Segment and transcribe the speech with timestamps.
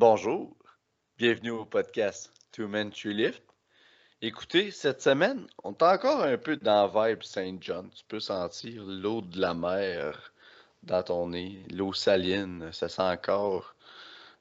[0.00, 0.54] Bonjour,
[1.16, 3.42] bienvenue au podcast Two Men Two Lift.
[4.22, 7.90] Écoutez, cette semaine, on est encore un peu dans Vibe Saint John.
[7.90, 10.32] Tu peux sentir l'eau de la mer
[10.84, 13.74] dans ton nez, l'eau saline, ça sent encore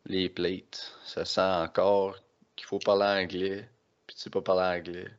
[0.06, 2.20] les plates, ça sent encore
[2.56, 3.68] qu'il faut parler anglais,
[4.06, 5.10] puis tu sais pas parler anglais.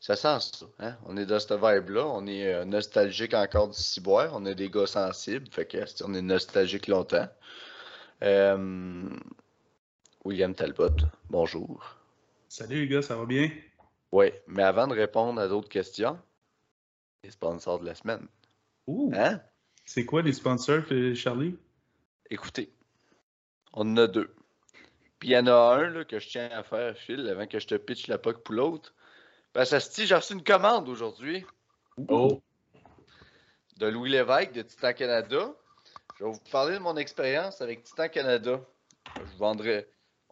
[0.00, 0.96] Ça sent ça, hein?
[1.06, 4.68] On est dans cette vibe-là, on est euh, nostalgique encore du ciboire, on est des
[4.68, 7.28] gars sensibles, fait que on est nostalgique longtemps.
[8.24, 9.08] Euh,
[10.26, 10.96] William Talbot,
[11.30, 11.96] bonjour.
[12.48, 13.48] Salut les gars, ça va bien?
[14.10, 16.18] Oui, mais avant de répondre à d'autres questions,
[17.22, 18.26] les sponsors de la semaine.
[18.88, 19.12] Ouh!
[19.14, 19.40] Hein?
[19.84, 21.56] C'est quoi les sponsors, euh, Charlie?
[22.28, 22.72] Écoutez,
[23.72, 24.34] on en a deux.
[25.20, 27.60] Puis il y en a un là, que je tiens à faire, Phil, avant que
[27.60, 28.94] je te pitche la POC pour l'autre.
[29.54, 31.46] Ben, ça se dit, j'ai reçu une commande aujourd'hui
[32.08, 32.42] Oh!
[33.76, 35.54] de Louis Lévesque de Titan Canada.
[36.18, 38.60] Je vais vous parler de mon expérience avec Titan Canada.
[39.14, 39.88] Je vous vendrai.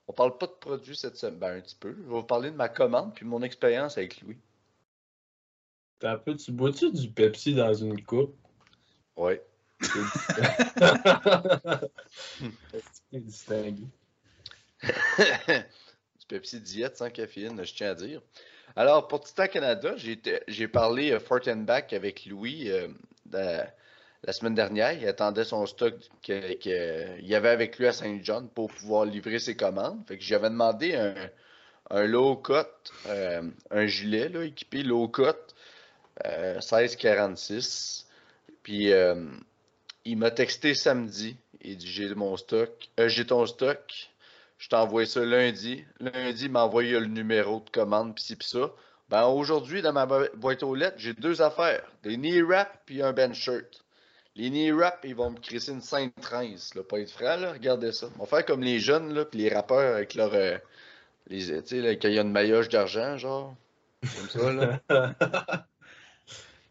[0.06, 1.94] On parle pas de produits cette semaine, ben un petit peu.
[1.96, 4.38] Je vais vous parler de ma commande puis mon expérience avec Louis.
[5.98, 8.36] T'as un peu, tu bois-tu du Pepsi dans une coupe?
[13.10, 13.84] C'est distingué.
[14.82, 18.20] du Pepsi Diète sans caféine, je tiens à dire.
[18.76, 22.88] Alors, pour Titan Canada, j'ai parlé euh, Fort and Back avec Louis euh,
[24.24, 24.92] la semaine dernière.
[24.92, 30.02] Il attendait son stock qu'il avait avec lui à Saint-John pour pouvoir livrer ses commandes.
[30.06, 30.94] Fait j'avais demandé
[31.90, 32.54] un, low cut,
[33.06, 35.22] euh, un gilet équipé low cut,
[36.26, 38.06] euh, 1646.
[38.62, 39.14] Puis euh,
[40.04, 41.36] il m'a texté samedi.
[41.60, 44.10] Il dit J'ai mon stock, euh, j'ai ton stock.
[44.58, 45.84] Je t'ai envoyé ça lundi.
[46.00, 48.70] Lundi, il m'a envoyé le numéro de commande, pis ci, pis ça.
[49.10, 51.82] Ben, aujourd'hui, dans ma bo- boîte aux lettres, j'ai deux affaires.
[52.02, 53.83] Des knee wraps puis un bench shirt.
[54.36, 56.82] Les knee wraps, ils vont me crisser une sainte transe, là.
[56.82, 57.52] Pas être franc, là.
[57.52, 58.08] Regardez ça.
[58.18, 60.34] On va faire comme les jeunes, là, puis les rappeurs avec leur...
[60.34, 60.58] euh,
[61.28, 63.54] les, tu sais, quand il y a une maillotche d'argent, genre.
[64.02, 64.80] Comme ça, là.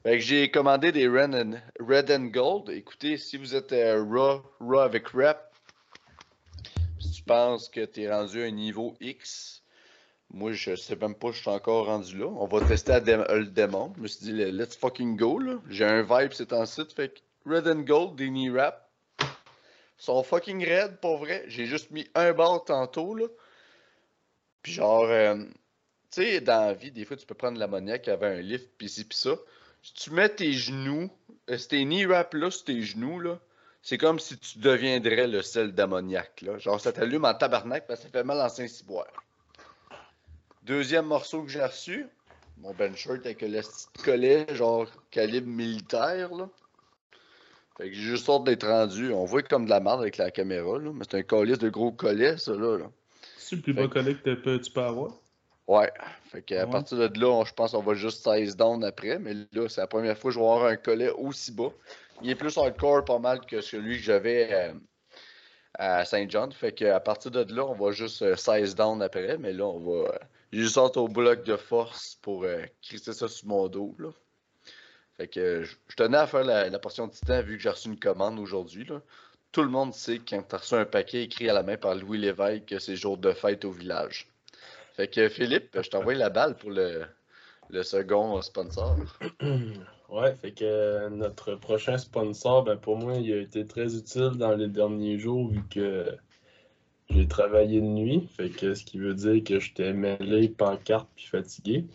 [0.04, 2.70] Fait que j'ai commandé des Red and, Red and Gold.
[2.70, 5.54] Écoutez, si vous êtes euh, raw, raw avec rap,
[7.00, 9.64] si tu penses que tu es rendu à un niveau X,
[10.30, 12.26] moi je sais même pas, je suis encore rendu là.
[12.26, 13.94] On va tester à dé- le démon.
[13.96, 15.54] Je me suis dit, let's fucking go là.
[15.70, 16.92] J'ai un vibe, c'est en site.
[16.92, 18.80] Fait que Red and Gold, des knee wraps,
[19.98, 21.44] sont fucking raides pour vrai.
[21.48, 23.26] J'ai juste mis un bar tantôt là.
[24.62, 28.40] Puis genre, euh, tu sais, dans la vie, des fois tu peux prendre l'ammoniaque avec
[28.40, 29.36] un lift, pis ci pis ça.
[29.82, 31.10] Si tu mets tes genoux,
[31.50, 33.40] euh, tes knee wraps là sur tes genoux là,
[33.82, 36.42] c'est comme si tu deviendrais le sel d'ammoniac.
[36.42, 36.58] là.
[36.58, 39.12] Genre, ça t'allume en tabarnak parce que ça fait mal en Saint-Cyboire.
[40.64, 42.08] Deuxième morceau que j'ai reçu,
[42.58, 43.62] mon bench shirt avec le
[44.04, 46.34] collet, genre calibre militaire.
[46.34, 46.50] Là.
[47.78, 49.12] Fait que j'ai juste hâte d'être rendu.
[49.14, 51.70] On voit comme de la merde avec la caméra, là, mais c'est un collier de
[51.70, 52.78] gros collet, ça là.
[52.78, 52.86] là.
[53.38, 55.12] C'est le plus Fait bas que- collet que tu peux, tu peux avoir?
[55.68, 55.92] Ouais.
[56.26, 56.72] Fait qu'à Ouais.
[56.72, 59.18] partir de là, je pense qu'on va juste 16 down après.
[59.20, 61.70] Mais là, c'est la première fois que je vais avoir un collet aussi bas.
[62.22, 64.74] Il est plus hardcore pas mal que celui que j'avais euh,
[65.76, 66.52] à Saint John.
[66.52, 69.38] Fait qu'à partir de là, on va juste euh, 16 down après.
[69.38, 70.10] Mais là, on va.
[70.10, 70.18] euh,
[70.52, 73.96] juste hâte au bloc de force pour euh, crisser ça sur mon dos.
[74.00, 74.10] Là.
[75.18, 77.88] Fait que euh, je tenais à faire la, portion de titan vu que j'ai reçu
[77.90, 78.88] une commande aujourd'hui.
[79.52, 81.96] Tout le monde sait quand tu as reçu un paquet écrit à la main par
[81.96, 84.28] Louis Lévesque que c'est jour de fête au village.
[84.96, 87.06] Fait que Philippe, je t'envoie la balle pour le,
[87.70, 88.98] le second sponsor.
[90.10, 94.54] Ouais, fait que notre prochain sponsor, ben pour moi, il a été très utile dans
[94.54, 96.06] les derniers jours vu que
[97.10, 98.28] j'ai travaillé de nuit.
[98.38, 101.86] Fait que ce qui veut dire que j'étais mêlé, pancarte puis fatigué.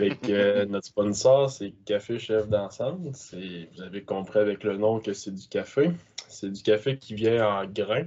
[0.00, 3.10] Fait que euh, notre sponsor, c'est Café Chef d'ensemble.
[3.10, 5.90] Vous avez compris avec le nom que c'est du café.
[6.26, 8.06] C'est du café qui vient en grains,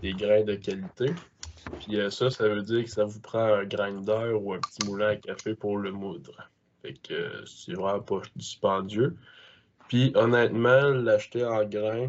[0.00, 1.12] des grains de qualité.
[1.80, 4.86] Puis euh, ça, ça veut dire que ça vous prend un grinder ou un petit
[4.86, 6.48] moulin à café pour le moudre.
[6.80, 9.14] Fait que euh, c'est vraiment pas dispendieux.
[9.88, 12.08] Puis honnêtement, l'acheter en grains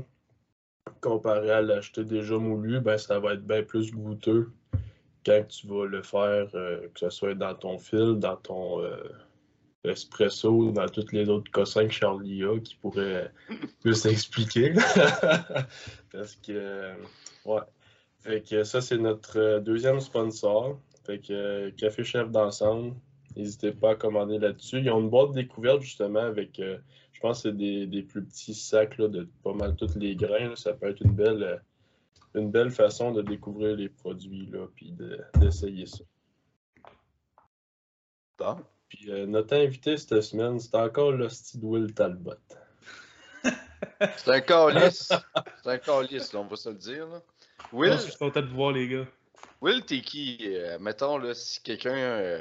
[1.02, 4.54] comparé à l'acheter déjà moulu, ben ça va être bien plus goûteux
[5.30, 8.98] quand tu vas le faire, euh, que ce soit dans ton fil, dans ton euh,
[9.84, 13.32] espresso, dans toutes les autres cossins que Charlie a qui pourraient
[13.82, 14.74] plus expliquer.
[16.12, 16.94] Parce que euh,
[17.46, 17.62] ouais.
[18.22, 20.80] Fait que ça, c'est notre euh, deuxième sponsor.
[21.06, 22.96] Fait que Café Chef d'ensemble.
[23.36, 24.80] N'hésitez pas à commander là-dessus.
[24.80, 28.56] Ils ont une boîte découverte justement avec, je pense que c'est des, des plus petits
[28.56, 30.50] sacs là, de pas mal tous les grains.
[30.50, 30.56] là.
[30.56, 31.62] Ça peut être une belle,
[32.36, 36.04] une belle façon de découvrir les produits là, puis de- d'essayer ça.
[38.88, 42.34] Puis euh, notre invité cette semaine, c'est encore l'hostie de Will Talbot.
[44.18, 45.12] C'est un calice.
[45.64, 47.08] C'est un calice, on va se le dire.
[47.08, 47.22] Là.
[47.74, 49.06] Will, Je suis content de vous voir, les gars.
[49.62, 50.38] Will t'es qui?
[50.44, 52.40] Euh, mettons, là, si quelqu'un euh,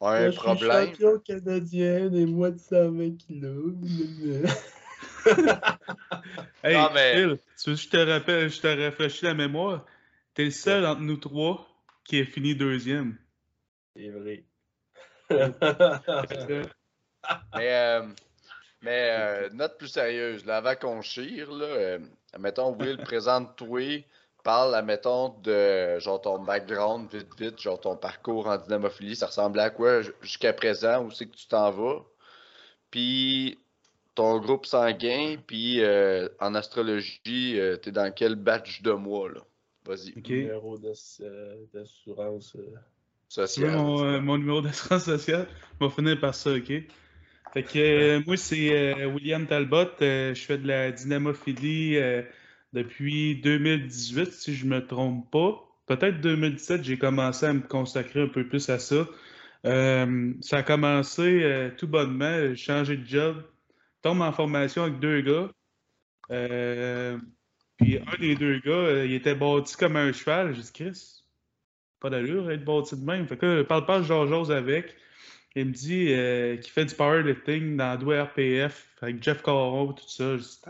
[0.00, 0.86] a un Moi, je suis problème?
[0.94, 3.74] champion canadien des moins de 120 kilos.
[6.62, 9.86] Hey, mais- Phil, tu veux que je te rappelle, je te rafraîchis la mémoire?
[10.34, 11.66] T'es le seul entre nous trois
[12.04, 13.16] qui a fini deuxième.
[13.96, 14.44] C'est vrai.
[17.54, 18.02] Mais, euh,
[18.82, 21.98] mais euh, note plus sérieuse, là, avant qu'on chire, là, euh,
[22.38, 24.04] mettons, Will, présente-toi,
[24.42, 29.62] parle, mettons, de genre ton background, vite, vite, genre ton parcours en dynamophilie, ça ressemblait
[29.62, 32.02] à quoi jusqu'à présent, où c'est que tu t'en vas,
[32.90, 33.58] puis
[34.14, 39.40] ton groupe sanguin, puis euh, en astrologie, euh, t'es dans quel batch de mois, là?
[39.86, 40.28] Vas-y, OK.
[40.28, 42.56] Numéro euh, d'assurance.
[42.56, 42.60] euh.
[43.28, 43.70] Tu veux social.
[43.76, 45.46] mon, euh, mon numéro d'assurance sociale?
[45.80, 46.72] On va finir par ça, OK?
[47.52, 49.86] Fait que euh, moi, c'est euh, William Talbot.
[50.02, 52.22] Euh, je fais de la dynamophilie euh,
[52.72, 55.64] depuis 2018, si je me trompe pas.
[55.86, 59.08] Peut-être 2017, j'ai commencé à me consacrer un peu plus à ça.
[59.66, 62.48] Euh, ça a commencé euh, tout bonnement.
[62.50, 63.42] J'ai changé de job.
[64.02, 65.50] Tombe en formation avec deux gars.
[66.30, 67.18] Euh,
[67.78, 70.54] puis un des deux gars, euh, il était bâti comme un cheval.
[70.54, 71.22] J'ai dit, Chris,
[72.00, 73.26] pas d'allure être bâti de même.
[73.26, 74.96] Fait que là, parle pas Georges avec.
[75.56, 80.08] Il me dit euh, qu'il fait du powerlifting dans le RPF avec Jeff Caron tout
[80.08, 80.36] ça.
[80.36, 80.60] Je dis,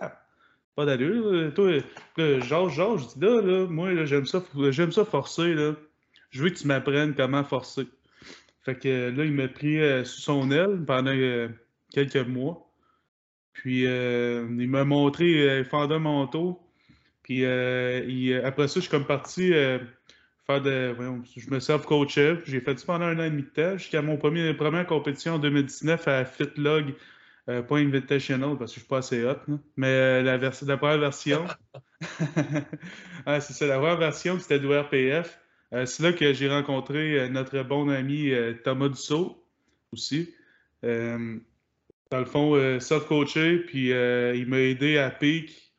[0.75, 1.53] pas d'allure.
[1.55, 1.83] Toi,
[2.17, 5.55] Georges, Georges, je dis là, là moi, là, j'aime ça, j'aime ça forcer.
[5.55, 5.75] Là.
[6.31, 7.87] Je veux que tu m'apprennes comment forcer.
[8.63, 11.15] Fait que là, il m'a pris sous son aile pendant
[11.93, 12.70] quelques mois.
[13.53, 16.61] Puis euh, il m'a montré, euh, un manteau.
[17.23, 19.79] Puis euh, il- après ça, je suis comme parti euh,
[20.47, 20.95] faire de.
[21.37, 22.39] je me self-coachais.
[22.47, 25.35] J'ai fait ça pendant un an et demi de temps jusqu'à mon premier première compétition
[25.35, 26.95] en 2019 à Fitlog.
[27.49, 27.63] euh,
[28.57, 29.37] parce que je suis pas assez hot.
[29.77, 31.47] Mais euh, la, la première version.
[33.27, 35.39] C'est ça, la première version, c'était du RPF.
[35.73, 39.45] Euh, c'est là que j'ai rencontré euh, notre bon ami euh, Thomas Dussault
[39.93, 40.35] aussi.
[40.85, 41.39] Euh,
[42.11, 45.73] dans le fond, euh, self-coaché, puis euh, il m'a aidé à pic.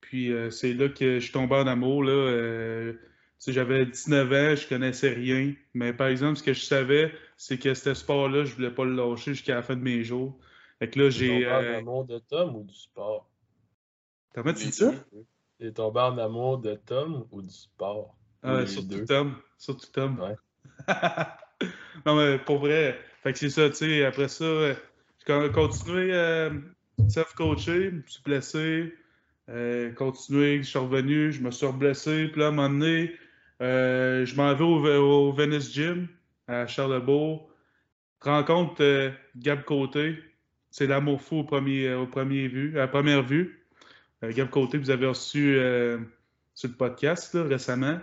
[0.00, 2.04] Puis euh, c'est là que je suis tombé en amour.
[2.04, 2.94] Là, euh,
[3.46, 5.54] j'avais 19 ans, je connaissais rien.
[5.74, 8.94] Mais par exemple, ce que je savais, c'est que ce sport-là, je voulais pas le
[8.94, 10.38] lâcher jusqu'à la fin de mes jours.
[10.78, 11.28] Fait que là, T'es j'ai.
[11.28, 13.28] tombé en amour de Tom ou du sport?
[14.34, 14.92] Comment tu dis ça?
[15.58, 18.16] T'es tombé en amour de Tom ou du sport?
[18.42, 19.04] Ah, surtout deux?
[19.04, 19.34] Tom.
[19.56, 20.20] Surtout Tom.
[20.20, 20.36] Ouais.
[22.06, 22.98] non, mais pour vrai.
[23.22, 24.04] Fait que c'est ça, tu sais.
[24.04, 24.44] Après ça,
[25.30, 26.50] euh, j'ai con- continué euh,
[27.08, 28.94] self-coacher, je me suis blessé.
[29.48, 32.28] Euh, continué, je suis revenu, je me suis reblessé.
[32.28, 33.14] Puis là, à un moment donné,
[33.62, 36.08] euh, je m'en vais au, Venice Gym
[36.46, 37.50] à Charlebourg.
[38.20, 40.18] Rencontre euh, Gab Côté.
[40.70, 43.66] C'est l'amour fou au premier, au premier vue, à première vue.
[44.22, 45.58] Gab Côté, vous avez reçu
[46.54, 47.98] sur le podcast récemment.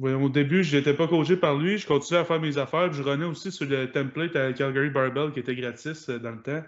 [0.00, 1.78] Au début, je n'étais pas coaché par lui.
[1.78, 2.92] Je continuais à faire mes affaires.
[2.92, 6.42] je renais aussi sur le template à Calgary Barbell qui était gratis euh, dans le
[6.42, 6.62] temps.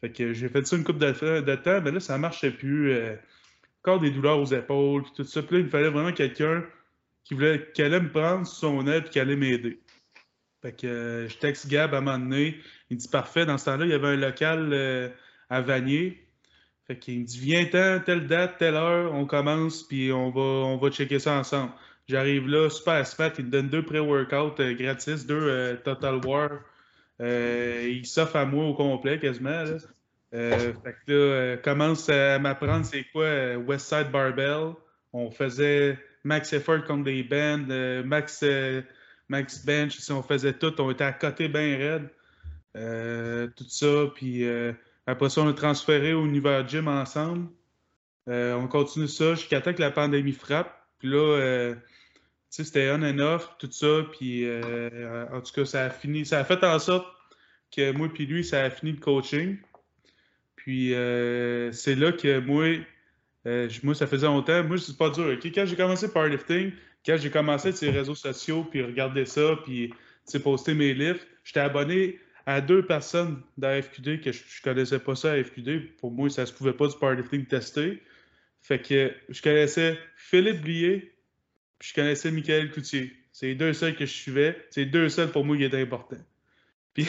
[0.00, 2.92] Fait que j'ai fait ça une couple de, de temps, mais là, ça marchait plus.
[2.92, 3.16] euh,
[3.82, 5.42] encore des douleurs aux épaules, tout ça.
[5.42, 6.64] Puis là, il me fallait vraiment quelqu'un
[7.24, 9.80] qui, voulait, qui allait me prendre son aide et qui allait m'aider.
[10.62, 12.58] Fait que euh, je texte Gab à un moment donné.
[12.90, 13.46] Il me dit parfait.
[13.46, 15.08] Dans ce temps-là, il y avait un local euh,
[15.48, 16.26] à Vanier.
[16.86, 20.90] Fait me dit viens-t'en, telle date, telle heure, on commence, puis on va, on va
[20.90, 21.72] checker ça ensemble.
[22.10, 26.50] J'arrive là, super smart, il me donne deux pré-workouts euh, gratis, deux euh, Total War.
[27.20, 29.64] Euh, il s'offre à moi au complet quasiment.
[30.32, 30.74] Fait
[31.06, 34.72] que là, commence à m'apprendre c'est quoi Westside Barbell.
[35.12, 37.64] On faisait max effort contre des bands,
[38.04, 38.44] max,
[39.28, 43.52] max bench, si on faisait tout, on était à côté bien raide.
[43.54, 44.44] Tout ça, puis
[45.06, 47.46] après ça, on a transféré au Univers Gym ensemble.
[48.26, 50.76] On continue ça jusqu'à temps que la pandémie frappe.
[50.98, 51.74] Puis là,
[52.50, 54.06] c'était on and off, tout ça.
[54.12, 57.06] Puis euh, en tout cas, ça a fini, ça a fait en sorte
[57.74, 59.56] que moi puis lui, ça a fini le coaching.
[60.56, 62.66] Puis euh, c'est là que moi,
[63.46, 64.64] euh, moi, ça faisait longtemps.
[64.64, 65.38] Moi, c'est pas dur.
[65.42, 66.72] Quand j'ai commencé powerlifting,
[67.06, 69.94] quand j'ai commencé les réseaux sociaux, puis regarder ça, puis
[70.42, 75.14] poster mes livres, j'étais abonné à deux personnes dans FQD que je, je connaissais pas
[75.14, 75.96] ça à FQD.
[75.98, 78.02] Pour moi, ça se pouvait pas du powerlifting testé.
[78.60, 81.12] Fait que je connaissais Philippe Blier,
[81.80, 83.16] puis je connaissais Michael Coutier.
[83.32, 84.66] C'est les deux seuls que je suivais.
[84.70, 86.22] C'est les deux seuls pour moi qui étaient importants.
[86.92, 87.04] Puis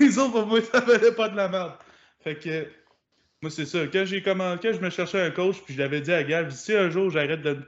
[0.00, 1.74] les autres, pour moi, ça valait pas de la merde.
[2.24, 2.66] Fait que
[3.42, 3.86] moi, c'est ça.
[3.88, 6.50] Quand j'ai commencé, quand je me cherchais un coach, puis je l'avais dit à Gab,
[6.50, 7.58] si un jour j'arrête de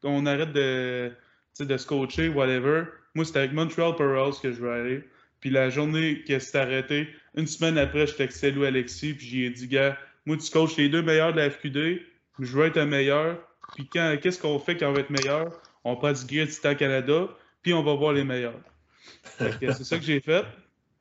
[0.00, 1.12] qu'on arrête de,
[1.60, 2.84] de se coacher, whatever,
[3.14, 5.04] moi, c'était avec Montreal Pearls que je veux aller.
[5.40, 9.50] Puis la journée que s'est arrêté, une semaine après, je textais Lou Alexis, puis j'ai
[9.50, 12.00] dit, gars, moi, tu coaches les deux meilleurs de la FQD.
[12.38, 13.38] je veux être un meilleur.
[13.74, 15.60] Puis qu'est-ce qu'on fait quand on va être meilleur?
[15.84, 17.28] On prend du Great Titan Canada,
[17.62, 18.60] puis on va voir les meilleurs.
[19.38, 20.44] c'est ça que j'ai fait.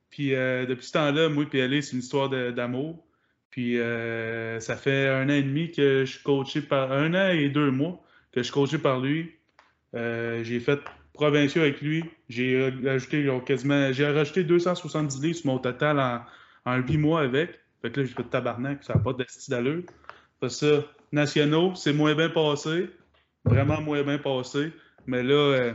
[0.10, 3.04] Puis euh, depuis ce temps-là, moi et elle, c'est une histoire d'amour.
[3.50, 6.92] Puis euh, ça fait un an et demi que je suis coaché par.
[6.92, 9.32] Un an et deux mois que je suis coaché par lui.
[9.94, 10.80] Euh, j'ai fait
[11.14, 12.04] provinciaux avec lui.
[12.30, 13.92] J'ai ajouté quasiment.
[13.92, 16.24] J'ai rajouté 270 livres sur mon total
[16.66, 17.60] en, 8 mois avec.
[17.82, 19.14] Fait que là, j'ai fait tabarnak, ça n'a pas
[19.50, 19.84] d'allure.
[20.40, 22.90] Fait ça, nationaux, c'est moins bien passé.
[23.44, 24.72] Vraiment moins bien passé.
[25.08, 25.74] Mais là, euh,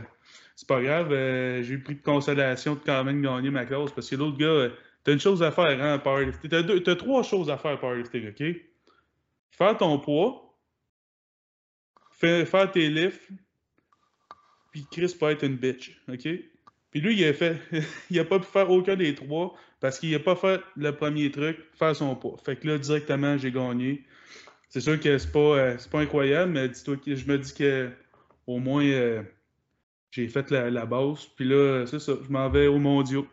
[0.55, 1.11] c'est pas grave.
[1.11, 4.37] Euh, j'ai eu pris de consolation de quand même gagner ma classe parce que l'autre
[4.37, 4.69] gars, euh,
[5.03, 6.49] t'as une chose à faire, hein, powerlifting.
[6.49, 8.43] T'as, as trois choses à faire, powerlifting, OK?
[9.51, 10.55] Faire ton poids,
[12.11, 13.29] faire, faire tes lifts,
[14.71, 16.27] puis Chris peut être une bitch, OK?
[16.91, 17.57] Puis lui, il a fait,
[18.09, 21.29] il a pas pu faire aucun des trois parce qu'il a pas fait le premier
[21.31, 22.37] truc, faire son poids.
[22.43, 24.03] Fait que là, directement, j'ai gagné.
[24.69, 27.89] C'est sûr que c'est pas, euh, pas incroyable, mais dis-toi je me dis que
[28.45, 29.23] au moins euh,
[30.11, 31.25] j'ai fait la, base.
[31.35, 33.27] Puis là, c'est ça, je m'en vais au mondiaux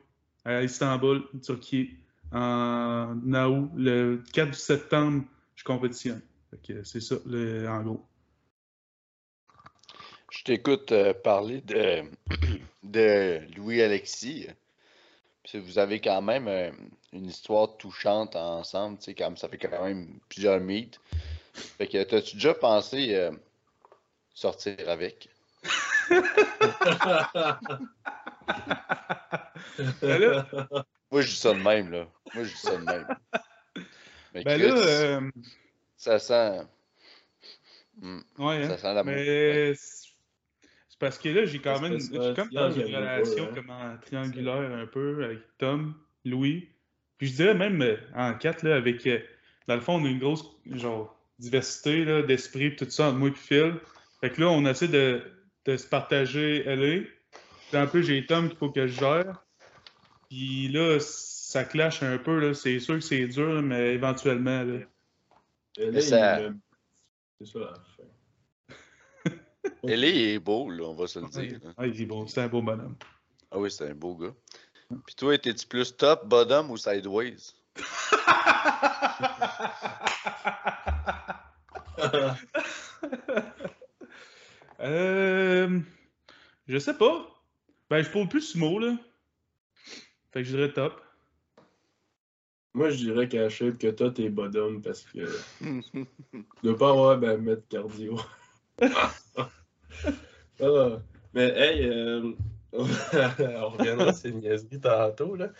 [0.45, 1.97] à Istanbul, Turquie,
[2.33, 3.71] en août.
[3.77, 5.25] Le 4 septembre,
[5.57, 6.21] je compétitionne.
[6.85, 8.05] C'est ça, en gros.
[10.31, 12.03] Je t'écoute euh, parler de,
[12.83, 14.49] de Louis-Alexis.
[15.55, 16.49] Vous avez quand même
[17.15, 21.01] une histoire touchante ensemble, tu sais, comme ça fait quand même plusieurs mythes.
[21.55, 23.31] Fait que t'as-tu déjà pensé euh,
[24.35, 25.29] sortir avec?
[30.03, 30.45] Ben
[31.11, 32.07] Moi, je dis ça de même, là.
[32.35, 33.07] Moi, je dis ça de même.
[34.35, 35.21] Mais ben là,
[35.97, 36.61] ça sent.
[38.39, 38.77] Ouais, ça hein.
[38.77, 39.75] sent la Mais
[40.99, 41.99] parce que là, j'ai quand même.
[42.35, 45.95] comme dans une relation comme en triangulaire un peu avec Tom,
[46.25, 46.69] Louis.
[47.25, 49.07] Puis je dirais même euh, en quatre, là, avec.
[49.07, 49.19] Euh,
[49.67, 53.33] dans le fond, on a une grosse genre diversité d'esprit, tout ça entre moi et
[53.33, 53.77] Phil.
[54.21, 55.23] Fait que là, on essaie de,
[55.65, 57.07] de se partager LA.
[57.71, 59.43] Puis un peu, j'ai Tom qu'il faut que je gère.
[60.29, 62.39] Puis là, ça clash un peu.
[62.41, 62.53] Là.
[62.53, 64.63] C'est sûr que c'est dur, mais éventuellement.
[64.63, 64.81] Là.
[65.79, 66.41] LA, ça...
[67.41, 67.75] C'est ça la
[69.31, 69.35] fin.
[69.89, 71.59] Est beau, là, on va se le dire.
[71.79, 72.97] Ah, il est beau, c'est un beau bonhomme.
[73.51, 74.35] Ah oui, c'est un beau gars.
[75.07, 77.55] Puis toi, étais-tu plus top, bottom ou sideways?
[84.81, 85.81] euh,
[86.69, 87.31] je sais pas.
[87.91, 88.97] Ben, je parle plus sumo, là.
[90.33, 91.01] Fait que je dirais top.
[92.75, 95.27] Moi, je dirais qu'à shape que toi, t'es bottom parce que
[95.61, 96.07] tu
[96.63, 98.19] dois pas avoir ben, mettre cardio.
[100.63, 101.01] Ah,
[101.35, 102.33] mais hey, euh,
[102.79, 105.51] on reviendra sur ces niaiseries tantôt, là.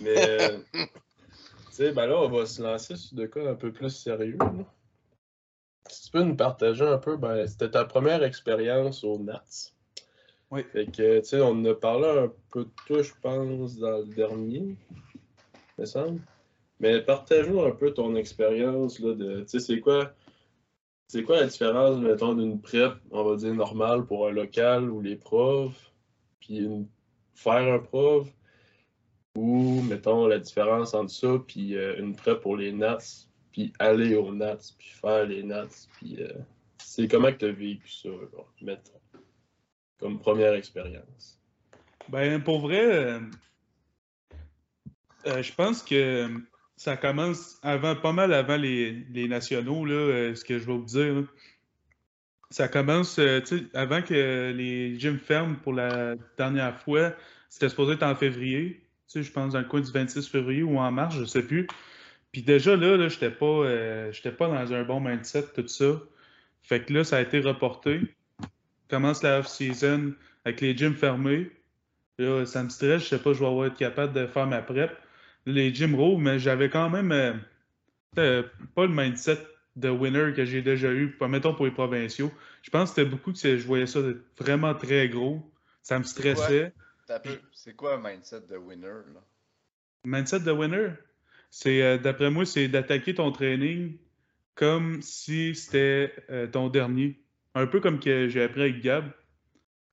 [0.00, 0.88] Mais, euh, tu
[1.70, 4.38] sais, ben là, on va se lancer sur des cas un peu plus sérieux.
[5.88, 9.74] Si tu peux nous partager un peu, ben, c'était ta première expérience au NATS.
[10.50, 10.64] Oui.
[10.72, 13.98] Fait que, tu sais, on en a parlé un peu de toi, je pense, dans
[13.98, 14.76] le dernier,
[15.78, 16.20] me semble.
[16.80, 20.12] Mais partage-nous un peu ton expérience, là, de, tu sais, c'est quoi
[21.12, 25.02] c'est quoi la différence, mettons, d'une prep, on va dire, normale pour un local ou
[25.02, 25.91] les profs,
[26.42, 26.68] puis
[27.34, 28.28] faire un prof,
[29.34, 34.14] ou, mettons, la différence entre ça, puis euh, une prep pour les Nats, puis aller
[34.14, 36.28] aux Nats, puis faire les Nats, puis euh,
[36.78, 38.10] c'est comment que tu as vécu ça,
[38.60, 39.00] mettons,
[39.98, 41.40] comme première expérience?
[42.08, 43.20] Ben, pour vrai, euh,
[45.24, 46.28] je pense que
[46.76, 51.32] ça commence avant, pas mal avant les, nationaux, là, ce que je vais vous dire.
[52.52, 53.40] Ça commence, euh,
[53.74, 57.12] avant que les gyms ferment pour la dernière fois,
[57.48, 58.80] c'était supposé être en février,
[59.14, 61.66] je pense dans le coin du 26 février ou en mars, je sais plus.
[62.30, 66.00] Puis déjà là, là j'étais pas, euh, pas dans un bon mindset, tout ça.
[66.62, 68.00] Fait que là, ça a été reporté.
[68.88, 70.12] Commence la off-season
[70.44, 71.50] avec les gyms fermés.
[72.18, 74.92] Là, ça me stresse, je sais pas, je vais être capable de faire ma prep
[75.46, 77.12] les Jim Rowe, mais j'avais quand même
[78.18, 78.42] euh,
[78.74, 79.38] pas le mindset
[79.76, 82.30] de winner que j'ai déjà eu, mettons pour les provinciaux.
[82.62, 84.00] Je pense que c'était beaucoup que je voyais ça
[84.38, 85.50] vraiment très gros.
[85.82, 86.72] Ça me stressait.
[87.52, 88.86] C'est quoi un mindset de winner?
[88.86, 89.20] Là?
[90.04, 90.90] Mindset de winner?
[91.50, 93.96] C'est euh, d'après moi, c'est d'attaquer ton training
[94.54, 97.20] comme si c'était euh, ton dernier.
[97.54, 99.10] Un peu comme que j'ai appris avec Gab.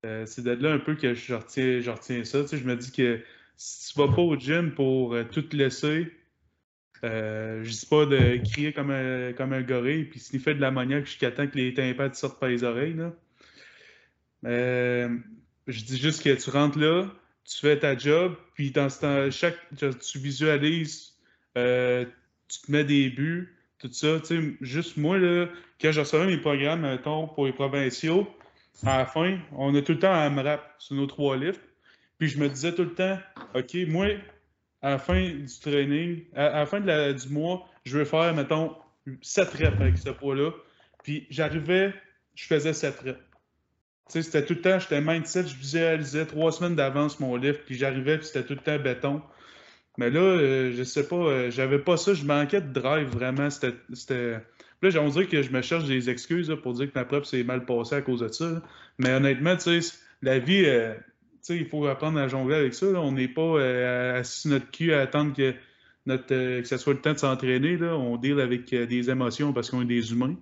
[0.04, 2.46] c'est de là un peu que je retiens, je retiens ça.
[2.46, 3.22] je me dis que
[3.60, 6.10] si tu vas pas au gym pour euh, tout laisser,
[7.04, 11.06] euh, je dis pas de crier comme un, comme un gorille puis sniffer de l'ammoniaque
[11.06, 12.96] jusqu'à temps que les tympans sortent par les oreilles.
[14.46, 15.18] Euh,
[15.68, 17.08] je dis juste que tu rentres là,
[17.46, 18.90] tu fais ta job, puis dans
[19.32, 21.14] chaque, tu visualises,
[21.56, 24.20] tu te mets des buts, tout ça.
[24.20, 25.48] Tu sais, juste moi, là,
[25.82, 28.28] quand je recevais mes programmes, mettons, pour les provinciaux,
[28.86, 31.62] à la fin, on a tout le temps un MRAP sur nos trois lifts.
[32.18, 33.18] Puis je me disais tout le temps,
[33.56, 34.08] OK, moi,
[34.82, 38.76] à la fin du training, à, la fin du mois, je vais faire, mettons,
[39.22, 40.52] 7 reps avec ce poids-là.
[41.04, 41.94] Puis j'arrivais,
[42.36, 43.20] je faisais 7 reps.
[44.10, 47.64] Tu sais, c'était tout le temps, j'étais mindset, je visualisais trois semaines d'avance mon lift,
[47.66, 49.22] puis j'arrivais, puis c'était tout le temps béton.
[50.00, 53.50] Mais là, euh, je sais pas, euh, j'avais pas ça, je manquais de drive vraiment.
[53.50, 54.40] C'était.
[54.82, 57.44] Là, on dirait que je me cherche des excuses pour dire que ma preuve s'est
[57.44, 58.62] mal passée à cause de ça.
[58.98, 60.94] Mais honnêtement, tu sais, la vie, euh,
[61.50, 62.88] il faut apprendre à jongler avec ça.
[62.88, 63.62] On n'est pas
[64.18, 65.54] assis sur notre cul à attendre que,
[66.06, 67.78] notre, que ce soit le temps de s'entraîner.
[67.84, 70.36] On deal avec des émotions parce qu'on est des humains.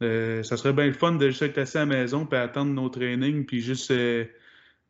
[0.00, 2.88] ça serait bien le fun de juste être assis à la maison puis attendre nos
[2.88, 3.92] trainings puis juste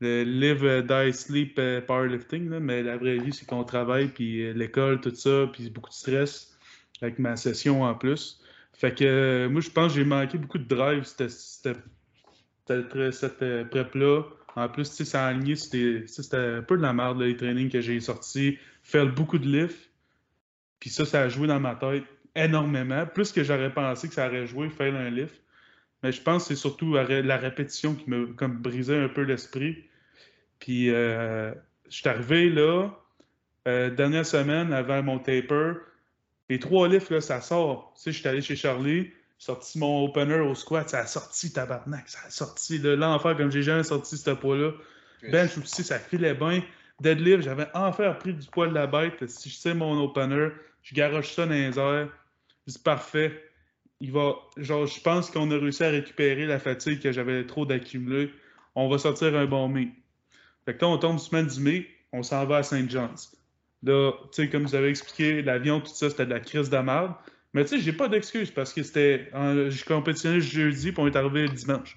[0.00, 4.43] le live, euh, die, sleep, euh, powerlifting, mais la vraie vie, c'est qu'on travaille, puis
[4.43, 6.57] euh, l'école, tout ça, puis beaucoup de stress
[7.00, 8.40] avec ma session en plus.
[8.73, 11.28] Fait que moi, je pense que j'ai manqué beaucoup de drive cette
[12.66, 14.23] prep-là.
[14.56, 17.70] En plus, tu sais, ça a aligné, c'était un peu de la merde, les trainings
[17.70, 18.58] que j'ai sortis.
[18.82, 19.90] Faire beaucoup de lift.
[20.78, 22.04] Puis ça, ça a joué dans ma tête
[22.37, 23.06] énormément.
[23.06, 25.40] Plus que j'aurais pensé que ça aurait joué, faire un lift.
[26.02, 29.84] Mais je pense que c'est surtout la répétition qui me comme brisait un peu l'esprit.
[30.58, 31.52] Puis euh,
[31.88, 32.90] je suis arrivé là,
[33.66, 35.73] euh, dernière semaine avant mon taper.
[36.50, 37.94] Les trois livres, là, ça sort.
[37.96, 39.12] Tu sais, je suis allé chez Charlie,
[39.44, 42.78] sorti mon opener au squat, ça a sorti, tabarnak, ça a sorti.
[42.78, 44.72] L'enfer, comme j'ai jamais sorti ce poids-là.
[45.30, 46.62] Bench aussi, ça filait bien.
[47.00, 49.28] Deadlift, j'avais enfin pris du poids de la bête.
[49.28, 50.48] Si je sais mon opener,
[50.82, 52.08] je garoche ça dans les airs.
[52.66, 53.44] C'est parfait
[54.00, 54.34] il va.
[54.56, 58.30] Genre, je pense qu'on a réussi à récupérer la fatigue que j'avais trop d'accumuler.
[58.74, 59.88] On va sortir un bon mai.
[60.64, 63.36] Fait que là, on tombe semaine du mai, on s'en va à Saint John's.
[63.82, 66.78] Là, tu sais, comme vous avez expliqué, l'avion, tout ça, c'était de la crise de
[66.78, 67.12] merde.
[67.55, 69.31] Mais tu sais, j'ai pas d'excuse parce que c'était.
[69.33, 71.97] Je compétitionnais jeudi, puis on est arrivé le dimanche.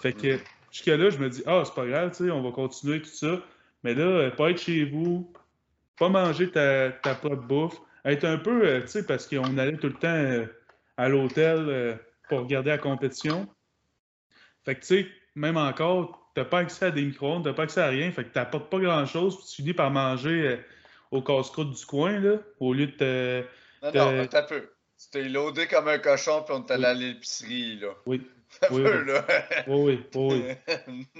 [0.00, 0.38] Fait que
[0.70, 3.08] jusqu'à là, je me dis, ah, c'est pas grave, tu sais, on va continuer tout
[3.08, 3.40] ça.
[3.82, 5.32] Mais là, euh, pas être chez vous,
[5.98, 9.76] pas manger ta, ta propre bouffe, être un peu, euh, tu sais, parce qu'on allait
[9.76, 10.08] tout le temps.
[10.08, 10.46] Euh,
[11.00, 13.48] à l'hôtel pour regarder la compétition.
[14.66, 17.80] Fait que, tu sais, même encore, t'as pas accès à des micro-ondes, t'as pas accès
[17.80, 20.60] à rien, fait que t'apportes pas grand-chose, puis tu finis par manger
[21.10, 23.42] au casse-croûte du coin, là, au lieu de te...
[23.82, 24.68] Non, non, un peu.
[25.00, 27.88] Tu t'es loadé comme un cochon, puis on t'a allé à l'épicerie, là.
[28.04, 28.20] Oui.
[28.70, 29.06] oui, oui.
[29.06, 29.24] là.
[29.68, 30.42] oui, oui, oui.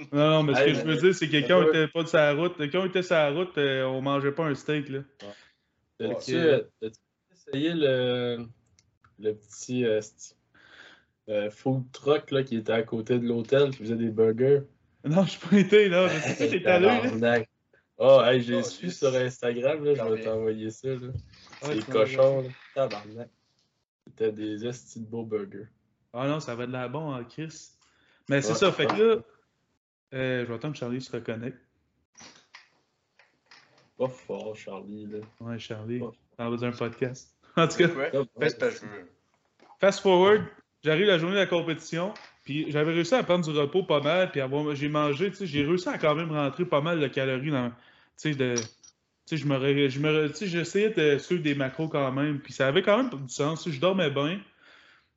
[0.11, 2.07] non, non, mais ce que je veux dire, c'est que quand on était pas de
[2.07, 4.99] sa route, quand on était sur la route, euh, on mangeait pas un steak, là.
[5.99, 6.35] As-tu
[7.31, 8.45] essayé le
[9.21, 9.99] le petit euh,
[11.29, 14.61] euh, food truck là, qui était à côté de l'hôtel qui faisait des burgers?
[15.03, 16.07] Non, je suis pas été là.
[16.07, 17.45] Mais c'est t'es allé.
[17.97, 20.87] Oh, hey, j'ai oh, su sur Instagram, là, je vais t'envoyer ça.
[20.89, 21.11] Là.
[21.61, 22.41] C'est des cochons.
[22.41, 22.49] Là.
[22.73, 23.29] Tabarnak.
[24.07, 25.67] C'était des estis de beaux burgers.
[26.13, 27.71] Ah non, ça va de la bon, hein, Chris.
[28.29, 29.21] Mais c'est ça, fait que là,
[30.13, 31.57] euh, je vais attendre que Charlie se reconnecte.
[33.97, 35.19] Pas fort, Charlie, là.
[35.39, 36.01] Ouais, Charlie.
[36.01, 37.35] On a besoin d'un podcast.
[37.57, 37.89] En tout cas,
[39.81, 40.45] fast forward,
[40.81, 42.13] j'arrive la journée de la compétition,
[42.45, 44.39] puis j'avais réussi à prendre du repos pas mal, puis
[44.75, 47.69] j'ai mangé, tu sais, j'ai réussi à quand même rentrer pas mal de calories dans,
[47.69, 47.75] tu
[48.15, 48.55] sais, de,
[49.37, 52.97] je me, je me, j'essayais de suivre des macros quand même, puis ça avait quand
[52.97, 54.39] même du sens, je dormais bien,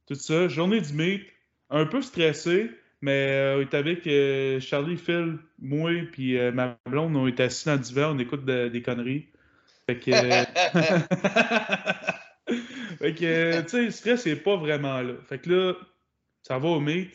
[0.06, 1.22] tout ça, journée du meet,
[1.70, 2.70] un peu stressé,
[3.04, 7.74] mais euh, avec euh, Charlie, Phil, moi, puis euh, ma blonde, on est assis dans
[7.74, 9.28] le divan, on écoute des conneries.
[9.86, 10.10] Fait que.
[12.98, 15.12] fait que, tu sais, le stress n'est pas vraiment là.
[15.28, 15.74] Fait que là,
[16.42, 17.10] ça va au meet.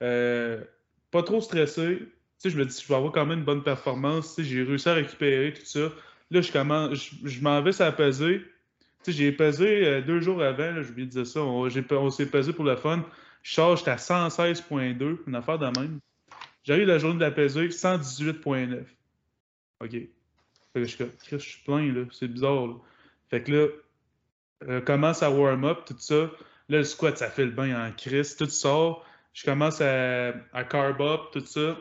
[0.00, 2.00] Pas trop stressé.
[2.44, 4.40] Je me dis, je vais avoir quand même une bonne performance.
[4.40, 5.90] J'ai réussi à récupérer tout ça.
[6.30, 8.42] Là, je commence, je, m'en vais ça peser.
[9.06, 11.40] J'ai pesé euh, deux jours avant, j'ai oublié de dire ça.
[11.40, 13.04] On, on s'est pesé pour le fun.
[13.42, 15.98] Je charge, j'étais à 116.2, une affaire de même.
[16.64, 18.84] J'arrive la journée de la peser, 118.9.
[19.80, 19.90] OK.
[19.90, 20.08] Fait
[20.74, 22.04] que je suis, je plein, là.
[22.12, 22.74] C'est bizarre, là.
[23.28, 23.66] Fait que là,
[24.68, 26.30] euh, commence à warm up, tout ça.
[26.68, 28.36] Là, le squat, ça fait le bain en crise.
[28.36, 29.04] Tout sort.
[29.32, 31.76] Je commence à, à carb up, tout ça.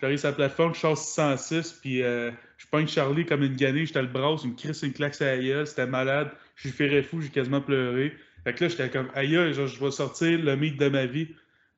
[0.00, 3.86] J'arrive sur la plateforme, je sors 606, puis euh, je pogne Charlie comme une gannée,
[3.86, 6.30] j'étais le bras, une crise, une claque à la c'était malade.
[6.56, 8.12] Je suis fait fou, j'ai quasiment pleuré.
[8.44, 11.28] Fait que là, j'étais comme, aïe, je vais sortir le mythe de ma vie.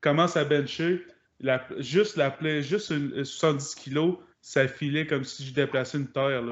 [0.01, 1.05] Commence à bencher.
[1.39, 6.43] La, juste la juste 70 kilos, ça filait comme si je déplaçais une terre.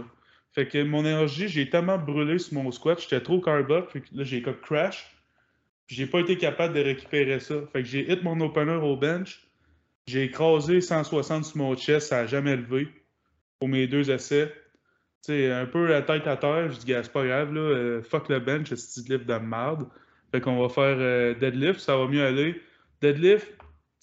[0.54, 4.08] Fait que mon énergie, j'ai tellement brûlé sur mon squat, j'étais trop carb fait que
[4.14, 5.12] là, j'ai comme crash.
[5.88, 7.56] J'ai pas été capable de récupérer ça.
[7.74, 9.45] Fait que j'ai hit mon opener au bench.
[10.08, 12.88] J'ai écrasé 160 sur mon chest, ça n'a jamais levé
[13.60, 14.54] pour mes deux essais.
[15.22, 16.72] sais, un peu la tête à terre.
[16.72, 17.62] Je dis, c'est pas grave, là.
[17.62, 19.88] euh, fuck le bench, c'est petit lift de merde.
[20.32, 22.62] Fait qu'on va faire euh, deadlift, ça va mieux aller.
[23.02, 23.48] Deadlift,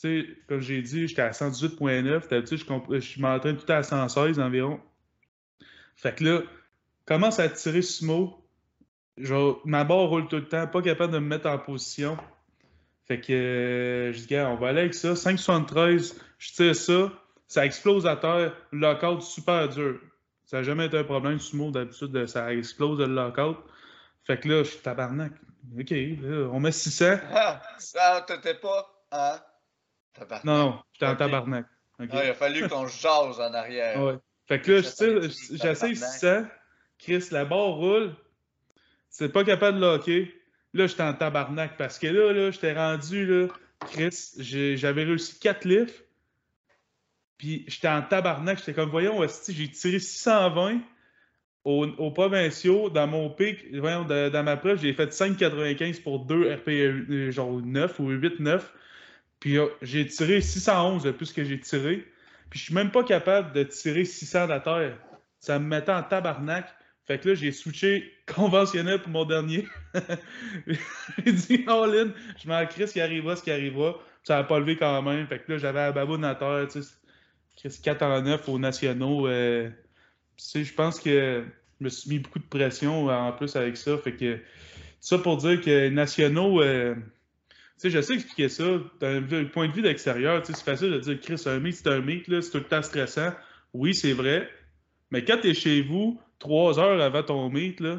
[0.01, 2.29] tu comme j'ai dit, j'étais à 118.9.
[2.29, 4.81] D'habitude, je, je m'entraîne tout à 116 environ.
[5.95, 6.43] Fait que là,
[7.05, 8.45] commence à tirer sumo.
[9.19, 12.17] Genre, ma barre roule tout le temps, pas capable de me mettre en position.
[13.13, 15.13] Fait que euh, je dis, on va aller avec ça.
[15.13, 17.13] 5,73, je tire ça,
[17.47, 20.01] ça explose à terre, lockout super dur.
[20.47, 23.59] Ça n'a jamais été un problème, sumo, d'habitude, ça explose le lockout.
[24.25, 25.33] Fait que là, je suis tabarnak.
[25.79, 27.17] OK, là, on met 600.
[27.35, 28.91] Ah, ça, t'étais pas.
[29.11, 29.39] Hein?
[30.15, 30.45] Tabarnak.
[30.47, 31.67] Non, non, j'étais en tabarnak.
[31.99, 34.03] Ah, il a fallu qu'on jase en arrière.
[34.03, 34.17] Ouais.
[34.49, 35.97] Fait que là, j'essaie tabarnak.
[35.97, 36.47] 600.
[36.99, 38.15] Chris, la barre roule.
[39.11, 40.42] C'est pas capable de locker.
[40.75, 43.49] Là, j'étais en tabarnak parce que là, là j'étais rendu, là,
[43.81, 44.33] Chris,
[44.77, 46.05] j'avais réussi 4 lifts.
[47.39, 48.59] Puis j'étais en tabarnak.
[48.59, 50.81] J'étais comme, voyons, j'ai tiré 620
[51.65, 52.89] aux, aux provinciaux.
[52.89, 57.61] Dans mon pic, voyons, dans ma preuve, j'ai fait 5,95 pour 2 RP, euh, genre
[57.61, 58.61] 9 ou 8-9.
[59.41, 62.07] Puis euh, j'ai tiré 611 de plus que j'ai tiré.
[62.49, 64.99] Puis je suis même pas capable de tirer 600 de la terre.
[65.41, 66.73] Ça me mettait en tabarnak.
[67.07, 69.67] Fait que là, j'ai switché conventionnel pour mon dernier.
[71.25, 72.13] j'ai dit all-in,
[72.43, 73.99] je m'en crisse ce qui arrivera, ce qui arrivera.
[74.23, 75.27] Ça n'a pas levé quand même.
[75.27, 76.89] Fait que là, j'avais la baboune à terre, tu sais.
[77.57, 79.27] Chris 4 en 9 aux nationaux.
[79.27, 79.69] euh,
[80.37, 81.45] tu sais, je pense que
[81.81, 83.99] je me suis mis beaucoup de pression euh, en plus avec ça.
[83.99, 84.39] Fait que
[85.01, 88.65] ça pour dire que nationaux, euh, tu sais, je sais expliquer ça
[89.01, 90.41] d'un point de vue d'extérieur.
[90.43, 92.65] Tu sais, c'est facile de dire, Chris, un meet, c'est un meet, c'est tout le
[92.65, 93.33] temps stressant.
[93.75, 94.49] Oui, c'est vrai.
[95.11, 97.99] Mais quand tu es chez vous, trois heures avant ton meet, là,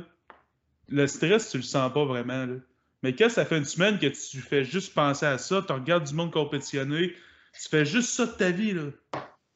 [0.90, 2.46] le stress, tu le sens pas vraiment.
[2.46, 2.56] là.
[3.02, 6.04] Mais quand ça fait une semaine que tu fais juste penser à ça, tu regardes
[6.04, 7.14] du monde compétitionner,
[7.54, 8.84] tu fais juste ça de ta vie, là.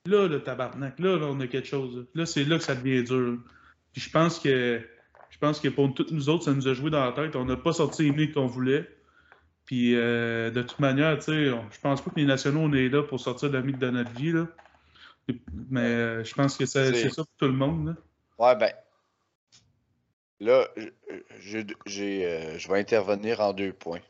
[0.05, 1.97] Là, le tabarnak, là, là, on a quelque chose.
[1.97, 3.39] Là, Là, c'est là que ça devient dur.
[3.91, 4.81] Puis je pense que
[5.29, 7.35] je pense que pour toutes nous autres, ça nous a joué dans la tête.
[7.35, 8.87] On n'a pas sorti les meets qu'on voulait.
[9.65, 12.87] Puis euh, de toute manière, tu sais, je pense pas que les nationaux, on est
[12.87, 14.31] là pour sortir le mythe de notre vie.
[14.31, 14.47] Là.
[15.69, 17.87] Mais euh, je pense que c'est ça pour tout le monde.
[17.87, 17.93] là.
[18.37, 18.71] Ouais, ben.
[20.39, 24.01] Là, euh, je vais intervenir en deux points.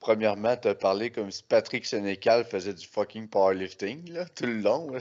[0.00, 4.60] Premièrement, tu as parlé comme si Patrick Sénécal faisait du fucking powerlifting, là, tout le
[4.60, 4.92] long,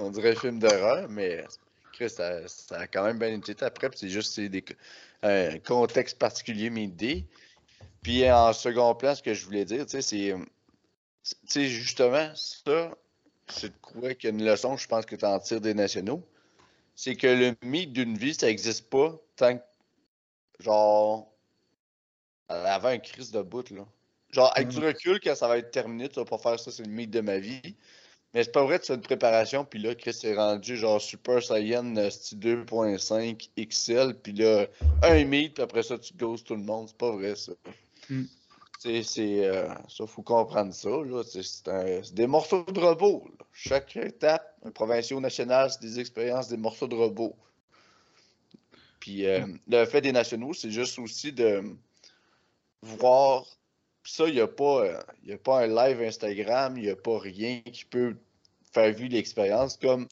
[0.00, 1.44] on dirait film d'horreur, mais
[1.92, 4.64] Chris, ça, a quand même bien été après, c'est juste des,
[5.22, 7.26] un contexte particulier, mes idées.
[8.02, 10.38] Puis en second plan, ce que je voulais dire, tu sais,
[11.44, 11.68] c'est.
[11.68, 12.96] Justement, ça,
[13.48, 15.74] c'est de quoi qu'il y a une leçon, je pense que tu en tires des
[15.74, 16.22] nationaux
[16.96, 19.62] c'est que le mythe d'une vie, ça n'existe pas tant que,
[20.60, 21.30] genre,
[22.48, 23.86] avant un crise de bout, là.
[24.30, 26.84] Genre, avec du recul, quand ça va être terminé, tu vas pas faire ça, c'est
[26.84, 27.76] le mythe de ma vie.
[28.34, 31.42] Mais c'est pas vrai, tu fais une préparation, puis là, Chris est rendu genre Super
[31.42, 34.66] Saiyan euh, style 2.5 XL, puis là,
[35.02, 36.88] un mythe, puis après ça, tu doses tout le monde.
[36.88, 37.52] C'est pas vrai, ça.
[38.10, 38.24] Mm.
[38.78, 39.44] C'est.
[39.44, 40.90] euh, ça, faut comprendre ça,
[41.24, 43.44] C'est des morceaux de robot, là.
[43.52, 47.34] Chaque étape, un provincial national, c'est des expériences, des morceaux de robot.
[49.00, 51.62] Puis euh, le fait des nationaux, c'est juste aussi de
[52.82, 53.44] voir.
[54.02, 56.90] Puis ça, il n'y a, pas, euh, y a pas un live Instagram, il n'y
[56.90, 58.16] a pas rien qui peut
[58.72, 59.76] faire vivre l'expérience.
[59.76, 60.06] Comme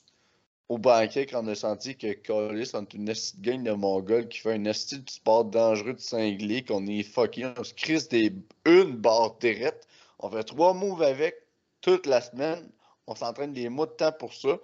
[0.75, 3.71] au banquet, quand on a senti que Callis, on est une esti de gang de
[3.71, 7.75] Mongols qui fait un esti de sport dangereux de cinglé, qu'on est fucking, on se
[7.75, 8.33] crisse des,
[8.65, 9.87] une barre direct.
[10.19, 11.37] On fait trois moves avec
[11.81, 12.69] toute la semaine.
[13.07, 14.59] On s'entraîne des mois de temps pour ça.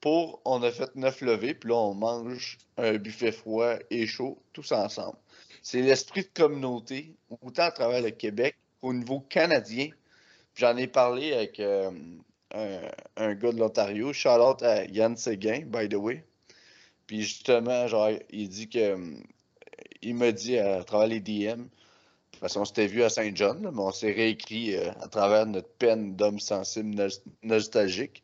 [0.00, 4.42] Pour, on a fait neuf levées, puis là, on mange un buffet froid et chaud,
[4.52, 5.16] tous ensemble.
[5.62, 9.90] C'est l'esprit de communauté, autant à travers le Québec qu'au niveau canadien.
[10.56, 11.92] J'en ai parlé avec euh,
[12.54, 16.24] un, gars de l'Ontario, shout out à Yann Séguin, by the way.
[17.06, 18.96] Puis justement, genre, il dit que.
[20.04, 21.66] Il m'a dit à travers les DM,
[22.40, 26.16] parce qu'on s'était vu à Saint-John, mais on s'est réécrit euh, à travers notre peine
[26.16, 28.22] d'homme sensible nos- nostalgique.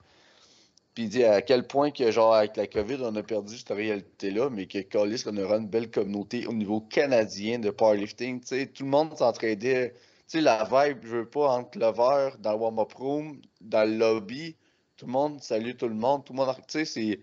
[0.94, 3.68] Puis il dit à quel point que, genre, avec la COVID, on a perdu cette
[3.68, 8.40] réalité-là, mais que Callis, on aura une belle communauté au niveau canadien de powerlifting.
[8.40, 9.94] Tout le monde s'entraidait.
[10.28, 14.56] Sais, la vibe, je veux pas, entre verre, dans le warm-up room, dans le lobby,
[14.98, 16.54] tout le monde salue tout le monde, tout le monde.
[16.68, 17.20] Tu sais,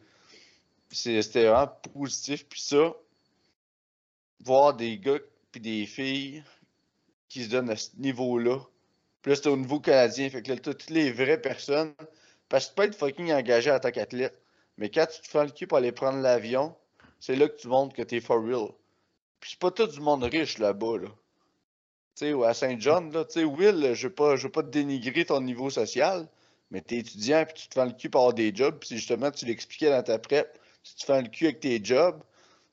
[0.89, 2.47] C'était vraiment positif.
[2.47, 2.95] Puis ça,
[4.43, 5.19] voir des gars
[5.51, 6.43] puis des filles
[7.29, 8.59] qui se donnent à ce niveau-là.
[9.21, 10.29] Puis là, au niveau canadien.
[10.29, 11.93] Fait que là, toutes les vraies personnes.
[12.49, 14.41] Parce que tu peux être fucking engagé en tant qu'athlète.
[14.77, 16.75] Mais quand tu te fais le cul pour aller prendre l'avion,
[17.19, 18.69] c'est là que tu montres que t'es for real.
[19.39, 21.09] Puis c'est pas tout du monde riche là-bas, là.
[22.15, 25.41] Tu sais, à Saint-John, là, tu sais, Will, je je veux pas te dénigrer ton
[25.41, 26.27] niveau social,
[26.71, 29.45] mais t'es étudiant puis tu te fais le cul avoir des jobs, puis justement, tu
[29.45, 32.21] l'expliquais dans ta prep, tu fais le cul avec tes jobs,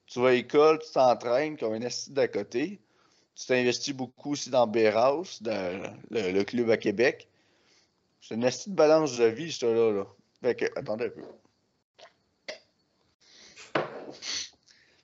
[0.07, 2.81] tu vas à l'école, tu t'entraînes comme un assistant d'à côté.
[3.35, 7.29] Tu t'investis beaucoup aussi dans Beerhouse, dans le, club à Québec.
[8.21, 9.91] C'est une astuce de balance de vie, ça là.
[9.91, 10.07] là.
[10.43, 11.23] Fait que, attendez un peu.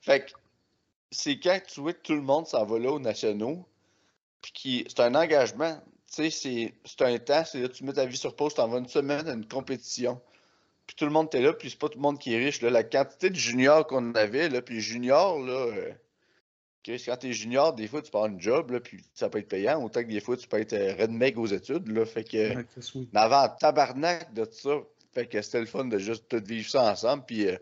[0.02, 0.32] Fait que,
[1.10, 3.66] c'est quand tu vois que tout le monde s'en va là aux nationaux,
[4.42, 5.80] puis qui, c'est un engagement.
[6.14, 8.78] Tu sais, c'est un temps, c'est là, tu mets ta vie sur pause, tu vas
[8.78, 10.20] une semaine à une compétition.
[10.86, 12.62] Puis tout le monde était là, puis c'est pas tout le monde qui est riche.
[12.62, 12.70] Là.
[12.70, 15.92] La quantité de juniors qu'on avait, là, puis juniors, là, euh,
[16.86, 19.82] quand t'es junior, des fois, tu pars un job, là, puis ça peut être payant,
[19.84, 22.56] autant que des fois, tu peux être euh, redneck aux études, là, fait que...
[22.56, 22.64] Ouais,
[23.14, 24.78] avant, tabarnak de tout ça,
[25.12, 27.48] fait que c'était le fun de juste tout vivre ça ensemble, puis...
[27.48, 27.56] Euh,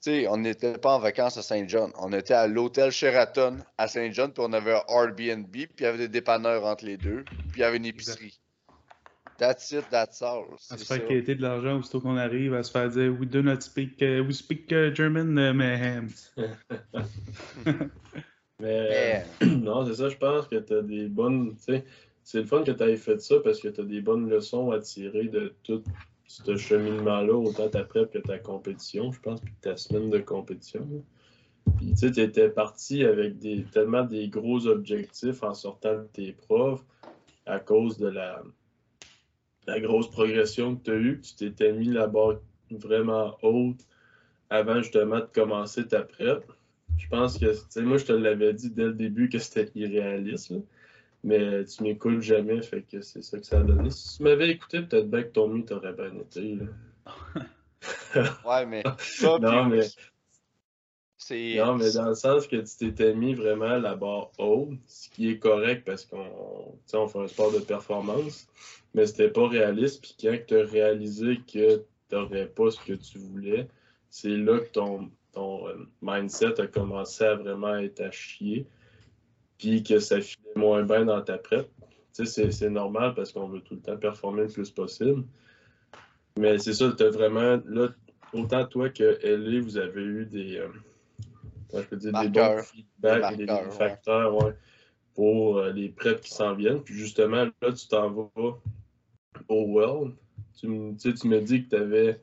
[0.00, 1.92] sais, on n'était pas en vacances à Saint-John.
[1.98, 5.86] On était à l'hôtel Sheraton à Saint-John, puis on avait un Airbnb, puis il y
[5.86, 8.40] avait des dépanneurs entre les deux, puis il y avait une épicerie.
[9.38, 10.44] That's it, that's all.
[10.68, 13.40] À se faire quitter de l'argent aussitôt qu'on arrive, à se faire dire We do
[13.40, 16.02] not speak, uh, we speak uh, German, uh, mais
[18.60, 21.56] Mais non, c'est ça, je pense que tu as des bonnes.
[22.22, 24.70] C'est le fun que tu aies fait ça parce que tu as des bonnes leçons
[24.70, 25.82] à tirer de tout
[26.30, 30.86] ce cheminement-là, autant ta prep que ta compétition, je pense, puis ta semaine de compétition.
[31.76, 33.34] Puis tu sais, étais parti avec
[33.72, 36.84] tellement des gros objectifs en sortant de tes profs
[37.46, 38.42] à cause de la,
[39.66, 42.38] la grosse progression que tu as eue, que tu t'étais mis la barre
[42.70, 43.84] vraiment haute
[44.50, 46.44] avant justement de commencer ta prep.
[46.96, 49.70] Je pense que, tu sais, moi, je te l'avais dit dès le début que c'était
[49.74, 50.52] irréaliste,
[51.22, 53.90] mais tu m'écoutes jamais, fait que c'est ça que ça a donné.
[53.90, 56.58] Si tu m'avais écouté, peut-être bien que ton mieux t'aurait bien été.
[58.46, 58.82] ouais, mais.
[59.22, 59.86] non, mais.
[61.30, 65.30] Non, mais dans le sens que tu t'étais mis vraiment la barre haute, ce qui
[65.30, 68.48] est correct parce qu'on on fait un sport de performance,
[68.94, 70.00] mais c'était pas réaliste.
[70.02, 71.84] Puis quand tu as réalisé que tu
[72.16, 73.68] n'aurais pas ce que tu voulais,
[74.08, 78.66] c'est là que ton, ton euh, mindset a commencé à vraiment être à chier,
[79.60, 81.68] puis que ça filait moins bien dans ta prep.
[82.16, 85.22] Tu sais, c'est normal parce qu'on veut tout le temps performer le plus possible.
[86.38, 87.88] Mais c'est ça, tu as vraiment, là,
[88.32, 90.68] autant toi que Ellie, vous avez eu des, euh,
[91.74, 94.54] je peux dire, des bons feedbacks des, facteurs
[95.14, 96.82] pour euh, les prêts qui s'en viennent.
[96.82, 98.58] Puis justement, là, tu t'en vas
[99.48, 100.14] au World.
[100.58, 102.20] Tu, tu me dis que tu avais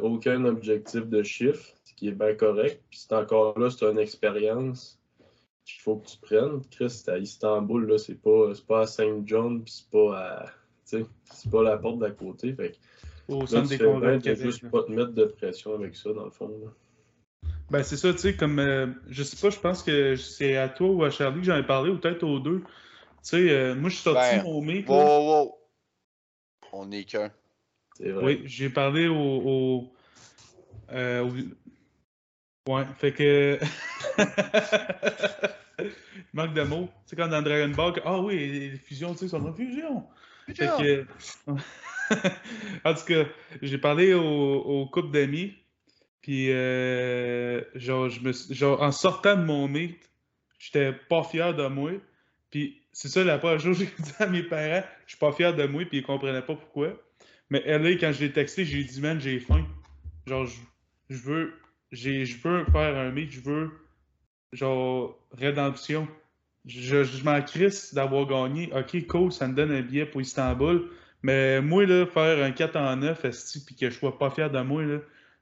[0.00, 1.66] aucun objectif de chiffre
[1.96, 2.82] qui est bien correct.
[2.88, 5.01] Puis c'est encore là, c'est une expérience
[5.64, 6.62] qu'il faut que tu prennes.
[6.70, 10.46] Chris, c'est à Istanbul, là, c'est pas, pas à Saint John, puis c'est pas à.
[10.84, 12.52] C'est pas la porte d'à côté.
[12.52, 12.78] Fait
[13.28, 16.30] Au centre des congrès de juste pas te mettre de pression avec ça, dans le
[16.30, 16.50] fond.
[17.70, 18.58] Ben, c'est ça, tu sais, comme.
[18.58, 21.56] Euh, je sais pas, je pense que c'est à toi ou à Charlie que j'en
[21.56, 22.60] ai parlé, ou peut-être aux deux.
[22.60, 22.66] Tu
[23.22, 24.88] sais, euh, moi, je suis sorti ben, au mec.
[24.88, 25.58] Wow, wow, wow.
[26.72, 27.32] On est qu'un.
[28.00, 29.92] Oui, j'ai parlé au, au,
[30.90, 31.30] euh,
[32.68, 33.58] Ouais, fait que.
[36.32, 36.88] manque de mots.
[37.06, 40.06] C'est comme dans Dragon Ball, ah oui, les fusions, tu sais, sont en fusion.
[40.46, 41.06] Fait que.
[42.84, 43.24] en tout cas,
[43.60, 45.54] j'ai parlé au, au couple d'amis,
[46.20, 49.98] puis euh, genre, je me, genre, en sortant de mon meet,
[50.58, 51.92] j'étais pas fier de moi.
[52.50, 55.32] Puis c'est ça, la première chose que j'ai dit à mes parents, je suis pas
[55.32, 57.00] fier de moi, puis ils comprenaient pas pourquoi.
[57.50, 59.66] Mais elle, quand je l'ai texté, j'ai dit, man, j'ai faim.
[60.26, 60.56] Genre, je,
[61.10, 61.52] je veux
[61.92, 63.70] je veux faire un meet, je veux
[64.52, 66.08] genre rédemption.
[66.66, 68.70] Je, je m'en crisse d'avoir gagné.
[68.72, 70.90] Ok, cool, ça me donne un billet pour Istanbul.
[71.22, 73.20] Mais moi, faire un 4 en 9,
[73.66, 74.82] puis que je sois pas fier de moi,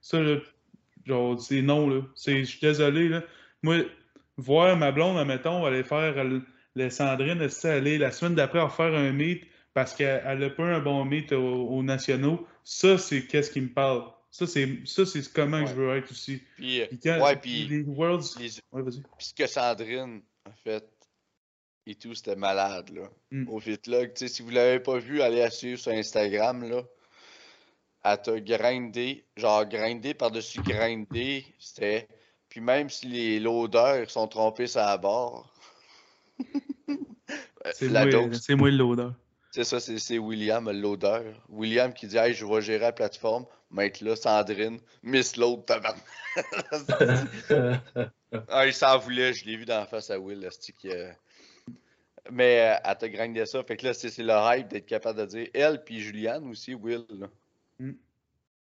[0.01, 0.19] ça,
[1.05, 2.05] genre, c'est non.
[2.15, 3.19] Je suis désolé.
[3.63, 3.77] Moi,
[4.37, 9.43] voir ma blonde, admettons, aller faire le, Sandrine, aller la semaine d'après faire un meet
[9.73, 14.03] parce qu'elle a pas un bon meet aux nationaux, ça, c'est qu'est-ce qui me parle.
[14.31, 16.41] Ça, c'est ça c'est comment je veux être aussi.
[16.55, 18.37] Puis, ouais, puis les Worlds.
[18.71, 19.01] Ouais, vas-y.
[19.17, 20.85] Puis ce que Sandrine a fait
[21.85, 23.09] et tout, c'était malade, là.
[23.31, 23.49] Mm.
[23.49, 24.11] Au Fitlog.
[24.15, 26.83] Si vous l'avez pas vu, allez la suivre sur Instagram, là.
[28.03, 31.45] Elle t'a grindé, genre grindé par-dessus grindé.
[31.59, 32.07] C'était.
[32.47, 35.53] Puis même si les loaders sont trompés sur la barre.
[37.73, 38.05] c'est moi,
[38.57, 39.09] moi le loader.
[39.51, 41.25] C'est ça, c'est William, l'odeur.
[41.49, 43.45] William qui dit Hey, je vais gérer la plateforme.
[43.69, 46.03] Mettre là, Sandrine, Miss Load, tabarnak.
[48.49, 51.11] ah, il s'en voulait, je l'ai vu dans la face à Will, qui, euh...
[52.29, 53.63] Mais euh, elle t'a grindé ça.
[53.63, 57.05] Fait que là, c'est le hype d'être capable de dire elle, puis Juliane aussi, Will.
[57.09, 57.27] Là.
[57.79, 57.91] Mm.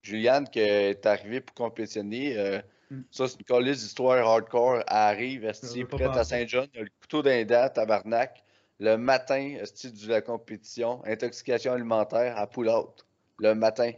[0.02, 2.38] Juliane qui est arrivée pour compétitionner.
[2.38, 3.00] Euh, mm.
[3.10, 4.76] Ça, c'est une colise d'histoire hardcore.
[4.76, 8.42] Elle arrive, elle est prête à Saint-John, le couteau d'un tabarnak
[8.80, 13.04] le matin, de la compétition, intoxication alimentaire à pull-out.
[13.38, 13.92] Le matin.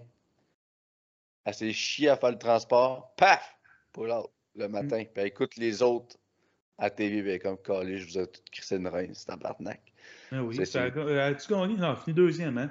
[1.44, 3.14] Elle s'est chiée à faire le transport.
[3.16, 3.56] Paf!
[3.92, 4.72] Pour l'autre, le Mm.
[4.72, 4.98] matin.
[5.04, 6.16] Puis elle écoute les autres
[6.78, 7.22] à TV.
[7.22, 9.80] Ben, comme calé, je vous ai tout crissé une reine, c'est tabarnak.
[10.32, 10.64] Ah oui.
[10.66, 11.76] Ça euh, As-tu gagné?
[11.76, 12.70] Non, fini deuxième, hein?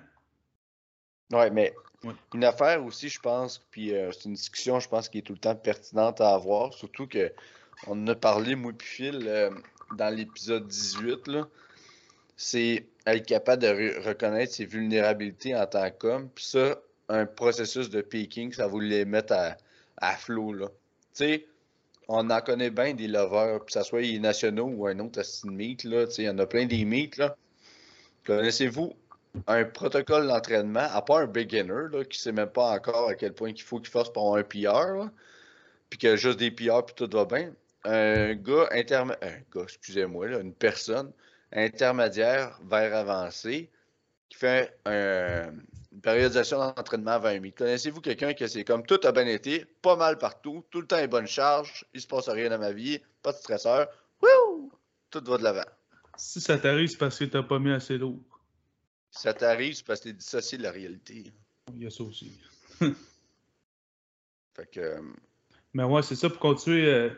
[1.31, 2.13] Ouais, mais Ouais.
[2.33, 5.33] une affaire aussi, je pense, puis euh, c'est une discussion, je pense, qui est tout
[5.33, 6.73] le temps pertinente à avoir.
[6.73, 7.31] Surtout que
[7.87, 9.51] on en a parlé, moi puis Phil, euh,
[9.95, 11.47] dans l'épisode 18, là.
[12.41, 16.29] C'est être capable de re- reconnaître ses vulnérabilités en tant qu'homme.
[16.29, 19.57] Puis ça, un processus de peaking, ça vous les mettre à,
[19.97, 20.55] à flot.
[20.57, 20.65] Tu
[21.11, 21.45] sais,
[22.07, 25.51] on en connaît bien des lovers, que ce soit les nationaux ou un autre style
[25.51, 26.07] meet, là.
[26.07, 27.35] Tu sais, il y en a plein des meets, là.
[28.25, 28.93] Connaissez-vous
[29.47, 33.33] un protocole d'entraînement, à part un beginner là, qui sait même pas encore à quel
[33.33, 35.09] point il faut qu'il fasse pour un PR,
[35.89, 37.51] puis qu'il y a juste des PR puis tout va bien?
[37.83, 41.11] Un gars intermédiaire, un gars, excusez-moi, une personne
[41.51, 43.69] intermédiaire vers avancé
[44.29, 45.51] qui fait un-
[45.91, 47.53] une périodisation d'entraînement à 20 000.
[47.57, 50.97] Connaissez-vous quelqu'un qui c'est comme tout a bien été, pas mal partout, tout le temps
[50.97, 53.87] est bonne charge, il se passe rien dans ma vie, pas de stresseur,
[54.21, 54.71] wouh,
[55.09, 55.65] tout va de l'avant.
[56.15, 58.19] Si ça t'arrive, c'est parce que t'as pas mis assez lourd.
[59.09, 61.23] Si ça t'arrive, c'est parce que t'es dissocié de la réalité.
[61.73, 62.39] Il y a ça aussi.
[64.55, 64.79] Fait que.
[64.79, 65.01] euh,
[65.73, 67.09] Mais ouais, c'est ça pour continuer euh,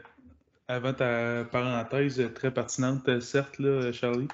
[0.71, 4.27] avant ta parenthèse très pertinente, certes, là, Charlie.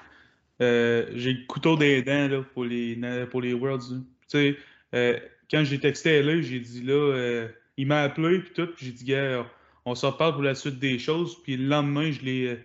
[0.60, 2.98] Euh, j'ai le couteau des dents là, pour, les,
[3.30, 3.92] pour les Worlds.
[3.92, 3.98] là.
[3.98, 4.56] Tu sais,
[4.94, 5.18] euh,
[5.50, 9.04] quand j'ai texté LA, j'ai dit là, euh, il m'a appelé puis tout, j'ai dit,
[9.04, 9.46] gars,
[9.84, 11.40] on s'en parle pour la suite des choses.
[11.42, 12.58] Puis le lendemain, je l'ai,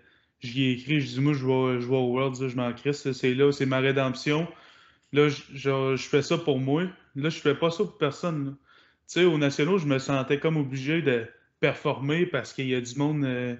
[0.43, 3.05] ai écrit, je dis, moi, je vais, je vais au Worlds, là, je m'en crisse,
[3.05, 4.47] là, c'est là, c'est ma rédemption.
[5.13, 6.83] Là, je, je- fais ça pour moi.
[7.15, 8.45] Là, je fais pas ça pour personne.
[8.45, 8.51] là.
[9.07, 11.27] Tu sais, aux nationaux, je me sentais comme obligé de
[11.63, 13.23] performer parce qu'il y a du monde.
[13.23, 13.55] euh,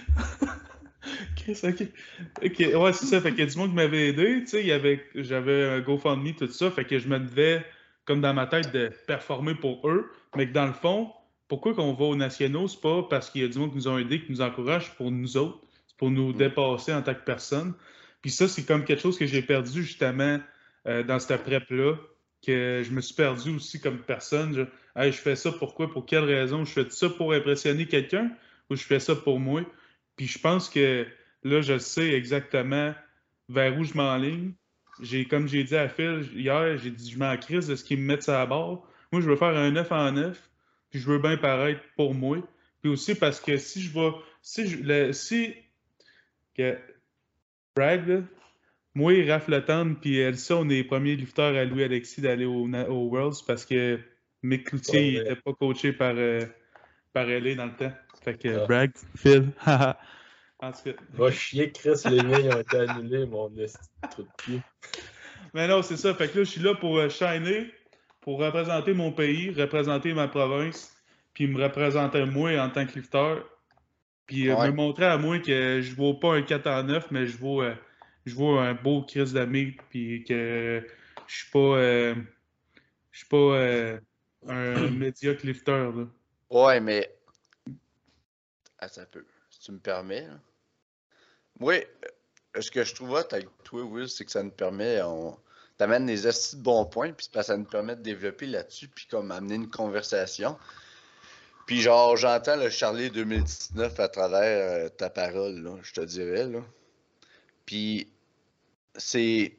[1.36, 1.84] Chris, ok.
[2.44, 3.20] Ok, ouais, c'est ça.
[3.20, 4.40] Fait qu'il y a du monde qui m'avait aidé.
[4.40, 4.64] Tu sais,
[5.14, 6.72] j'avais un GoFundMe, tout ça.
[6.72, 7.64] Fait que je me devais,
[8.04, 10.10] comme dans ma tête, de performer pour eux.
[10.34, 11.12] Mais que dans le fond,
[11.46, 13.86] pourquoi qu'on va aux nationaux, c'est pas parce qu'il y a du monde qui nous
[13.86, 15.60] ont aidés, qui nous encourage, c'est pour nous autres.
[15.86, 17.74] C'est pour nous dépasser en tant que personne.
[18.22, 20.40] Puis ça, c'est comme quelque chose que j'ai perdu justement
[20.88, 21.94] euh, dans cette prep-là,
[22.44, 24.54] que je me suis perdu aussi comme personne.
[24.54, 26.64] Je, je fais ça pourquoi, pour quelle raison?
[26.64, 28.30] Je fais ça pour impressionner quelqu'un
[28.70, 29.62] ou je fais ça pour moi?
[30.16, 31.06] Puis je pense que
[31.44, 32.94] là, je sais exactement
[33.48, 34.52] vers où je m'enligne.
[35.02, 37.98] J'ai, comme j'ai dit à Phil hier, j'ai dit je m'en crise de ce qu'ils
[37.98, 38.82] me mettent à barre.
[39.12, 40.50] Moi, je veux faire un 9 en 9,
[40.90, 42.38] puis je veux bien paraître pour moi.
[42.80, 44.10] Puis aussi parce que si je vais.
[44.42, 45.54] Si je, si
[46.54, 46.78] que
[48.96, 52.66] moi, Raph Letendre, puis Elsa, on est les premiers lifteurs à Louis Alexis d'aller au,
[52.66, 54.00] Worlds parce que
[54.42, 55.22] Mick Cloutier Ouais, il ouais.
[55.32, 56.46] était pas coaché par, euh,
[57.12, 57.92] par LA dans le temps.
[58.24, 58.66] Fait que Ah.
[58.66, 59.98] Bragg, Phil, haha.
[60.60, 60.92] En tout cas.
[61.12, 63.50] Va chier, Chris, les miens ont été annulés, mon
[64.10, 64.60] trou de cul.
[65.52, 66.14] Mais non, c'est ça.
[66.14, 67.70] Fait que là, je suis là pour euh, shiner,
[68.22, 70.96] pour représenter mon pays, représenter ma province,
[71.34, 73.44] puis me représenter moi en tant que lifteur.
[74.26, 77.26] Puis euh, me montrer à moi que je vaux pas un 4 en 9, mais
[77.26, 77.74] je vaux, euh,
[78.26, 80.86] je vaux un beau Chris d'ami, puis que
[81.26, 82.14] je suis pas, euh,
[83.12, 83.98] je suis pas euh,
[84.48, 85.90] un médiocre lifter.
[85.94, 86.06] Là.
[86.50, 87.16] Ouais, mais.
[88.78, 89.24] Ah, ça peut.
[89.50, 90.26] Si tu me permets.
[90.26, 90.38] là.
[91.58, 91.74] Moi,
[92.56, 95.00] euh, ce que je trouve avec toi, Will, c'est que ça nous permet.
[95.02, 95.38] On
[95.78, 99.30] t'amène des assis de bons points, puis ça nous permet de développer là-dessus, puis comme
[99.30, 100.58] amener une conversation.
[101.66, 106.46] Puis genre, j'entends le Charlie 2019 à travers euh, ta parole, là, je te dirais,
[106.46, 106.60] là.
[107.66, 108.08] Puis,
[108.96, 109.56] c'est.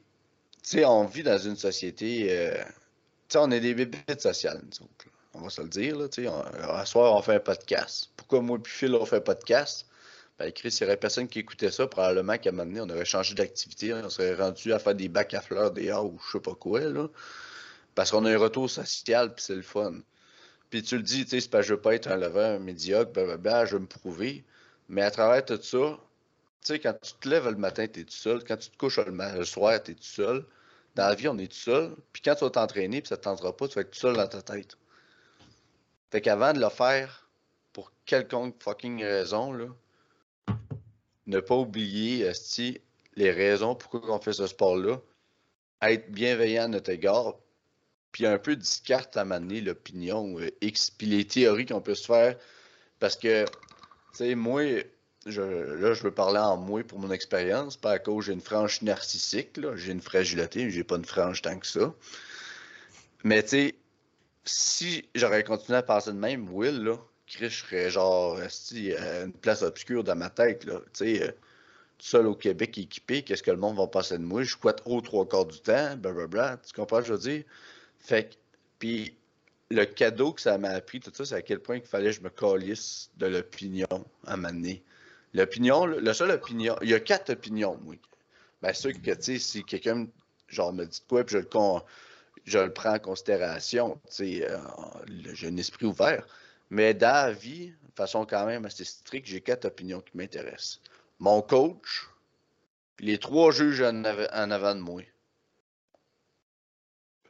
[0.62, 2.26] Tu sais, on vit dans une société.
[2.30, 2.62] euh,
[3.28, 5.06] tu sais, on est des bébites sociales, nous autres.
[5.34, 6.30] On va se le dire, tu sais.
[6.62, 8.10] À soir, on fait un podcast.
[8.16, 9.86] Pourquoi moi et Phil, on fait un podcast?
[10.38, 11.86] Ben, Chris, il n'y aurait personne qui écoutait ça.
[11.86, 13.92] Probablement qu'à un moment donné, on aurait changé d'activité.
[13.94, 16.80] On serait rendu à faire des bacs à fleurs dehors ou je sais pas quoi,
[16.80, 17.08] là.
[17.94, 19.94] Parce qu'on a un retour social, puis c'est le fun.
[20.70, 23.12] Puis tu le dis, tu sais, c'est pas je veux pas être un lever médiocre,
[23.12, 24.44] blablabla, je veux me prouver.
[24.88, 25.98] Mais à travers tout ça,
[26.62, 28.44] sais, quand tu te lèves le matin, tu es tout seul.
[28.44, 30.44] Quand tu te couches le, soir, tu es tout seul.
[30.94, 31.94] Dans la vie, on est tout seul.
[32.12, 34.16] Puis quand tu vas t'entraîner, puis ça ne te pas, tu vas être tout seul
[34.16, 34.76] dans ta tête.
[36.10, 37.28] Fait qu'avant de le faire,
[37.72, 39.66] pour quelconque fucking raison, là,
[41.26, 42.80] ne pas oublier, esti,
[43.14, 45.00] les raisons pourquoi on fait ce sport-là.
[45.82, 47.34] Être bienveillant à notre égard,
[48.10, 52.36] puis un peu discarte à m'amener l'opinion euh, puis les théories qu'on peut se faire.
[52.98, 53.50] Parce que, tu
[54.14, 54.62] sais, moi,
[55.36, 58.82] là, je veux parler en moi pour mon expérience, pas à cause j'ai une frange
[58.82, 59.58] narcissique.
[59.76, 61.94] J'ai une fragilité, j'ai pas une frange tant que ça.
[63.24, 63.74] Mais, tu sais,
[64.44, 69.24] si j'aurais continué à penser de même, Will, là, Chris, je serais genre, esti, à
[69.24, 70.80] une place obscure dans ma tête, là.
[70.94, 71.32] Tu sais, euh,
[71.98, 74.42] seul au Québec équipé, qu'est-ce que le monde va passer de moi?
[74.42, 76.58] Je squatte au trois quarts du temps, blablabla.
[76.66, 77.44] Tu comprends ce que je veux dire?
[77.98, 78.34] Fait que,
[78.78, 79.14] puis
[79.70, 82.16] le cadeau que ça m'a appris, tout ça, c'est à quel point il fallait que
[82.16, 84.82] je me calisse de l'opinion à m'amener.
[85.34, 87.96] L'opinion, le seul opinion, il y a quatre opinions, moi.
[88.62, 90.06] Ben, sûr que, tu sais, si quelqu'un,
[90.48, 91.48] genre, me dit quoi, puis je le,
[92.44, 94.58] je le prends en considération, tu sais, euh,
[95.34, 96.26] j'ai un esprit ouvert.
[96.70, 100.80] Mais dans la vie, de façon quand même assez stricte, j'ai quatre opinions qui m'intéressent.
[101.18, 102.08] Mon coach,
[102.98, 105.02] les trois juges en, avant de moi.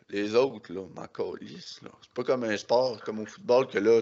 [0.08, 1.90] Les autres, là, m'en calisse, là.
[2.00, 4.00] C'est pas comme un sport, comme au football, que là,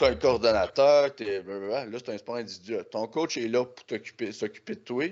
[0.00, 1.42] t'as un coordonnateur, t'es.
[1.42, 2.84] Là, c'est un sport individuel.
[2.90, 3.84] Ton coach est là pour
[4.32, 5.04] s'occuper de toi.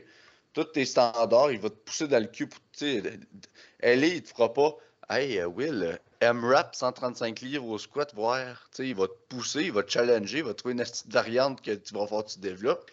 [0.55, 2.61] Tous tes standards, il va te pousser dans le cul pour.
[2.80, 4.76] Elle est, il te fera pas.
[5.11, 8.68] Hey, euh, Will, M-Rap 135 livres au squat, voir.
[8.78, 11.70] Il va te pousser, il va te challenger, il va trouver une petite variante que
[11.72, 12.91] tu vas faire, tu développes.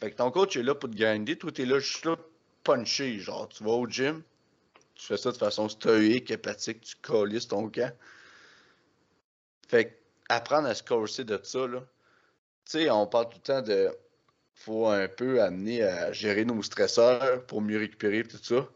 [0.00, 2.16] Fait que ton coach est là pour te grinder, toi, t'es là juste là
[2.62, 3.18] puncher.
[3.18, 4.22] Genre, tu vas au gym,
[4.94, 7.92] tu fais ça de façon stoïque, hépatique, tu colles ton camp.
[9.68, 9.97] Fait que
[10.28, 11.80] apprendre à se corser de ça, là.
[12.64, 13.90] Tu sais, on parle tout le temps de.
[14.54, 18.68] Faut un peu amener à gérer nos stresseurs pour mieux récupérer tout ça.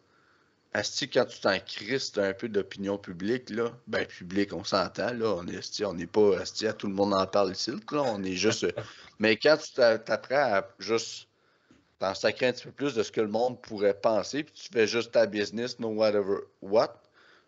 [0.75, 5.35] Asti, quand tu t'en crises, un peu d'opinion publique, là, ben public, on s'entend, là,
[5.37, 8.37] on est, on n'est pas, asti, tout le monde en parle ici, là, on est
[8.37, 8.67] juste...
[9.19, 11.29] mais quand tu t'apprends à juste
[11.99, 14.69] t'en sacrer un petit peu plus de ce que le monde pourrait penser, puis tu
[14.73, 17.01] fais juste ta business, no whatever what,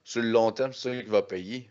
[0.04, 1.68] sur le long terme, c'est ça qui va payer.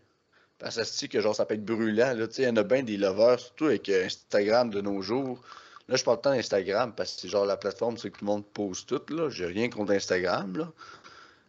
[0.64, 2.96] Parce que que genre, ça peut être brûlant, là, il y en a bien des
[2.96, 5.40] lovers, surtout avec euh, Instagram de nos jours.
[5.88, 8.30] Là, je parle tant d'Instagram parce que c'est genre la plateforme, c'est que tout le
[8.30, 9.28] monde pose tout, là.
[9.28, 10.72] J'ai rien contre Instagram, là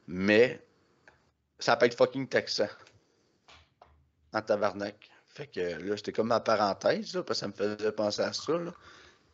[0.08, 0.62] mais
[1.60, 2.68] ça peut être fucking taxant
[4.34, 5.10] en tabarnak.
[5.28, 8.54] Fait que là, c'était comme ma parenthèse, parce que ça me faisait penser à ça.
[8.54, 8.72] Là.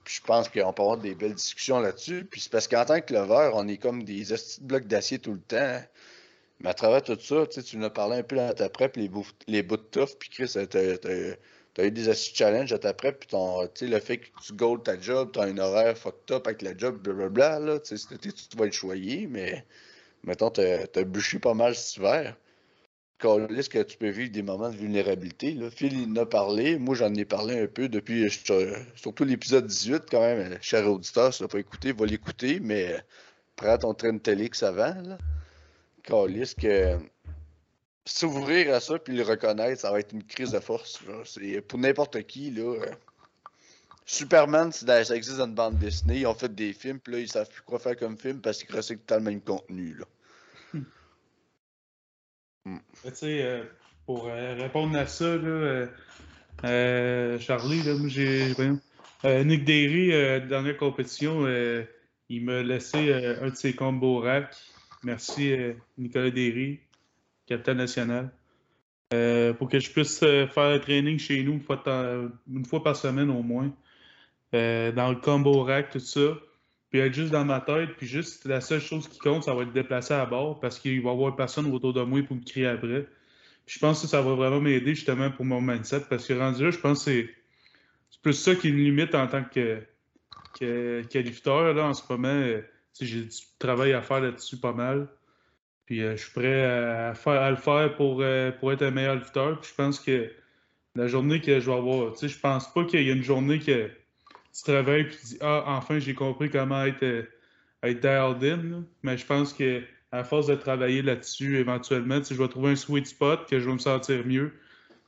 [0.04, 2.26] Puis je pense qu'on peut avoir des belles discussions là-dessus.
[2.26, 4.26] Puis c'est parce qu'en tant que lover, on est comme des
[4.62, 5.82] blocs d'acier tout le temps.
[6.64, 9.09] Mais à travers tout ça, tu nous as parlé un peu à ta prep, les,
[9.09, 13.20] bouts, les bouts de tough, puis Chris, t'as eu des astuces challenge à ta prep,
[13.20, 16.78] puis le fait que tu gold ta job, t'as un horaire fucked up avec la
[16.78, 19.66] job, blablabla, là, tu, tu vas être choyé, mais
[20.24, 22.36] mettons, tu as, bûché pas mal cet hiver.
[23.55, 25.53] Est-ce que tu peux vivre des moments de vulnérabilité?
[25.53, 25.70] Là?
[25.70, 26.80] Phil, il en a parlé.
[26.80, 28.28] Moi, j'en ai parlé un peu depuis,
[28.95, 30.57] surtout l'épisode 18, quand même.
[30.62, 32.95] Cher auditeur, si tu pas écouté, va l'écouter, mais
[33.55, 34.95] prends ton train de télé avant.
[35.03, 35.18] Là.
[36.10, 36.99] Est-ce que
[38.06, 41.02] s'ouvrir à ça puis le reconnaître, ça va être une crise de force.
[41.26, 42.52] C'est pour n'importe qui.
[42.52, 42.76] Là,
[44.06, 46.20] Superman, ça existe dans une bande dessinée.
[46.20, 48.64] Ils ont fait des films, puis là, ils savent plus quoi faire comme film parce
[48.64, 49.95] qu'ils recyclent tout le même contenu.
[49.95, 50.06] Là.
[50.74, 50.84] Hmm.
[52.66, 52.80] Hmm.
[53.04, 53.64] Tu sais, euh,
[54.06, 55.88] pour euh, répondre à ça, là,
[56.66, 58.54] euh, Charlie, là, j'ai.
[59.24, 60.10] Nick Derry,
[60.47, 61.47] dernière compétition,
[62.28, 64.56] il m'a laissé un de ses combos rack.
[65.04, 65.54] Merci,
[65.97, 66.80] Nicolas Derry,
[67.47, 68.32] capitaine national.
[69.58, 73.72] pour que je puisse faire le training chez nous une fois par semaine au moins.
[74.54, 76.38] Euh, dans le combo rack, tout ça.
[76.89, 79.64] Puis être juste dans ma tête, puis juste la seule chose qui compte, ça va
[79.64, 82.41] être déplacé à bord parce qu'il va y avoir personne autour de moi pour me
[82.41, 83.08] crier après.
[83.66, 86.66] Puis je pense que ça va vraiment m'aider justement pour mon mindset parce que rendu
[86.66, 87.26] là, je pense que
[88.10, 89.82] c'est plus ça qui me limite en tant que,
[90.60, 91.02] que
[91.74, 92.62] là, en ce moment.
[93.02, 95.08] Euh, j'ai du travail à faire là-dessus pas mal.
[95.86, 98.24] Puis euh, je suis prêt à, le faire pour,
[98.60, 99.60] pour être un meilleur lifteur.
[99.60, 100.32] Puis je pense que
[100.96, 103.24] la journée que je vais avoir, tu sais, je pense pas qu'il y a une
[103.24, 103.89] journée que
[104.54, 107.24] tu te réveilles et tu dis Ah, enfin, j'ai compris comment être, euh,
[107.84, 108.84] être dialed in.
[109.04, 109.82] Mais je pense que
[110.12, 113.74] à force de travailler là-dessus, éventuellement, je vais trouver un sweet spot, que je vais
[113.74, 114.52] me sentir mieux,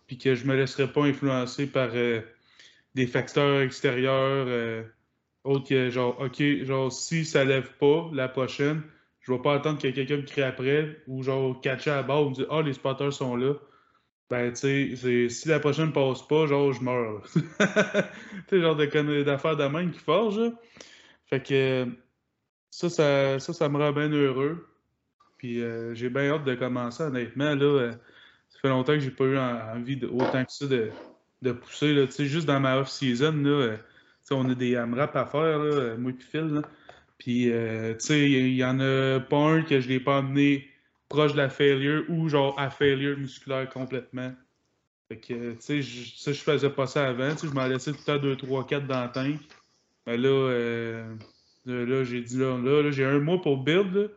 [0.08, 2.22] puis que je me laisserai pas influencer par euh,
[2.96, 4.86] des facteurs extérieurs,
[5.44, 8.84] autres que genre, OK, genre, si ça lève pas la prochaine,
[9.22, 12.30] je vais pas attendre que quelqu'un me crie après, ou genre, catcher à bord, ou
[12.32, 13.54] me dire Ah, les spotters sont là
[14.34, 17.22] ben, tu sais, si la prochaine passe pas, genre, je meurs.
[17.34, 17.42] tu
[18.50, 20.40] sais, genre d'affaires de même qui forge.
[21.28, 21.88] Fait que
[22.72, 24.68] ça, ça, ça, me rend bien heureux.
[25.38, 27.54] Puis euh, j'ai bien hâte de commencer, honnêtement.
[27.54, 27.92] Là,
[28.50, 30.90] ça fait longtemps que j'ai pas eu envie de, autant que ça de,
[31.44, 31.94] de pousser.
[31.94, 33.78] Là, juste dans ma off-season, là,
[34.34, 36.48] on a des AMRAP à faire, là, moi et Phil.
[36.48, 36.62] Là.
[37.18, 40.68] Puis, tu sais, il y, en a pas un que je l'ai pas amené
[41.08, 44.34] proche de la failure ou genre à failure musculaire complètement.
[45.08, 47.36] Fait que, tu sais, je faisais pas ça avant.
[47.38, 49.40] Je m'en laissais tout le temps 2, 3, 4 dans le tank.
[50.08, 51.16] Mais là, euh,
[51.66, 54.12] là, j'ai dit, là, là, j'ai un mois pour build.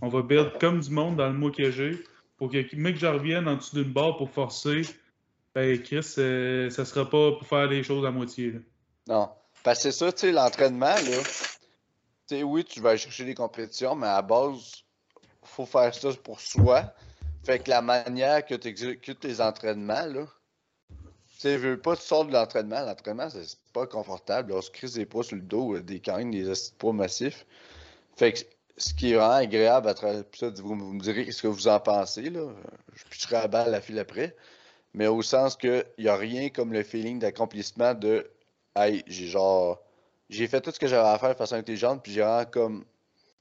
[0.00, 2.02] On va build comme du monde dans le mois que j'ai.
[2.36, 4.82] Pour que, mec, que je revienne en dessous d'une barre pour forcer,
[5.54, 8.54] ben, Chris, euh, ça sera pas pour faire les choses à moitié.
[9.06, 9.28] Non.
[9.62, 11.22] Parce que c'est ça, tu sais, l'entraînement, là.
[12.28, 14.84] Tu sais, oui, tu vas chercher des compétitions, mais à la base,
[15.44, 16.92] faut faire ça pour soi.
[17.44, 20.26] Fait que la manière que tu exécutes tes entraînements, là.
[20.88, 22.80] Tu sais, je veux pas, tu sors de l'entraînement.
[22.80, 24.52] L'entraînement, c'est pas confortable.
[24.52, 27.46] On se crise des poids sur le dos, des canines, des poids massifs.
[28.16, 28.40] Fait que
[28.76, 31.68] ce qui est vraiment agréable à travers ça, vous, vous me direz ce que vous
[31.68, 32.48] en pensez, là.
[32.94, 34.36] Je pitcherai à balle la file après.
[34.94, 38.30] Mais au sens que il n'y a rien comme le feeling d'accomplissement de
[38.74, 39.82] Hey, j'ai genre.
[40.30, 42.84] J'ai fait tout ce que j'avais à faire façon intelligente, puis j'ai comme.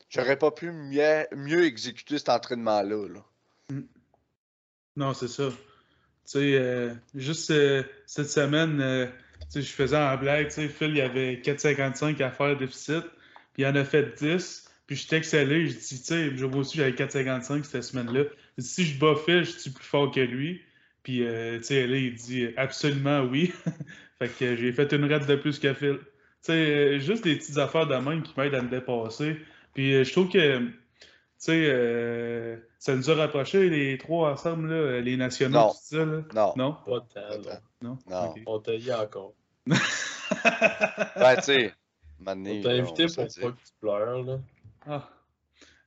[0.09, 3.07] J'aurais pas pu mieux, mieux exécuter cet entraînement-là.
[3.07, 3.79] Là.
[4.97, 5.49] Non, c'est ça.
[5.49, 5.57] Tu
[6.25, 9.07] sais, euh, juste euh, cette semaine, euh,
[9.55, 13.03] je faisais en blague, tu sais, Phil, il y avait 4,55 à faire de déficit,
[13.53, 14.69] puis il en a fait 10.
[14.86, 18.25] Puis je t'excellais, je dis, tu sais, moi aussi, j'avais 4,55 cette semaine-là.
[18.57, 20.61] Si je bats Phil, je suis plus fort que lui.
[21.03, 23.53] Puis, tu sais, là, il dit absolument oui.
[24.28, 25.97] fait que j'ai fait une raide de plus que Phil.
[25.99, 26.05] Tu
[26.41, 29.38] sais, euh, juste des petites affaires de même qui m'aident à me dépasser.
[29.74, 30.74] Puis, euh, je trouve que, tu
[31.38, 35.69] sais, euh, ça nous a rapprochés les trois ensemble, là, les nationaux, Non.
[35.69, 36.22] tout ça, là.
[36.36, 36.53] Non.
[36.55, 36.78] Non?
[36.86, 37.51] Pas tant.
[37.82, 37.97] Non?
[38.09, 38.30] Non.
[38.30, 38.41] Ok.
[38.45, 39.34] On t'a eu encore.
[41.15, 41.74] Ben, tu sais,
[42.19, 43.41] Mané, On t'a invité pour pas dire.
[43.41, 44.39] que tu pleures, là.
[44.88, 45.09] Ah,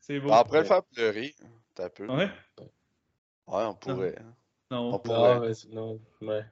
[0.01, 0.28] c'est beau.
[0.28, 1.35] Ben, on pourrait le faire pleurer.
[1.74, 2.07] T'as peu.
[2.07, 3.64] Ouais, Ouais?
[3.64, 4.14] on pourrait.
[4.70, 4.95] Non.
[4.95, 5.35] On pourrait.
[5.35, 6.45] Non, mais c'est- non, ouais.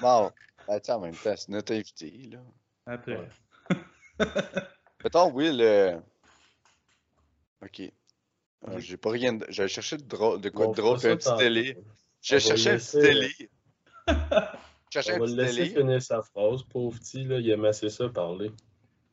[0.00, 0.32] Bon,
[0.68, 2.38] ben, sais, en même temps, c'est notre invité, là.
[2.86, 3.16] Après.
[3.16, 3.76] Ouais.
[5.04, 5.60] Mettons, Will.
[5.60, 5.98] euh,
[7.62, 7.80] Ok.
[8.68, 8.78] Euh.
[8.78, 9.34] J'ai pas rien.
[9.34, 11.40] de- J'allais chercher de, drôle, de quoi Bon, de drôle, on puis un petit tantôt.
[12.22, 13.48] Je On va cherchais un le petit.
[14.08, 14.14] Je
[14.90, 17.38] cherchais On un va le petit laisser finir sa phrase, pauvre petit, là.
[17.38, 18.50] Il aime assez ça parler.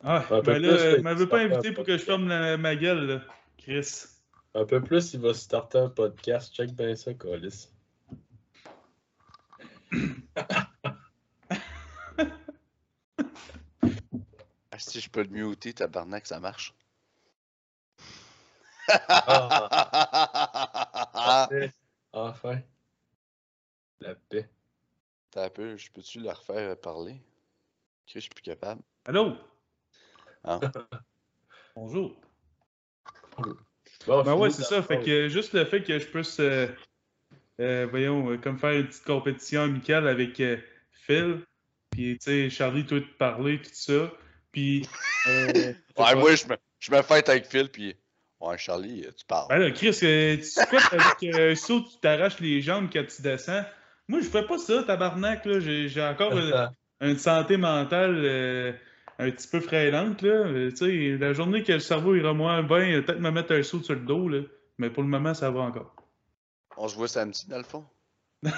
[0.02, 2.76] Ah, Un ben là, euh, fait m'avait pas invité pour que je ferme la- ma
[2.76, 3.22] gueule, là,
[3.56, 4.04] Chris.
[4.54, 6.54] Un peu plus, il va starter un podcast.
[6.54, 7.68] Check bien ça, Colis.
[14.78, 16.74] Si je peux le muter, tabarnak, ça marche.
[19.08, 19.68] Ah,
[22.12, 22.60] enfin.
[24.00, 24.48] La paix.
[25.30, 27.20] T'as un peu, je peux-tu le refaire parler?
[28.06, 28.80] Que je suis plus capable.
[29.04, 29.36] Allô?
[30.44, 30.60] Ah.
[31.76, 32.18] Bonjour.
[34.06, 34.82] Bon, Ben ouais, c'est ça.
[34.82, 36.68] Fait que juste le fait que je puisse, euh,
[37.60, 40.56] euh, voyons, euh, comme faire une petite compétition amicale avec euh,
[40.92, 41.44] Phil,
[41.90, 44.10] puis tu sais, Charlie, toi, te parler, tout ça.
[44.58, 44.88] Puis.
[45.28, 47.94] euh, Ouais, moi, je me, je me fête avec Phil, puis.
[48.40, 49.46] Ouais, Charlie, tu parles.
[49.48, 53.04] Ben là, Chris, euh, tu sais quoi, avec un saut, tu t'arraches les jambes quand
[53.04, 53.64] tu descends.
[54.08, 55.60] Moi, je fais pas ça, tabarnak, là.
[55.60, 58.72] J'ai j'ai encore une, une santé mentale euh,
[59.18, 60.30] un petit peu frêlante, là.
[60.30, 63.62] Euh, tu sais, la journée que le cerveau ira moins bien, peut-être me mettre un
[63.62, 64.40] saut sur le dos, là.
[64.78, 65.94] Mais pour le moment, ça va encore.
[66.76, 67.84] On se voit samedi, dans le fond?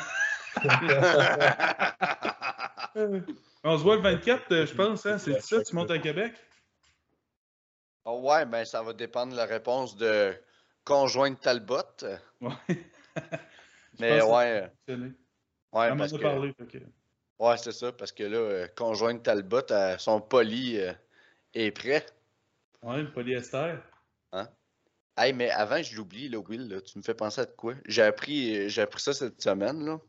[3.62, 5.18] On se voit le 24, euh, je pense, hein?
[5.18, 6.34] C'est ça, tu montes à Québec?
[8.06, 10.34] Oh, ouais, ben, ça va dépendre de la réponse de
[10.84, 11.76] conjoint de Talbot.
[12.40, 12.50] Ouais.
[14.00, 15.12] Mais que ouais, né.
[15.72, 16.78] ouais, m'en parce a parlé, fait que-
[17.38, 20.94] ouais, c'est ça, parce que là, euh, conjoint de Talbot, euh, son poli euh,
[21.52, 22.06] est prêt.
[22.82, 23.76] Ouais, le polyester.
[25.16, 27.74] Hey, mais avant, je l'oublie, là, Will, là, tu me fais penser à de quoi?
[27.84, 30.00] J'ai appris, euh, j'ai appris ça cette semaine, là.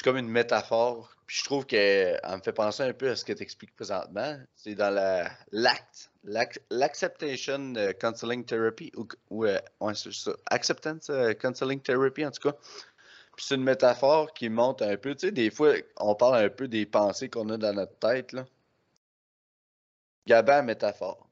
[0.00, 1.14] C'est comme une métaphore.
[1.26, 3.76] Puis je trouve qu'elle elle me fait penser un peu à ce que tu expliques
[3.76, 4.38] présentement.
[4.56, 11.10] C'est dans la l'ACT, l'ac- l'Acceptation euh, Counseling Therapy, ou, ou euh, ouais, ça, Acceptance
[11.10, 12.56] euh, Counseling Therapy, en tout cas.
[13.36, 16.48] Puis c'est une métaphore qui montre un peu, tu sais, des fois, on parle un
[16.48, 18.46] peu des pensées qu'on a dans notre tête, là.
[20.26, 21.28] Gabin, métaphore.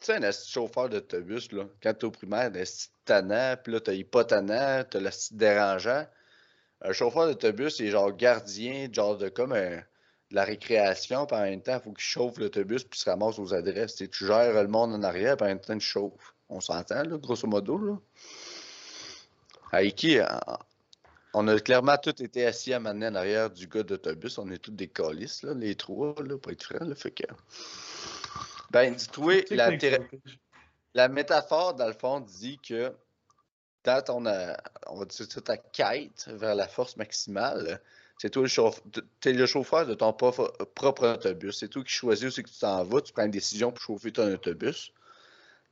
[0.00, 2.64] Tu sais, un chauffeur d'autobus, là, quand t'es au primaire, un
[3.04, 6.06] tannant, puis là, t'as hypotannant, t'as le dérangeant.
[6.82, 9.82] Un chauffeur d'autobus, c'est genre gardien, genre de comme un-
[10.30, 13.38] de la récréation, puis en même temps, il faut qu'il chauffe l'autobus, puis se ramasse
[13.38, 13.94] aux adresses.
[13.96, 16.34] Tu gères le monde en arrière, puis en même temps, tu chauffes.
[16.48, 17.96] On s'entend, là, grosso modo, là.
[19.72, 20.58] À Iki, en-
[21.34, 24.38] on a clairement tous été assis à maintenant en arrière du gars d'autobus.
[24.38, 27.24] On est tous des calices, là, les trois, là, pour être franc, là, fait que...
[28.70, 29.70] Ben, dis-toi, la,
[30.94, 32.92] la métaphore, dans le fond, dit que
[33.86, 34.26] dans ton,
[34.88, 37.80] on va dire ta quête vers la force maximale,
[38.18, 38.82] c'est toi le chauffeur,
[39.20, 41.58] t'es le chauffeur de ton propre, autobus.
[41.58, 43.82] C'est toi qui choisis où c'est que tu t'en vas, tu prends une décision pour
[43.82, 44.92] chauffer ton autobus.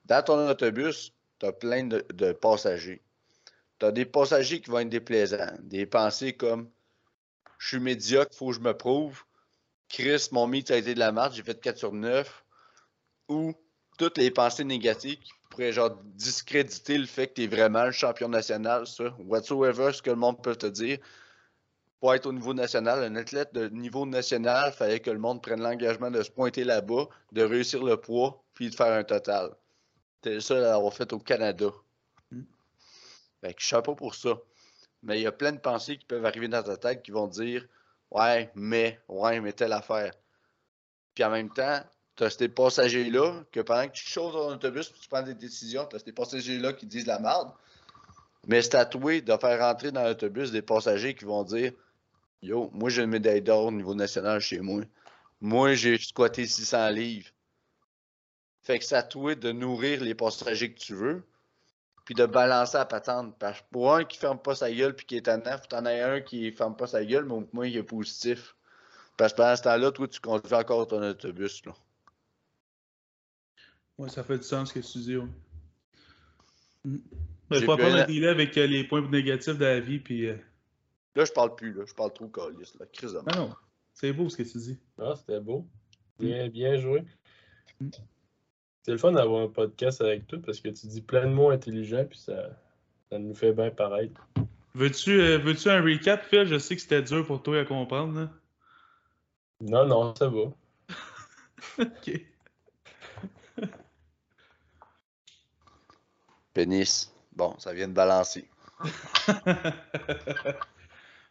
[0.04, 3.02] Dans ton autobus, tu as plein de, passagers.
[3.80, 6.70] Tu as des passagers qui vont être déplaisants, des pensées comme
[7.58, 9.24] je suis médiocre, faut que je me prouve.
[9.88, 12.44] Chris, mon mythe a été de la marche, j'ai fait 4 sur 9.
[13.28, 13.54] Ou
[13.96, 15.18] toutes les pensées négatives
[15.54, 19.14] pourraient genre discréditer le fait que tu es vraiment le champion national, ça.
[19.20, 20.98] Whatsoever, ce que le monde peut te dire.
[22.00, 25.42] pour être au niveau national, un athlète de niveau national, il fallait que le monde
[25.42, 29.54] prenne l'engagement de se pointer là-bas, de réussir le poids, puis de faire un total.
[30.16, 31.68] C'était ça à l'avoir fait au Canada.
[32.30, 32.42] Mm.
[33.40, 34.36] Fait que chapeau pour ça.
[35.02, 37.28] Mais il y a plein de pensées qui peuvent arriver dans ta tête qui vont
[37.28, 37.66] dire
[38.10, 40.12] Ouais, mais, ouais, mais telle affaire.
[41.14, 41.80] Puis en même temps,
[42.16, 45.86] tu as ces passagers-là que pendant que tu chauffes ton autobus tu prends des décisions,
[45.86, 47.50] tu as ces passagers-là qui disent la merde.
[48.46, 51.72] Mais c'est à toi de faire rentrer dans l'autobus des passagers qui vont dire
[52.42, 54.82] Yo, moi j'ai une médaille d'or au niveau national chez moi.
[55.40, 57.30] Moi j'ai squatté 600 livres.
[58.62, 61.22] Fait que c'est à toi de nourrir les passagers que tu veux,
[62.04, 63.34] puis de balancer la patente.
[63.38, 65.84] Parce que pour un qui ferme pas sa gueule puis qui est tannant, faut t'en
[65.86, 68.54] as un qui ferme pas sa gueule, mais au moins il est positif.
[69.16, 71.64] Parce que pendant ce temps-là, toi, tu conduis encore ton autobus.
[71.64, 71.72] Là.
[73.98, 75.16] Ouais, ça fait du sens ce que tu dis.
[75.16, 75.26] Ouais.
[76.84, 76.96] Mm.
[77.50, 80.26] Bien prendre la- un délai avec euh, les points négatifs de la vie, puis.
[80.26, 80.36] euh,
[81.16, 81.84] Là, je parle plus, là.
[81.86, 82.86] Je parle trop calice, là.
[82.92, 83.54] Crise de Ah non,
[83.92, 84.78] c'est beau ce que tu dis.
[84.98, 85.66] Ah, c'était beau.
[86.18, 87.04] Bien, bien joué.
[87.80, 87.90] Mm.
[88.82, 91.50] C'est le fun d'avoir un podcast avec toi parce que tu dis plein de mots
[91.50, 92.50] intelligents puis ça,
[93.10, 94.20] ça nous fait bien paraître.
[94.74, 96.44] Veux-tu euh, veux-tu un recap, Phil?
[96.46, 98.18] Je sais que c'était dur pour toi à comprendre.
[98.20, 98.30] Là.
[99.60, 100.52] Non, non, ça va.
[101.78, 102.20] Ok.
[106.54, 107.12] Pénis.
[107.34, 108.44] Bon, ça vient de balancer.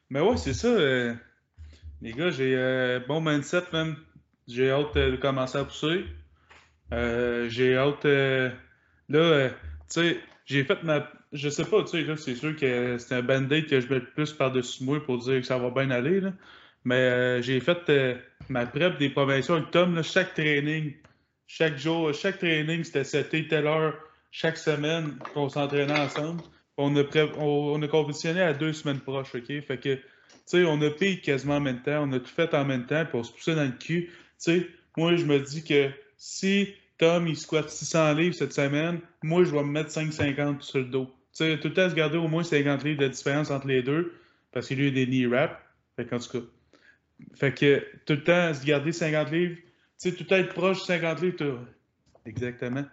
[0.09, 0.67] Mais ouais, c'est ça.
[0.67, 1.13] euh,
[2.01, 3.95] les gars, j'ai euh, bon mindset, même.
[4.47, 6.05] J'ai hâte euh, de commencer à pousser.
[6.93, 8.03] Euh, j'ai hâte.
[8.05, 9.55] là, tu
[9.87, 11.09] sais, j'ai fait ma.
[11.31, 14.33] Je sais pas, tu sais, c'est sûr que c'est un band-aid que je mets plus
[14.33, 16.33] par-dessus moi pour dire que ça va bien aller, là.
[16.83, 17.89] Mais j'ai fait
[18.49, 20.93] ma prep des promotions avec Tom, chaque training,
[21.47, 23.95] chaque jour, chaque training, c'était seté telle heure,
[24.33, 26.41] chaque semaine qu'on s'entraînait ensemble.
[26.75, 29.61] On a, pré- on, a à deux semaines proches, OK?
[29.61, 30.01] Fait que, tu
[30.47, 33.05] sais, on a payé quasiment en même temps, on a tout fait en même temps,
[33.13, 34.07] on se poussait dans le cul.
[34.07, 34.67] Tu sais,
[34.97, 39.51] moi, je me dis que si Tom, il squatte 600 livres cette semaine, moi, je
[39.51, 41.05] vais me mettre 5,50 sur le dos.
[41.05, 43.83] Tu sais, tout le temps se garder au moins 50 livres de différence entre les
[43.83, 44.13] deux,
[44.51, 45.55] parce qu'il y a eu des knee wraps.
[45.95, 46.45] Fait qu'en tout cas,
[47.35, 50.55] fait que tout le temps se garder 50 livres, tu sais, tout le temps être
[50.55, 51.59] proche de 50 livres,
[52.25, 52.83] exactement.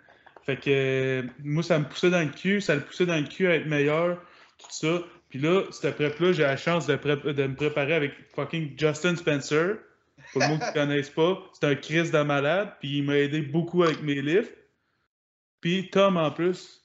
[0.45, 3.27] Fait que euh, moi, ça me poussait dans le cul, ça le poussait dans le
[3.27, 4.17] cul à être meilleur,
[4.59, 5.03] tout ça.
[5.29, 9.77] Puis là, cette prep-là, j'ai la chance de, de me préparer avec fucking Justin Spencer.
[10.33, 13.17] Pour le monde qui ne connaisse pas, c'est un Chris de malade, puis il m'a
[13.17, 14.57] aidé beaucoup avec mes lifts.
[15.61, 16.83] Puis Tom en plus.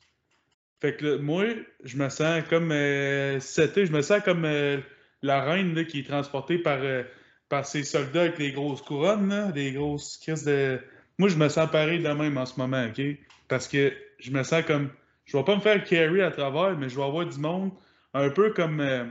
[0.82, 1.46] Fait que là, moi,
[1.84, 4.80] je me sens comme euh, seté, je me sens comme euh,
[5.22, 7.04] la reine là, qui est transportée par, euh,
[7.50, 10.80] par ses soldats avec les grosses couronnes, là, les grosses crises de.
[11.18, 13.02] Moi, je me sens pareil de même en ce moment, OK?
[13.48, 14.90] Parce que je me sens comme.
[15.26, 17.72] Je vais pas me faire carry à travers, mais je vais avoir du monde
[18.14, 19.06] un peu comme euh,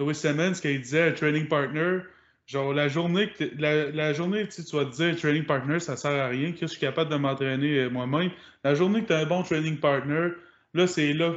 [0.00, 2.00] Louis Simmons, qu'il disait un training partner.
[2.46, 5.78] Genre, la journée, que la, la journée tu sais, tu vas te dire training partner,
[5.78, 8.32] ça sert à rien, que je suis capable de m'entraîner euh, moi-même?
[8.64, 10.30] La journée que tu as un bon training partner,
[10.74, 11.32] là, c'est là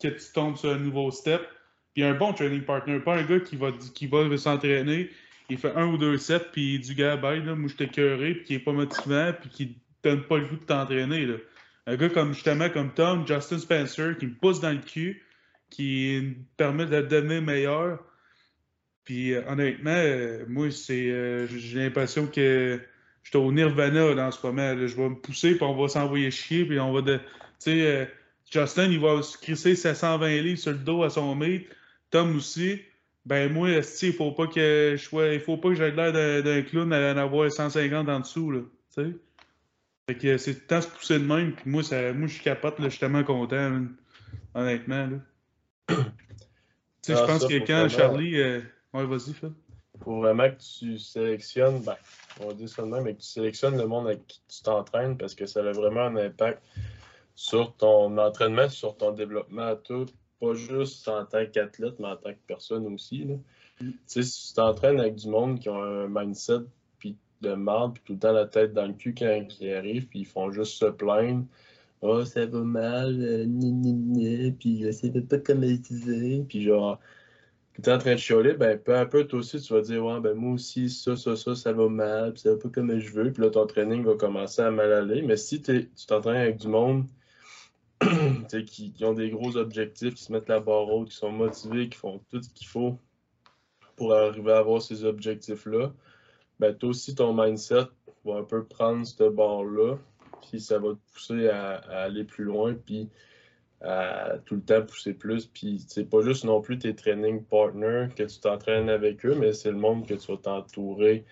[0.00, 1.42] que tu tombes sur un nouveau step.
[1.94, 5.10] Puis un bon training partner, pas un gars qui va, qui va s'entraîner,
[5.48, 8.44] il fait un ou deux sets, puis du gars, bye, là, moi je t'ai puis
[8.44, 9.76] qui est pas motivant, puis qui
[10.08, 11.26] donne pas le goût de t'entraîner.
[11.86, 15.22] Un gars comme justement comme Tom, Justin Spencer, qui me pousse dans le cul,
[15.70, 18.00] qui me permet de devenir meilleur.
[19.04, 22.80] Puis euh, honnêtement, euh, moi, c'est euh, j'ai l'impression que
[23.22, 24.76] je suis au Nirvana en ce moment.
[24.76, 27.02] Je vais me pousser, puis on va s'envoyer chier, puis on va.
[27.02, 27.20] Tu
[27.58, 28.10] sais,
[28.50, 31.62] Justin, il va se crisser 720 livres sur le dos à son mate.
[32.10, 32.80] Tom aussi.
[33.24, 35.28] Ben moi, il faut pas que je sois.
[35.28, 38.60] Il faut pas que j'aie l'air d'un clown à en avoir 150 en dessous, là.
[40.08, 42.42] Fait que c'est le temps se pousser de même, puis moi, ça, moi je suis
[42.44, 43.82] capote, là, je suis tellement content,
[44.54, 45.06] honnêtement.
[45.08, 45.18] Là.
[45.88, 45.94] tu
[47.02, 48.36] sais, je Ah, pense ça, que quand vraiment- Charlie.
[48.40, 48.60] euh,
[48.94, 49.50] Ouais, vas-y, Phil.
[50.04, 51.96] Faut vraiment que tu sélectionnes, ben,
[52.40, 55.16] on dit ça de même, mais que tu sélectionnes le monde avec qui tu t'entraînes
[55.18, 56.62] parce que ça a vraiment un impact
[57.34, 60.06] sur ton entraînement, sur ton développement à tout,
[60.40, 63.24] pas juste en tant qu'athlète, mais en tant que personne aussi.
[63.24, 63.34] là.
[63.80, 63.90] Mm.
[63.90, 66.60] Tu sais, si tu t'entraînes avec du monde qui ont un mindset
[67.42, 70.20] de merde, puis tout le temps la tête dans le cul quand ils arrivent, puis
[70.20, 71.44] ils font juste se plaindre.
[72.02, 77.00] Oh, ça va mal, euh, ni, ni, ni, puis je pas comment utiliser, puis genre,
[77.72, 80.04] puis t'es en train de chialer, ben peu à peu, toi aussi, tu vas dire,
[80.04, 82.98] ouais, ben moi aussi, ça, ça, ça, ça va mal, puis ça va pas comme
[82.98, 85.22] je veux, puis là, ton training va commencer à mal aller.
[85.22, 87.06] Mais si tu t'entraînes avec du monde
[88.50, 91.32] tu qui, qui ont des gros objectifs, qui se mettent la barre haute, qui sont
[91.32, 92.98] motivés, qui font tout ce qu'il faut
[93.96, 95.92] pour arriver à avoir ces objectifs-là,
[96.58, 97.84] ben toi aussi, ton mindset
[98.24, 99.96] va un peu prendre cette barre-là,
[100.42, 103.08] puis ça va te pousser à, aller plus loin, puis
[103.82, 105.46] à tout le temps pousser plus.
[105.46, 109.52] Puis c'est pas juste non plus tes training partners que tu t'entraînes avec eux, mais
[109.52, 111.24] c'est le monde que tu vas t'entourer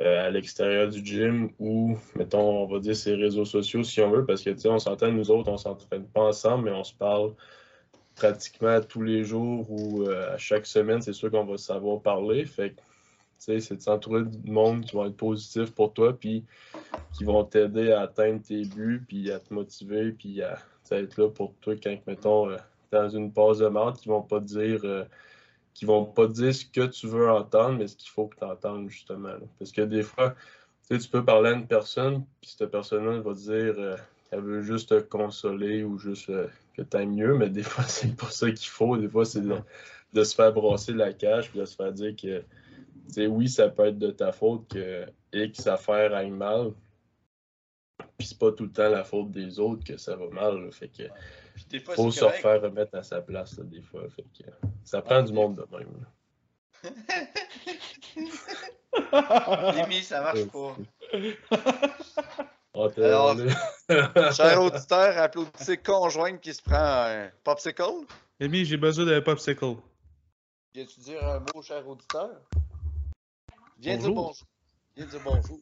[0.00, 4.10] euh, à l'extérieur du gym ou, mettons, on va dire ses réseaux sociaux si on
[4.10, 6.84] veut, parce que tu sais, on s'entend, nous autres, on s'entraîne pas ensemble, mais on
[6.84, 7.34] se parle
[8.14, 12.44] pratiquement tous les jours ou euh, à chaque semaine, c'est sûr qu'on va savoir parler.
[12.46, 12.80] Fait que,
[13.42, 16.44] c'est de s'entourer de monde qui vont être positifs pour toi, puis
[17.12, 20.58] qui vont t'aider à atteindre tes buts, puis à te motiver, puis à
[20.90, 22.56] être là pour toi quand, mettons, euh,
[22.90, 25.04] dans une pause de merde, qui vont pas dire euh,
[25.74, 28.44] qui vont pas dire ce que tu veux entendre, mais ce qu'il faut que tu
[28.44, 29.32] entendes, justement.
[29.58, 30.34] Parce que des fois,
[30.90, 33.96] tu peux parler à une personne, puis cette personne-là va dire euh,
[34.28, 36.30] qu'elle veut juste te consoler ou juste
[36.76, 38.96] que tu mieux, mais des fois, c'est pas ça qu'il faut.
[38.98, 42.42] Des fois, c'est de, se faire brasser la cage, puis de se faire dire que,
[43.16, 46.72] oui, ça peut être de ta faute que X affaire aille mal,
[48.16, 50.70] puis c'est pas tout le temps la faute des autres que ça va mal.
[50.72, 51.04] fait que
[51.94, 54.02] faut se refaire remettre à sa place des fois.
[54.08, 54.50] Fait que,
[54.84, 56.06] ça prend du monde de même.
[59.74, 60.76] Mimi, ça marche pas.
[62.74, 63.36] Oh, Alors,
[64.32, 68.06] cher auditeur, applaudissez conjointe qui se prend un popsicle.
[68.40, 69.76] Amy, j'ai besoin d'un popsicle.
[70.74, 72.30] Viens-tu dire un mot, cher auditeur?
[73.82, 74.46] Viens dire bonjour.
[74.94, 75.60] Viens dire bonjour.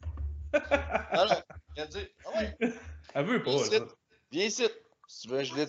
[1.11, 1.43] Alors,
[1.75, 2.07] viens dire.
[2.27, 2.55] Ah ouais.
[3.15, 3.51] Elle veut pas.
[3.51, 3.81] Viens ici.
[4.31, 4.69] Viens ici.
[5.09, 5.67] Si tu veux un gilet,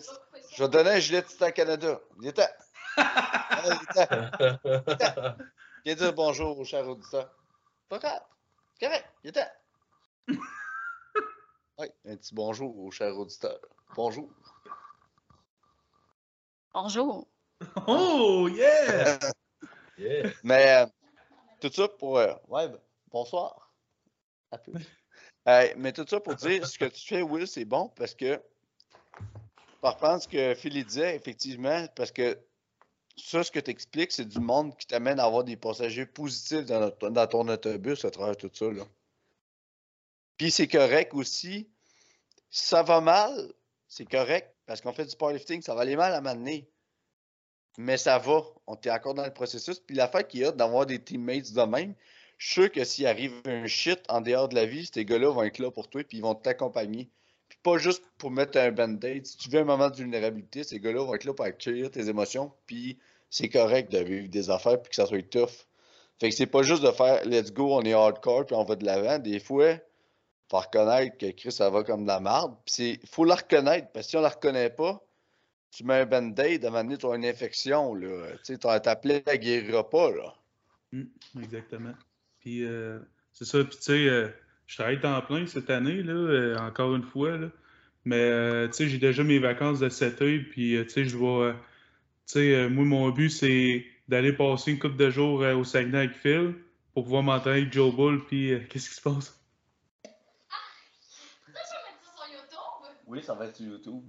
[0.51, 2.01] je vais te donner un gilet Titan Canada.
[2.19, 2.47] Viens-t'en.
[5.85, 7.33] Viens dire bonjour au cher auditeur.
[7.87, 8.21] Pas grave.
[8.79, 9.05] Correct.
[9.23, 9.47] Viens-t'en.
[11.79, 13.57] Oui, un petit bonjour au cher auditeur.
[13.95, 14.29] Bonjour.
[16.73, 17.27] Bonjour.
[17.87, 19.17] Oh, yeah!
[19.97, 20.29] yeah.
[20.43, 20.85] Mais euh,
[21.61, 22.17] tout ça pour.
[22.17, 22.79] Euh, ouais, ben,
[23.11, 23.71] bonsoir.
[25.45, 28.41] mais tout ça pour dire, ce que tu fais, Will, c'est bon parce que,
[29.79, 32.37] par contre, ce que Philly disait, effectivement, parce que
[33.15, 36.65] ça, ce que tu expliques, c'est du monde qui t'amène à avoir des passagers positifs
[36.65, 38.65] dans, ton autobus à travers tout ça.
[38.71, 38.83] Là.
[40.37, 41.69] Puis c'est correct aussi.
[42.49, 43.53] Si ça va mal,
[43.87, 46.67] c'est correct parce qu'on fait du powerlifting, ça va aller mal à m'amener.
[47.77, 48.43] Mais ça va.
[48.67, 49.79] On est encore dans le processus.
[49.79, 51.93] Puis la fait qu'il y a d'avoir des teammates de même,
[52.37, 55.29] je suis sûr que s'il arrive un shit en dehors de la vie, ces gars-là
[55.29, 57.09] vont être là pour toi puis ils vont t'accompagner.
[57.49, 59.25] Puis pas juste pour mettre un band-aid.
[59.25, 62.09] Si tu veux un moment de vulnérabilité, ces gars-là vont être là pour accueillir tes
[62.09, 62.51] émotions.
[62.65, 62.97] Puis
[63.29, 65.67] c'est correct de vivre des affaires puis que ça soit tough.
[66.19, 68.75] Fait que c'est pas juste de faire let's go, on est hardcore puis on va
[68.75, 69.19] de l'avant.
[69.19, 69.75] Des fois,
[70.49, 72.55] faut reconnaître que Chris, ça va comme de la merde.
[72.65, 75.01] Puis faut la reconnaître parce que si on la reconnaît pas,
[75.71, 77.95] tu mets un band-aid, à un moment donné, tu as une infection.
[77.95, 78.27] Là.
[78.43, 80.11] Tu sais, ta plaie ne guérira pas.
[80.11, 80.35] Là.
[80.93, 81.07] Hum,
[81.41, 81.93] exactement.
[82.39, 82.99] Puis euh,
[83.31, 84.27] c'est ça, puis tu sais, euh,
[84.67, 87.37] je travaille en plein cette année, là, euh, encore une fois.
[87.37, 87.47] Là.
[88.03, 91.53] Mais tu sais, j'ai déjà mes vacances de 7 heures, puis tu sais, je vais.
[91.53, 96.15] tu sais, moi, mon but, c'est d'aller passer une couple de jours au Saguenay avec
[96.15, 96.55] Phil
[96.93, 99.39] pour pouvoir m'entraîner avec Joe Bull, puis qu'est-ce qui se passe?
[103.05, 104.01] Oui, ça va être sur YouTube.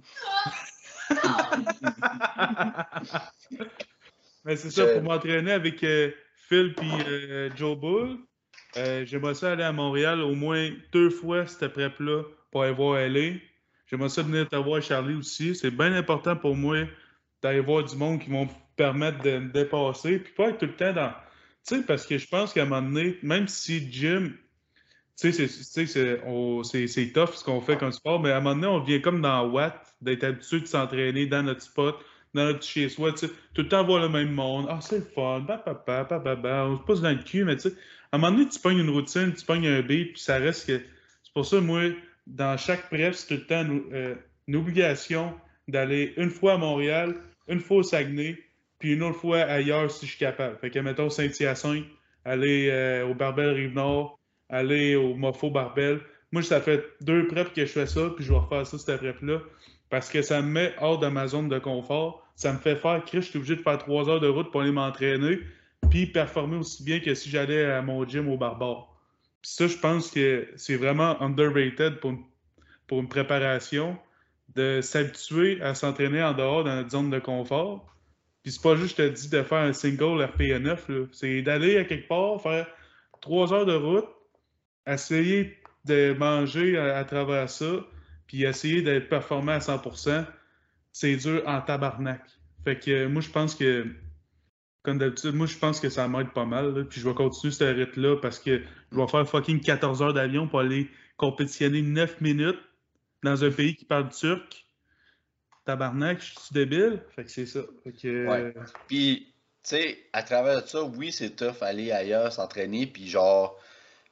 [4.45, 5.85] Mais c'est ça, pour m'entraîner avec
[6.49, 8.17] Phil puis euh, Joe Bull.
[8.75, 12.99] Euh, j'aimerais ça aller à Montréal au moins deux fois cette prep-là pour aller voir
[12.99, 13.37] LA.
[13.87, 15.55] J'aimerais ça venir te voir Charlie aussi.
[15.55, 16.85] C'est bien important pour moi
[17.41, 20.19] d'aller voir du monde qui vont me permettre de me dépasser.
[20.19, 21.13] Puis pas être tout le temps dans.
[21.65, 24.31] Tu sais, parce que je pense qu'à un moment donné, même si Jim,
[25.19, 28.79] tu sais, c'est tough ce qu'on fait comme sport, mais à un moment donné, on
[28.79, 31.95] vient comme dans Watt, d'être habitué de s'entraîner dans notre spot,
[32.33, 34.65] dans notre chez-soi, tu sais, tout le temps voir le même monde.
[34.69, 37.75] Ah, c'est fun, bah, bah, bah, on se pose dans le cul, mais tu sais,
[38.11, 40.67] à un moment donné, tu pognes une routine, tu pognes un beat, puis ça reste
[40.67, 40.81] que.
[41.23, 41.83] C'est pour ça, moi,
[42.27, 44.15] dans chaque prep, c'est tout le temps euh,
[44.47, 45.33] une obligation
[45.67, 47.15] d'aller une fois à Montréal,
[47.47, 48.37] une fois au Saguenay,
[48.79, 50.57] puis une autre fois ailleurs si je suis capable.
[50.59, 51.85] Fait que, mettons, Saint-Hyacinthe,
[52.25, 54.19] aller euh, au Barbel Rive-Nord,
[54.53, 55.99] aller au Mofo Barbel.
[56.31, 58.97] Moi, ça fait deux preps que je fais ça, puis je vais refaire ça, cette
[58.99, 59.39] prep-là,
[59.89, 63.03] parce que ça me met hors de ma zone de confort ça me fait faire,
[63.05, 65.39] Chris, je suis obligé de faire trois heures de route pour aller m'entraîner,
[65.89, 68.89] puis performer aussi bien que si j'allais à mon gym au barbare.
[69.41, 72.13] Puis ça, je pense que c'est vraiment underrated pour,
[72.87, 73.97] pour une préparation,
[74.55, 77.95] de s'habituer à s'entraîner en dehors dans notre zone de confort.
[78.43, 81.85] Puis c'est pas juste, je te dis, de faire un single RPE9, c'est d'aller à
[81.85, 82.67] quelque part, faire
[83.21, 84.05] trois heures de route,
[84.87, 87.85] essayer de manger à, travers ça,
[88.27, 90.25] puis essayer d'être performant à 100%
[90.93, 92.21] c'est dur en tabarnak.
[92.63, 93.87] Fait que euh, moi, je pense que,
[94.83, 96.87] comme d'habitude, moi, je pense que ça m'aide pas mal.
[96.87, 98.61] puis je vais continuer cette rythme-là parce que
[98.91, 102.59] je vais faire fucking 14 heures d'avion pour aller compétitionner 9 minutes
[103.23, 104.65] dans un pays qui parle turc.
[105.65, 107.01] tabarnak, je suis débile.
[107.15, 107.61] Fait que c'est ça.
[108.01, 108.53] Que, Ouais.
[108.87, 113.59] Puis, tu sais, à travers ça, oui, c'est tough aller ailleurs, s'entraîner, puis genre,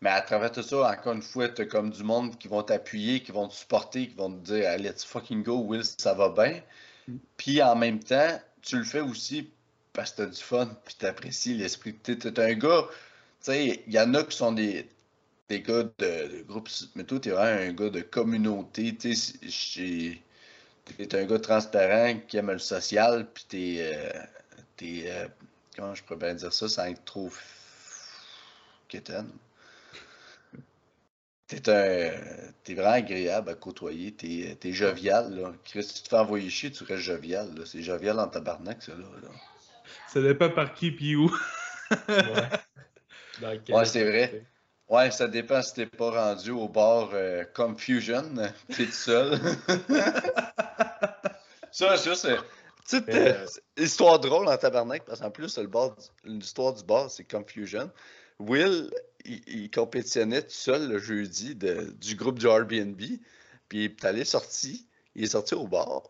[0.02, 3.22] mais à travers tout ça, encore une fois, t'as comme du monde qui vont t'appuyer,
[3.22, 6.30] qui vont te supporter, qui vont te dire, Ah, let's fucking go, Will, ça va
[6.30, 6.62] bien.
[7.08, 7.18] Mm.
[7.38, 9.50] Puis en même temps, tu le fais aussi
[9.94, 11.94] parce que t'as du fun, puis t'apprécies l'esprit.
[11.96, 12.96] T'es t'es un gars, tu
[13.42, 14.90] sais, il y en a qui sont des,
[15.50, 19.14] des gars de, de groupe, mais toi, t'es vraiment un gars de communauté, tu
[20.98, 24.24] t'es un gars transparent qui aime le social, puis t'es, euh,
[24.78, 25.28] t'es, euh,
[25.76, 27.30] comment je pourrais bien dire ça sans être trop
[28.88, 29.30] quétaine.
[31.52, 32.12] T'es un,
[32.64, 35.52] t'es vraiment agréable à côtoyer, t'es, t'es jovial, là.
[35.66, 37.66] Chris, si tu te fais envoyer chier, tu restes jovial, là.
[37.66, 39.04] C'est jovial en tabarnak, ça, là.
[39.22, 39.28] là.
[40.08, 41.30] Ça dépend par qui puis où.
[42.08, 42.48] Ouais.
[43.86, 44.46] C'est vrai.
[44.88, 48.32] Ouais, ça dépend si t'es pas rendu au bar euh, Confusion,
[48.70, 49.38] t'es tout seul.
[51.72, 52.38] ça, ça, c'est.
[53.08, 56.84] Mais, t'es- c'est- histoire drôle en tabarnak, parce qu'en plus, le bar, du- l'histoire du
[56.84, 57.90] bar, c'est Confusion.
[58.48, 58.90] Will,
[59.26, 63.20] il, compétitionnait tout seul le jeudi de- du groupe du Airbnb, puis
[63.72, 66.04] il est allé sorti, il est sorti au bar,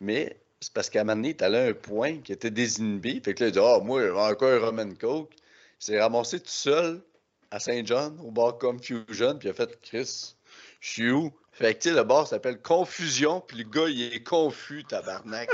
[0.00, 2.50] mais c'est parce qu'à un moment donné, il est allé à un point qui était
[2.50, 5.32] désinhibé, fait que là, dit «Ah, moi, encore un rum and coke»,
[5.80, 7.02] il s'est ramassé tout seul
[7.50, 10.34] à Saint-John, au bar Confusion, puis il a fait Chris,
[10.80, 11.32] je suis où?
[11.52, 15.50] Fait que le bar s'appelle Confusion, puis le gars il est confus, tabarnak.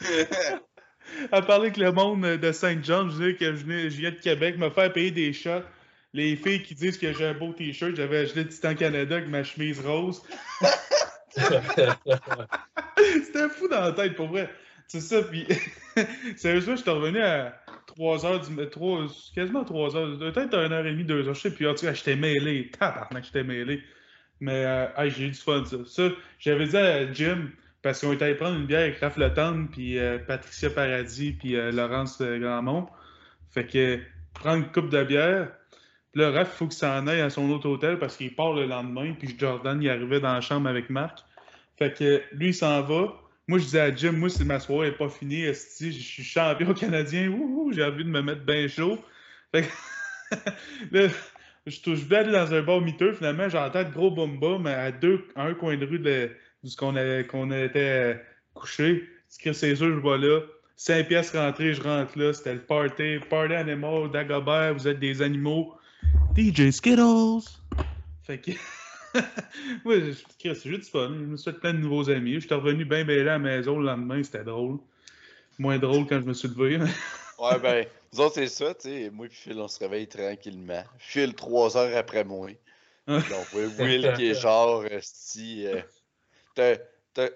[1.32, 4.58] À parler avec le monde de Saint-Jean, je disais que je venais- viens de Québec,
[4.58, 5.62] me faire payer des shots.
[6.12, 9.44] Les filles qui disent que j'ai un beau t-shirt, j'avais acheté Titan Canada avec ma
[9.44, 10.22] chemise rose.
[12.96, 14.50] C'était fou dans la tête, pour vrai.
[14.88, 15.46] C'est ça, puis
[16.36, 17.54] sérieusement, je suis revenu à
[17.86, 21.40] 3 heures du matin, quasiment 3 heures, peut-être 1 heure et demie, 2 heures, je
[21.42, 21.68] sais plus.
[21.68, 23.84] En tout j'étais mêlé, tabarnak, j'étais mêlé.
[24.40, 25.76] Mais euh, j'ai eu du fun, ça.
[25.86, 26.08] Ça,
[26.40, 27.50] j'avais dit à Jim,
[27.82, 31.56] parce qu'on était allé prendre une bière avec Raph Letendre, puis euh, Patricia Paradis, puis
[31.56, 32.86] euh, Laurence euh, Grandmont.
[33.50, 33.98] Fait que,
[34.34, 35.52] prendre une coupe de bière.
[36.12, 38.52] Puis là, Raph, il faut qu'il s'en aille à son autre hôtel parce qu'il part
[38.52, 39.14] le lendemain.
[39.18, 41.20] Puis Jordan, il arrivait dans la chambre avec Marc.
[41.78, 43.14] Fait que lui, il s'en va.
[43.48, 46.74] Moi, je disais à Jim, moi, si ma soirée n'est pas finie, je suis champion
[46.74, 47.32] canadien.
[47.72, 48.98] J'ai envie de me mettre bien chaud.
[49.52, 50.36] Fait que
[50.92, 51.08] là,
[51.66, 53.12] je bien aller dans un bar miteux.
[53.14, 56.30] Finalement, j'entends de gros mais à deux, à un coin de rue de,
[56.64, 56.94] ce qu'on
[57.28, 58.20] qu'on était
[58.54, 59.08] couché.
[59.28, 60.40] C'est sûr, je vais là.
[60.76, 62.32] 5 pièces rentrées, je rentre là.
[62.32, 63.18] C'était le party.
[63.28, 65.74] Party animal, Dagobert, vous êtes des animaux.
[66.36, 67.46] DJ Skittles.
[68.24, 68.52] Fait que.
[70.38, 71.08] Chris, c'est juste fun.
[71.08, 72.34] Je me suis fait plein de nouveaux amis.
[72.34, 74.78] Je suis revenu bien bêlé à la maison le lendemain, c'était drôle.
[75.58, 76.78] Moins drôle quand je me suis levé.
[77.40, 79.10] Ouais, ben, nous autres, c'est ça, tu sais.
[79.10, 80.84] Moi, puis Phil, on se réveille tranquillement.
[80.98, 82.50] Phil, trois heures après moi.
[83.06, 85.86] Voit Will qui est genre, euh, t'as- t'as-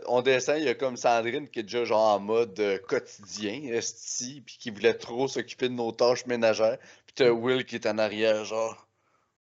[0.07, 3.63] on descend, il y a comme Sandrine qui est déjà genre en mode euh, quotidien,
[3.73, 6.79] esti, puis qui voulait trop s'occuper de nos tâches ménagères.
[7.07, 8.87] Puis t'as Will qui est en arrière, genre.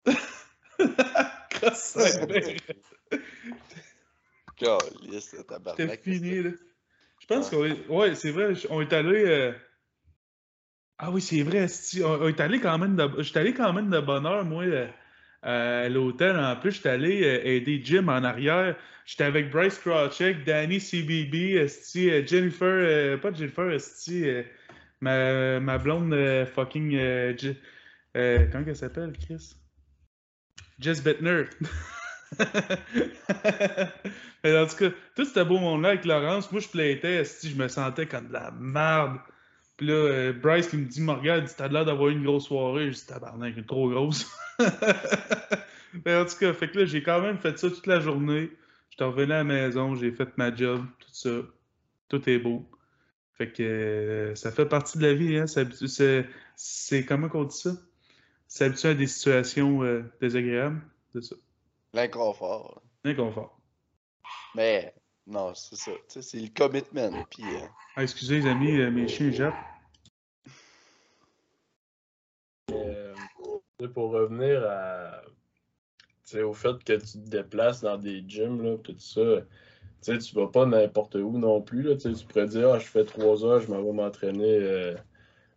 [5.20, 6.02] C'était tabarnak.
[6.02, 6.50] fini, là.
[7.20, 7.86] Je pense qu'on est...
[7.88, 9.24] Ouais, c'est vrai, on est allé...
[9.24, 9.52] euh,
[10.98, 13.22] Ah oui, c'est vrai, esti, on, on est allé quand même de...
[13.22, 14.88] J'étais allé quand même de bonne heure, moi, euh,
[15.46, 16.36] à l'hôtel.
[16.36, 18.76] En plus, j'étais allé euh, aider Jim en arrière.
[19.06, 22.66] J'étais avec Bryce Krawcheck, Danny CBB, esti, euh, Jennifer...
[22.66, 24.24] euh, pas Jennifer, esti...
[24.28, 26.96] euh, ma, blonde euh, fucking...
[26.96, 27.34] euh,
[28.16, 29.54] euh, comment elle s'appelle, Chris?
[30.78, 31.44] Jess Bettner.
[34.44, 38.06] En tout cas, tout ce beau monde-là avec Laurence, moi je plaitais, je me sentais
[38.06, 39.18] comme de la merde.
[39.76, 42.90] Puis là, euh, Bryce qui me dit, Morgane, t'as l'air d'avoir une grosse soirée.
[42.92, 44.26] Je dis, tabarnak, est trop grosse.
[46.04, 48.50] Mais en tout cas, fait que là, j'ai quand même fait ça toute la journée.
[48.90, 51.30] J'étais revenu à la maison, j'ai fait ma job, tout ça.
[52.08, 52.66] Tout est beau.
[53.36, 55.44] Fait que euh, ça fait partie de la vie, hein.
[56.56, 57.72] C'est, comment qu'on dit ça?
[58.48, 60.80] S'habituer à des situations euh, désagréables,
[61.12, 61.36] c'est ça.
[61.92, 62.82] L'inconfort.
[63.04, 63.60] Inconfort.
[64.54, 64.94] Mais,
[65.26, 65.90] non, c'est ça.
[65.90, 67.10] Tu sais, c'est le commitment.
[67.30, 67.66] Puis, euh,
[67.96, 69.54] Ah, excusez les amis, euh, mes chiens jappent.
[72.70, 73.14] Euh,
[73.92, 75.22] pour revenir à,
[76.42, 79.22] au fait que tu te déplaces dans des gyms, là, tout ça,
[80.02, 81.82] tu sais, tu vas pas n'importe où non plus.
[81.82, 84.94] Là, tu pourrais dire, ah, je fais trois heures, je m'en vais m'entraîner euh,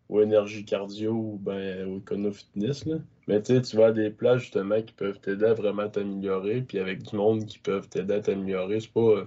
[0.09, 2.85] au énergie cardio ou ben, au Econo Fitness.
[2.85, 2.97] Là.
[3.27, 7.03] Mais tu vas à des places justement qui peuvent t'aider à vraiment t'améliorer, puis avec
[7.03, 8.79] du monde qui peuvent t'aider à t'améliorer.
[8.79, 9.25] C'est pas, euh,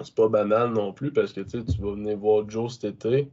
[0.00, 3.30] c'est pas banal non plus parce que tu vas venir voir Joe cet été.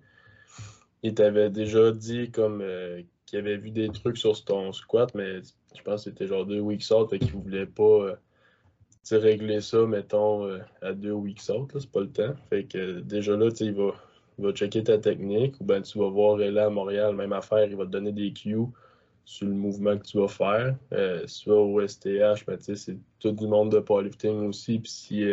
[1.03, 5.41] Il t'avait déjà dit comme euh, qu'il avait vu des trucs sur ton squat, mais
[5.75, 8.15] je pense que c'était genre deux weeks out, fait qu'il voulait pas euh,
[9.11, 12.35] régler ça, mettons, euh, à deux weeks out, c'est pas le temps.
[12.49, 13.95] Fait que déjà là, il va,
[14.37, 17.65] il va checker ta technique, ou ben tu vas voir là à Montréal, même affaire,
[17.65, 18.67] il va te donner des cues
[19.25, 20.75] sur le mouvement que tu vas faire.
[20.93, 24.79] Euh, si tu vas au STH, ben, c'est tout du monde de powerlifting aussi.
[24.79, 25.23] Puis si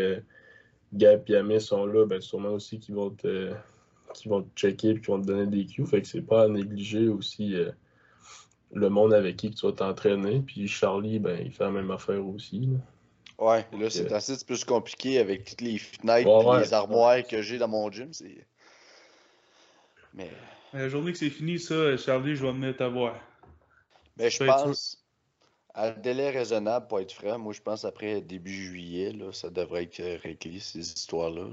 [0.93, 3.53] Gab et Amé sont là, ben, sûrement aussi qu'ils vont te,
[4.15, 5.87] qui vont te checker et qui vont te donner des cues.
[5.87, 7.71] Fait que c'est pas à négliger aussi euh,
[8.73, 10.41] le monde avec qui tu vas t'entraîner.
[10.41, 12.61] Puis Charlie, ben, il fait la même affaire aussi.
[12.61, 12.79] Là.
[13.39, 17.59] Ouais, là, c'est assez plus compliqué avec toutes les fenêtres et les armoires que j'ai
[17.59, 18.11] dans mon gym.
[20.15, 20.31] Mais.
[20.73, 23.15] La journée que c'est fini, ça, Charlie, je vais venir t'avoir.
[24.17, 24.98] Mais je pense,
[25.79, 29.49] à un délai raisonnable pour être franc, moi je pense après début juillet, là, ça
[29.49, 31.45] devrait être réglé, ces histoires-là.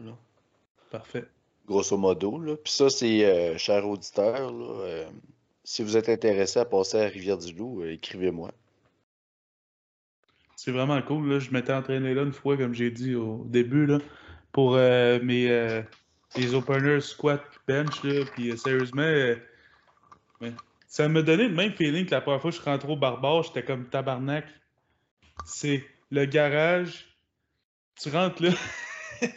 [0.90, 1.26] Parfait.
[1.68, 2.40] Grosso modo.
[2.40, 2.56] Là.
[2.58, 5.06] Puis ça, c'est, euh, cher auditeur, là, euh,
[5.64, 8.52] si vous êtes intéressé à passer à Rivière-du-Loup, euh, écrivez-moi.
[10.56, 11.30] C'est vraiment cool.
[11.30, 11.40] Là.
[11.40, 14.00] Je m'étais entraîné là une fois, comme j'ai dit au début, là,
[14.52, 15.84] pour mes
[16.36, 18.04] les openers squat bench.
[18.04, 19.36] Là, puis sérieusement,
[20.96, 22.96] ça me donnait le même feeling que la première fois que je suis rentré au
[22.96, 24.46] barbare, j'étais comme tabarnak.
[25.46, 27.06] C'est le garage.
[28.02, 28.52] Tu rentres là.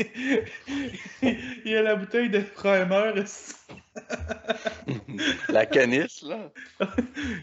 [1.25, 3.25] Il y a la bouteille de primer.
[5.49, 6.53] la canisse, là.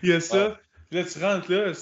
[0.02, 0.62] Il y a ça.
[0.92, 1.74] Là, tu rentres là,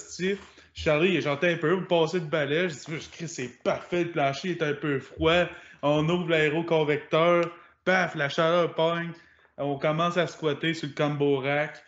[0.74, 2.68] Charlie, j'entends un peu passer de balai.
[2.68, 5.44] Je dis, je c'est parfait, le plancher est un peu froid.
[5.82, 7.44] On ouvre l'aéroconvecteur.
[7.84, 9.12] Paf, la chaleur pogne.
[9.56, 11.80] On commence à squatter sur le combo rack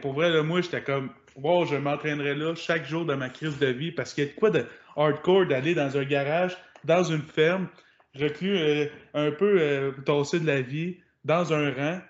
[0.00, 3.58] pour vrai, là, moi, j'étais comme, wow, je m'entraînerai là chaque jour de ma crise
[3.58, 4.64] de vie parce qu'il y a de quoi de
[4.96, 7.68] hardcore d'aller dans un garage, dans une ferme,
[8.14, 12.00] reclus euh, un peu euh, tassé de la vie, dans un rang,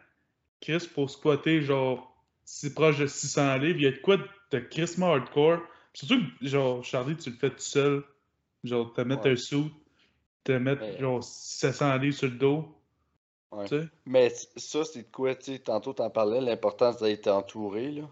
[0.60, 3.78] Chris, pour squatter, genre, si proche de 600 livres.
[3.78, 4.18] Il y a de quoi
[4.50, 5.60] de crissement hardcore.
[5.92, 8.04] Surtout que, genre, Charlie, tu le fais tout seul.
[8.64, 9.70] Genre, te mettre un sou,
[10.44, 12.75] te mettre, genre, 700 livres sur le dos.
[14.04, 18.02] Mais ça, c'est de quoi, tu sais, tantôt t'en parlais, l'importance d'être entouré, là.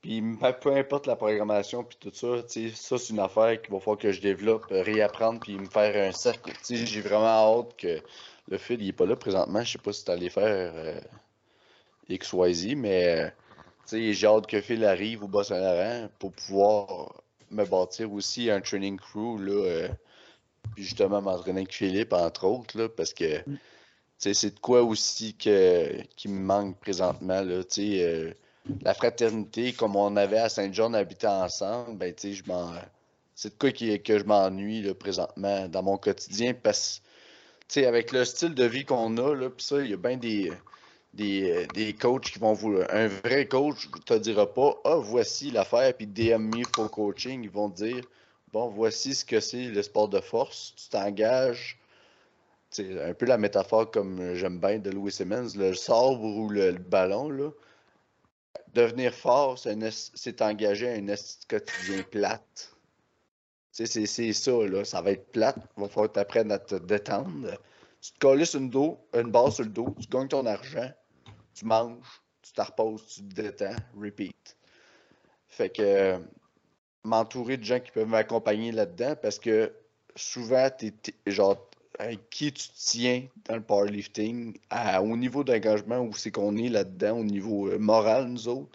[0.00, 0.22] Puis
[0.62, 3.80] peu importe la programmation puis tout ça, tu sais, ça c'est une affaire qu'il va
[3.80, 6.52] falloir que je développe, euh, réapprendre puis me faire un cercle.
[6.52, 7.26] Tu sais, j'ai vraiment
[7.58, 8.00] hâte que
[8.48, 9.62] le fil il est pas là présentement.
[9.62, 11.00] Je sais pas si tu allais faire euh,
[12.08, 13.28] XYZ, mais euh,
[13.86, 18.62] tu sais, j'ai hâte que Phil arrive au Bas-Saint-Laurent pour pouvoir me bâtir aussi un
[18.62, 19.88] training crew là,
[20.74, 23.58] puis justement m'entraîner avec Philippe entre autres là, parce que mm
[24.20, 27.40] c'est de quoi aussi que, qui me manque présentement.
[27.42, 28.32] Là, euh,
[28.82, 32.42] la fraternité, comme on avait à Saint-Jean, habitait ensemble, ben, je
[33.34, 37.02] c'est de quoi qui, que je m'ennuie présentement dans mon quotidien parce
[37.78, 40.52] avec le style de vie qu'on a, là, ça, il y a bien des,
[41.14, 42.80] des, des, coachs qui vont vous.
[42.90, 47.44] Un vrai coach ne te dira pas Ah, voici l'affaire, puis DM me for coaching.
[47.44, 48.02] Ils vont dire
[48.52, 50.74] Bon, voici ce que c'est le sport de force.
[50.76, 51.79] Tu t'engages
[52.70, 56.72] c'est un peu la métaphore comme j'aime bien de Louis Simmons, le sabre ou le,
[56.72, 57.28] ballon.
[57.28, 57.50] Là.
[58.74, 61.14] Devenir fort, c'est engagé à un
[61.48, 62.76] quotidien plate.
[63.72, 64.84] C'est ça, là.
[64.84, 65.56] Ça va être plate.
[65.76, 67.58] Il va falloir que tu apprennes à te détendre.
[68.00, 68.70] Tu te colles une,
[69.14, 70.90] une barre sur le dos, tu gagnes ton argent,
[71.52, 74.56] tu manges, tu te reposes, tu te détends, repeat.
[75.48, 76.18] Fait que
[77.04, 79.72] m'entourer de gens qui peuvent m'accompagner là-dedans parce que
[80.16, 80.94] souvent, t'es,
[81.26, 81.69] genre,
[82.00, 84.56] avec qui tu tiens dans le powerlifting,
[85.02, 88.70] au niveau d'engagement, où c'est qu'on est là-dedans, au niveau euh, moral, nous autres,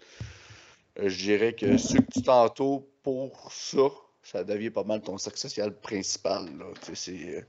[1.00, 3.88] euh, je dirais que ceux que tu t'entoures pour ça,
[4.22, 6.48] ça devient pas mal ton cercle social principal.
[6.92, 7.42] C'est.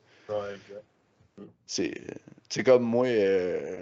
[1.80, 3.06] Euh, comme moi,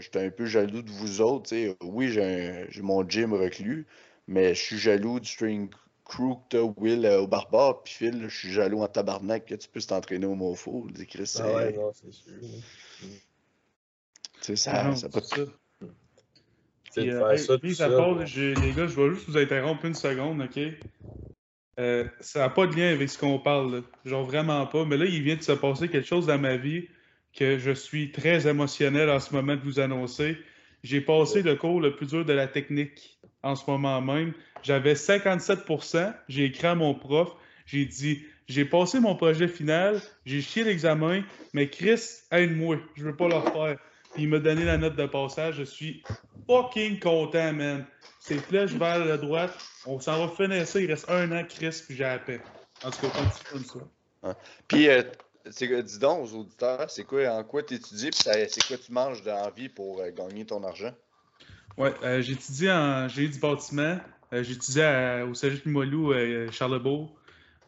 [0.01, 1.55] j'étais un peu jaloux de vous autres.
[1.81, 3.87] Oui, j'ai mon gym reclus,
[4.27, 5.69] mais je suis jaloux du string
[6.05, 9.67] crew que Will, euh, au barbare, puis Phil, je suis jaloux en tabarnak que tu
[9.67, 10.87] puisses t'entraîner au mofo.
[11.09, 12.33] Chris, ah ouais, non, c'est sûr.
[13.01, 13.07] Tu
[14.41, 15.41] sais, ça, ça peut ça.
[16.95, 18.23] Puis, euh, ça, puis ça part, les
[18.73, 20.59] gars, je vais juste vous interrompre une seconde, OK?
[21.77, 23.81] Euh, ça n'a pas de lien avec ce qu'on parle, là.
[24.05, 24.85] genre vraiment pas.
[24.85, 26.87] Mais là, il vient de se passer quelque chose dans ma vie
[27.33, 30.37] que je suis très émotionnel en ce moment de vous annoncer.
[30.83, 33.14] J'ai passé le cours le plus dur de la technique
[33.45, 34.33] en ce moment même.
[34.63, 37.29] J'avais 57% J'ai écrit à mon prof.
[37.65, 41.23] J'ai dit J'ai passé mon projet final, j'ai chié l'examen,
[41.53, 42.77] mais Chris, aide-moi.
[42.95, 43.77] Je veux pas le refaire.
[44.17, 45.55] Il m'a donné la note de passage.
[45.55, 46.03] Je suis
[46.47, 47.85] fucking content, man.
[48.19, 49.53] C'est flèche vers la droite.
[49.85, 50.79] On s'en va finir ça.
[50.79, 52.41] Il reste un an, Chris, puis j'ai la paix.
[52.83, 53.09] En tout cas,
[53.51, 54.35] comme ça.
[54.67, 55.03] Puis, euh,
[55.81, 59.21] dis donc aux auditeurs, c'est quoi, en quoi tu étudies, puis c'est quoi tu manges
[59.21, 60.93] d'envie pour euh, gagner ton argent?
[61.77, 63.99] Ouais, euh, j'étudie en génie du bâtiment.
[64.33, 67.13] Euh, j'étudiais au Cégep Limoilou, euh, Charlebourg.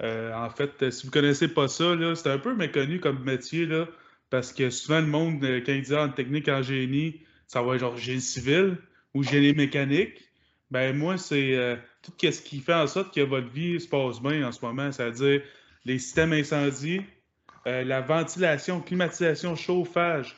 [0.02, 3.88] en fait, si vous connaissez pas ça, c'est un peu méconnu comme métier, là,
[4.30, 7.82] parce que souvent le monde, quand il dit en technique en génie, ça va être
[7.82, 8.78] genre génie civil
[9.14, 10.30] ou génie mécanique.
[10.72, 14.48] Ben moi, c'est tout ce qui fait en sorte que votre vie se passe bien
[14.48, 15.42] en ce moment, c'est-à-dire
[15.86, 17.02] les systèmes incendies,
[17.66, 20.36] la ventilation, climatisation, chauffage,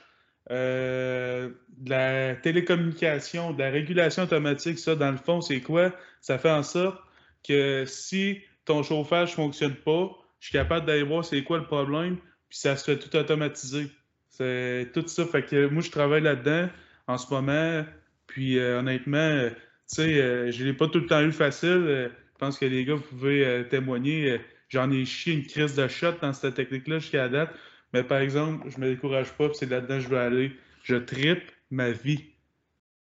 [0.51, 5.91] euh, de la télécommunication, de la régulation automatique, ça, dans le fond, c'est quoi?
[6.21, 6.99] Ça fait en sorte
[7.47, 11.65] que si ton chauffage ne fonctionne pas, je suis capable d'aller voir c'est quoi le
[11.65, 12.17] problème,
[12.49, 13.91] puis ça se fait tout automatiser.
[14.29, 15.25] C'est tout ça.
[15.25, 16.69] Fait que moi, je travaille là-dedans
[17.07, 17.85] en ce moment,
[18.25, 19.55] puis euh, honnêtement, tu
[19.95, 22.09] sais, euh, je l'ai pas tout le temps eu facile.
[22.33, 24.39] je pense que les gars, vous pouvez témoigner.
[24.69, 27.55] J'en ai chié une crise de shot dans cette technique-là jusqu'à la date.
[27.93, 30.51] Mais par exemple, je me décourage pas, c'est là-dedans que je veux aller.
[30.83, 32.23] Je tripe ma vie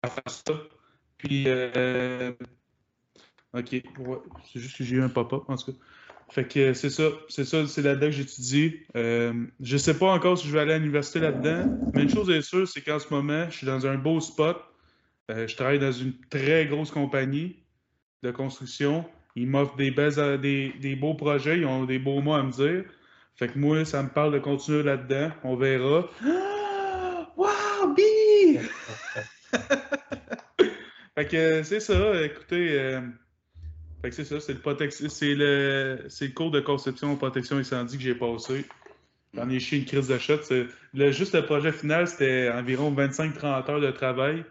[0.02, 0.54] à faire ça.
[1.18, 2.32] Puis, euh,
[3.52, 5.78] ok, c'est juste que j'ai eu un pop-up en tout cas.
[6.30, 8.76] Fait que c'est ça, c'est ça, c'est là-dedans que j'étudie.
[8.96, 12.30] Euh, je sais pas encore si je vais aller à l'université là-dedans, mais une chose
[12.30, 14.56] est sûre, c'est qu'en ce moment, je suis dans un beau spot.
[15.30, 17.56] Euh, je travaille dans une très grosse compagnie
[18.22, 19.04] de construction.
[19.34, 19.90] Ils m'offrent des
[20.96, 22.84] beaux projets, ils ont des beaux mots à me dire.
[23.40, 25.30] Fait que moi, ça me parle de continuer là-dedans.
[25.44, 26.06] On verra.
[26.22, 27.26] Ah!
[27.36, 28.00] Wow, B!
[31.14, 32.22] fait que c'est ça.
[32.22, 33.00] Écoutez, euh,
[34.02, 34.40] fait que c'est ça.
[34.40, 38.66] C'est le, c'est le, c'est le cours de conception en protection incendie que j'ai passé.
[39.32, 40.40] J'en ai chié une crise de shot.
[40.92, 44.44] Le, juste le projet final, c'était environ 25-30 heures de travail.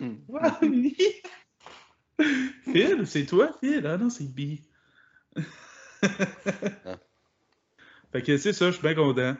[0.00, 0.14] Hmm.
[2.72, 3.86] Phil, c'est toi, Phil?
[3.86, 4.60] Ah non, c'est B.
[6.86, 6.96] Ah.
[8.12, 9.34] Fait que c'est ça, je suis bien content.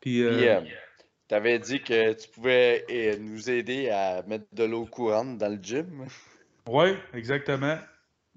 [0.00, 0.60] Puis, euh, euh,
[1.28, 5.48] tu avais dit que tu pouvais euh, nous aider à mettre de l'eau courante dans
[5.48, 6.06] le gym.
[6.68, 7.76] Oui, exactement.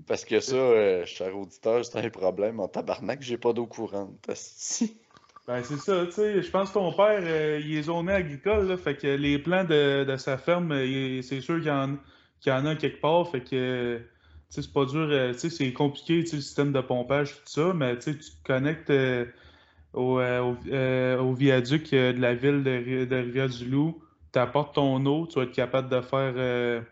[0.07, 4.15] Parce que ça, cher auditeur, c'est un problème en tabarnak, j'ai pas d'eau courante.
[5.47, 6.41] Ben, c'est ça, tu sais.
[6.41, 10.03] Je pense que ton père, il est zoné agricole, là, fait que les plans de,
[10.03, 10.73] de sa ferme,
[11.21, 13.99] c'est sûr qu'il y, en, a quelque part, fait que
[14.49, 18.89] c'est pas dur, c'est compliqué, le système de pompage, tout ça, mais tu te connectes
[18.89, 19.25] euh,
[19.95, 25.45] euh, au, viaduc euh, de la ville de, Rivière-du-Loup, tu apportes ton eau, tu vas
[25.45, 26.85] être capable de faire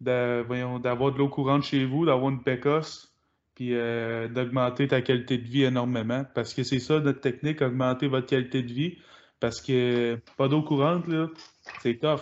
[0.00, 3.12] d'avoir de l'eau courante chez vous, d'avoir une pécosse,
[3.54, 6.24] puis d'augmenter ta qualité de vie énormément.
[6.34, 8.98] Parce que c'est ça notre technique, augmenter votre qualité de vie.
[9.40, 11.28] Parce que pas d'eau courante, là,
[11.82, 12.20] c'est tough.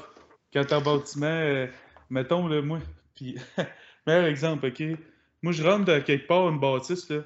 [0.52, 1.66] Quand tu un bâtiment,
[2.08, 2.78] mettons, là, moi,
[3.14, 3.36] puis,
[4.06, 4.82] meilleur exemple, OK?
[5.42, 7.22] Moi, je rentre de quelque part une bâtisse, là,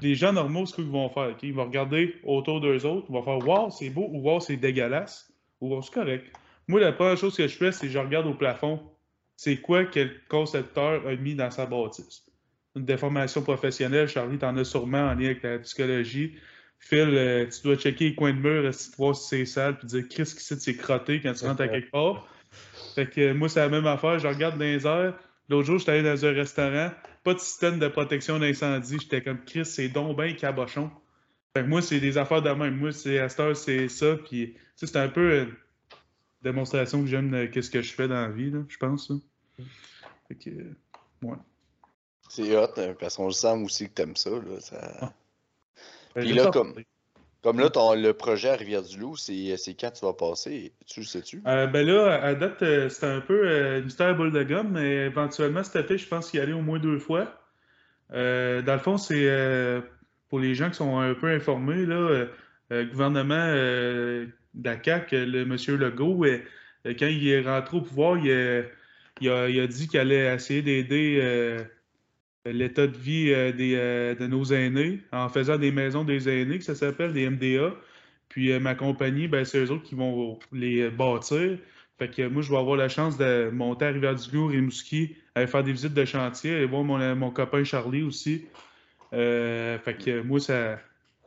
[0.00, 3.22] les gens normaux, ce qu'ils vont faire, ils vont regarder autour d'eux autres, ils vont
[3.22, 6.26] faire Waouh, c'est beau ou Waouh, c'est dégueulasse ou c'est correct.
[6.68, 8.80] Moi, la première chose que je fais, c'est que je regarde au plafond,
[9.36, 12.24] c'est quoi que le concepteur a mis dans sa bâtisse.
[12.76, 16.34] Une déformation professionnelle, Charlie, t'en as sûrement en lien avec la psychologie.
[16.78, 19.78] Phil, euh, tu dois checker les coins de mur, si tu vois si c'est sale,
[19.78, 22.28] puis dire Chris, qui c'est crotté quand tu rentres à quelque part.
[22.94, 25.14] Fait que moi, c'est la même affaire, je regarde les airs.
[25.48, 26.90] L'autre jour, j'étais allé dans un restaurant,
[27.28, 28.96] pas de système de protection d'incendie.
[28.98, 30.90] J'étais comme Chris, c'est donc bien cabochon.
[31.54, 32.74] Fait que moi, c'est des affaires de même.
[32.78, 34.16] Moi, c'est à cette c'est ça.
[34.16, 35.54] Puis, c'est un peu une
[36.40, 39.12] démonstration que j'aime de qu'est-ce que je fais dans la vie, je pense.
[40.26, 40.50] Fait que,
[41.20, 41.36] ouais.
[42.30, 44.30] C'est hot, hein, parce qu'on le sent aussi que t'aimes ça.
[44.30, 44.96] Là, ça...
[45.02, 45.12] Ah.
[46.14, 46.82] Ben, Puis là, comme,
[47.42, 50.72] comme là, ton, le projet à Rivière-du-Loup, c'est quand tu vas passer?
[50.86, 51.40] Tu le sais-tu?
[51.46, 54.72] Euh, ben là, à date, euh, c'était un peu euh, une mystère boule de gomme,
[54.72, 57.26] mais éventuellement, cet été, je pense y aller au moins deux fois.
[58.10, 59.82] dans le fond, c'est
[60.28, 62.26] pour les gens qui sont un peu informés, là,
[62.70, 66.24] le gouvernement de le monsieur Legault,
[66.84, 71.64] quand il est rentré au pouvoir, il a, dit qu'il allait essayer d'aider
[72.44, 76.64] l'état de vie euh, euh, de nos aînés en faisant des maisons des aînés, que
[76.64, 77.74] ça s'appelle, des MDA.
[78.28, 81.58] Puis euh, ma compagnie, ben, c'est eux autres qui vont les bâtir.
[81.98, 85.64] Fait que moi, je vais avoir la chance de monter à Rivière-du-Loup, Rimouski, aller faire
[85.64, 88.46] des visites de chantier, aller voir mon, copain Charlie aussi.
[89.10, 90.78] fait que moi, ça,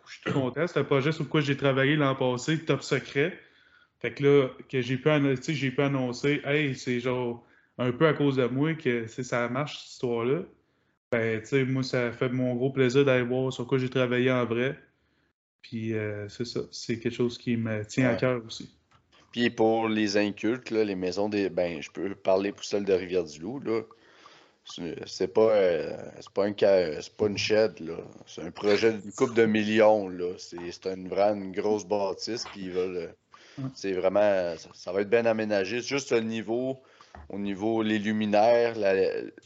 [0.07, 0.67] je suis content.
[0.67, 3.38] C'est un projet sur lequel j'ai travaillé l'an passé, top secret.
[3.99, 5.09] Fait que là, que j'ai pu,
[5.49, 7.45] j'ai pu annoncer, hey, c'est genre
[7.77, 10.43] un peu à cause de moi que ça marche, cette histoire-là.
[11.11, 14.31] Ben, tu sais, moi, ça fait mon gros plaisir d'aller voir sur quoi j'ai travaillé
[14.31, 14.77] en vrai.
[15.61, 16.61] Puis, euh, c'est ça.
[16.71, 18.73] C'est quelque chose qui me tient à cœur aussi.
[19.33, 21.49] Puis, pour les incultes, là, les maisons des.
[21.49, 23.81] Ben, je peux parler pour celle de Rivière-du-Loup, là.
[25.05, 25.97] C'est pas, euh,
[26.33, 27.97] pas, un, pas une shed, là.
[28.25, 30.33] C'est un projet d'une coupe de millions, là.
[30.38, 33.13] C'est une vraie une grosse bâtisse, puis ils veulent.
[33.75, 34.55] C'est vraiment.
[34.73, 35.81] Ça, va être bien aménagé.
[35.81, 36.81] C'est juste le niveau
[37.29, 38.75] au niveau les luminaires,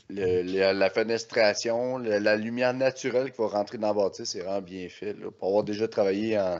[0.09, 5.13] la, fenestration, la lumière naturelle qui va rentrer dans la bâtisse, c'est vraiment bien fait.
[5.13, 5.29] Là.
[5.37, 6.59] Pour avoir déjà travaillé en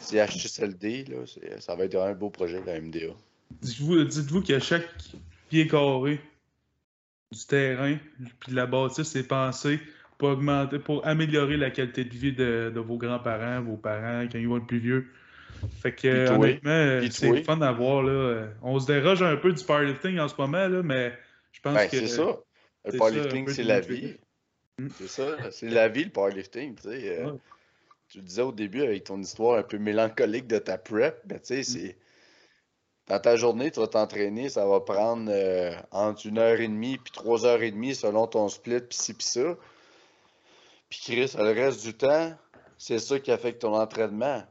[0.00, 1.16] CHSLD, là,
[1.60, 3.14] ça va être un beau projet, la MDA.
[3.60, 4.88] Dites-vous dites-vous qu'à chaque
[5.50, 6.20] pied carré
[7.30, 7.98] du terrain,
[8.40, 9.80] puis de la bâtisse, c'est pensé
[10.18, 14.38] pour augmenter, pour améliorer la qualité de vie de, de vos grands-parents, vos parents, quand
[14.38, 15.08] ils vont être plus vieux.
[15.82, 18.12] Fait que, honnêtement, euh, c'est fun à voir, là.
[18.12, 21.12] Euh, On se déroge un peu du powerlifting en ce moment, là, mais
[21.52, 21.98] je pense Ben, que.
[21.98, 22.38] c'est ça.
[22.84, 24.16] Le powerlifting, c'est la vie.
[24.78, 24.88] Mm.
[24.98, 25.36] C'est ça.
[25.50, 26.74] C'est la vie, le powerlifting.
[26.76, 27.38] Tu sais, euh, Ouais.
[28.08, 31.40] Tu le disais au début avec ton histoire un peu mélancolique de ta prep, mais
[31.40, 31.64] tu sais, Mm.
[31.64, 31.96] c'est.
[33.06, 36.96] Dans ta journée, tu vas t'entraîner, ça va prendre euh, entre une heure et demie
[36.96, 39.56] puis trois heures et demie selon ton split, puis ci, puis ça.
[40.88, 42.34] Puis Chris, le reste du temps,
[42.78, 44.42] c'est ça qui affecte ton entraînement.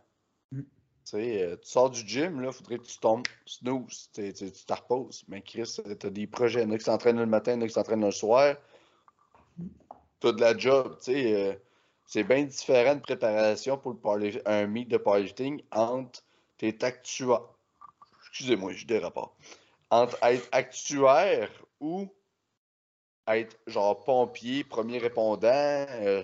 [1.03, 1.05] Mm.
[1.05, 4.73] Tu sais, euh, tu sors du gym, là, faudrait que tu tombes, snooze, tu te
[4.73, 5.23] reposes.
[5.27, 7.55] Mais Chris, tu as des projets, il y en a qui s'entraînent le matin, il
[7.55, 8.55] y en a qui s'entraînent le soir.
[10.19, 11.55] Tu as de la job, euh,
[12.05, 16.23] c'est bien différent de préparation pour le un meet de powerlifting entre
[16.57, 17.41] tes actuaires.
[18.29, 19.35] Excusez-moi, je déraport.
[19.89, 21.49] Entre être actuaire
[21.79, 22.07] ou
[23.27, 26.23] être genre pompier, premier répondant, euh,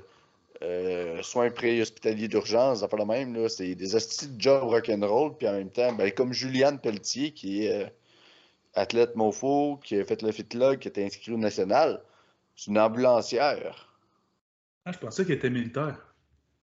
[0.61, 3.47] euh, soins pré-hospitaliers d'urgence, fait le même, là.
[3.47, 7.65] C'est des hosties de job rock'n'roll, puis en même temps, ben, comme Juliane Pelletier, qui
[7.65, 7.89] est euh,
[8.73, 12.01] athlète mofo, qui a fait le fitlog, qui était inscrit au national,
[12.55, 13.89] c'est une ambulancière
[14.85, 16.13] Ah, je pensais qu'il était militaire.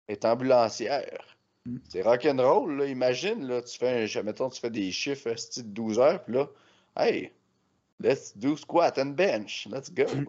[0.09, 1.37] est ambulancière.
[1.65, 1.77] Mm.
[1.89, 2.87] C'est rock'n'roll, là.
[2.87, 6.49] Imagine, là, tu fais un, mettons, tu fais des chiffres style 12 heures, puis là,
[6.97, 7.31] hey,
[8.01, 9.69] let's do squat and bench.
[9.71, 10.05] Let's go.
[10.13, 10.27] Mm.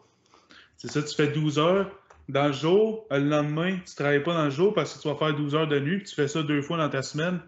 [0.76, 1.92] C'est ça, tu fais 12 heures
[2.30, 5.16] dans le jour, le lendemain, tu travailles pas dans le jour parce que tu vas
[5.16, 7.40] faire 12 heures de nuit, puis tu fais ça deux fois dans ta semaine.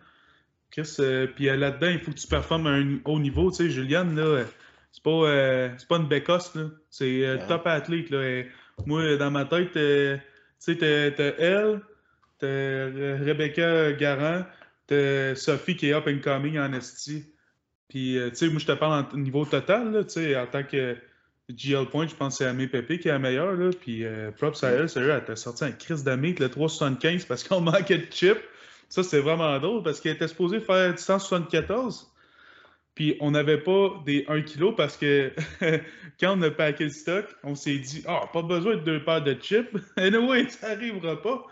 [0.72, 3.50] Chris, euh, puis euh, là-dedans, il faut que tu performes à un haut niveau.
[3.52, 4.46] Tu sais, Juliane, là, euh,
[4.92, 6.66] c'est pas, euh, c'est pas une bécosse, là.
[6.90, 8.24] C'est euh, top athlète, là.
[8.24, 8.48] Et
[8.86, 10.22] moi, dans ma tête, tu
[10.60, 11.82] sais, t'as elle,
[12.38, 14.46] t'as Rebecca Garant,
[14.88, 17.26] t'as Sophie qui est up and coming en esti.
[17.90, 20.64] Puis, tu sais, moi, je te parle en niveau total, là, tu sais, en tant
[20.64, 20.96] que
[21.50, 23.72] GL Point, je pense que c'est Amé Pépé qui est la meilleure, là.
[23.72, 27.44] Puis, euh, props à elle, sérieux, elle t'a sorti un crise d'Amé, le 375 parce
[27.44, 28.38] qu'on manquait de chip.
[28.88, 32.12] Ça, c'est vraiment drôle parce qu'elle était supposée faire du 174.
[32.96, 35.32] Puis, on n'avait pas des 1 kg parce que
[36.20, 39.24] quand on a packé le stock, on s'est dit, ah, pas besoin de deux paires
[39.24, 39.70] de chips.
[39.98, 41.46] Anyway, ça n'arrivera pas.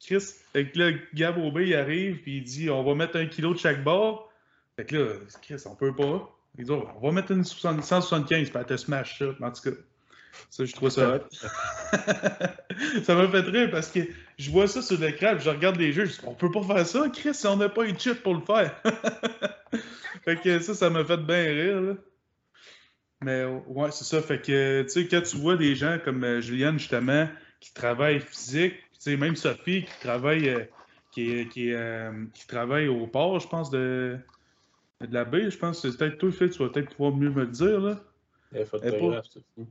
[0.00, 0.22] Chris,
[0.52, 3.82] fait que là, il arrive, puis il dit, on va mettre un kilo de chaque
[3.82, 4.30] bord.
[4.76, 6.35] Fait que là, Chris, on peut pas.
[6.58, 9.26] Il dit, Oh, on va mettre une 60 175, puis elle te smash ça.
[9.40, 9.76] En tout cas,
[10.50, 11.20] ça, je trouve ça hot.
[13.02, 14.00] ça m'a fait rire parce que
[14.38, 16.86] je vois ça sur l'écran, je regarde les jeux, je dis, on peut pas faire
[16.86, 18.74] ça, Chris, si on n'a pas une chip pour le faire.
[20.24, 21.94] fait que ça, ça m'a fait bien rire, là.
[23.22, 24.20] Mais ouais, c'est ça.
[24.20, 27.26] Fait que, tu sais, quand tu vois des gens comme euh, Juliane, justement,
[27.60, 30.64] qui travaillent physique, tu sais, même Sophie qui travaille, euh,
[31.12, 34.18] qui, euh, qui travaille au port, je pense, de,
[35.00, 37.30] de la baie, je pense que c'est peut-être toi, Phil, tu vas peut-être pouvoir mieux
[37.30, 38.00] me le dire, là.
[38.52, 39.68] Elle est photographe, Sophie.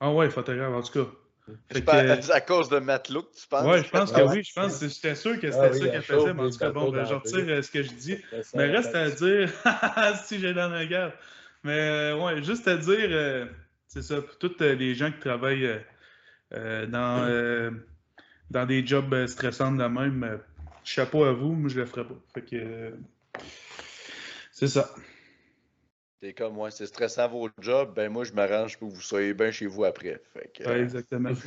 [0.00, 1.10] Ah ouais, photographe, en tout cas.
[1.46, 3.64] Fait C'est que- pas- c'est à cause de matelot que tu penses?
[3.64, 5.78] Ouais, je pense que Ah oui, je pense que j'étais sûr que c'était Ah oui,
[5.80, 7.92] ça chose, faisait, mais en tout cas, bon, ben, je retire euh, ce que je
[7.92, 8.18] dis.
[8.54, 9.50] Mais reste à dire,
[10.24, 11.12] si j'ai dans la garde.
[11.64, 11.78] Mais
[12.12, 13.46] euh, ouais, juste à dire, euh,
[13.86, 15.78] c'est ça, pour tous euh, les gens qui travaillent euh,
[16.54, 17.70] euh, dans, euh,
[18.50, 20.38] dans des jobs euh, stressants de même, euh,
[20.84, 22.14] chapeau à vous, moi je le ferais pas.
[22.34, 22.90] Fait que euh,
[24.58, 24.92] c'est ça.
[26.20, 29.32] T'es comme moi, c'est stressant vos jobs, ben moi je m'arrange pour que vous soyez
[29.32, 30.20] bien chez vous après.
[30.32, 31.30] Fait que, Ouais, exactement.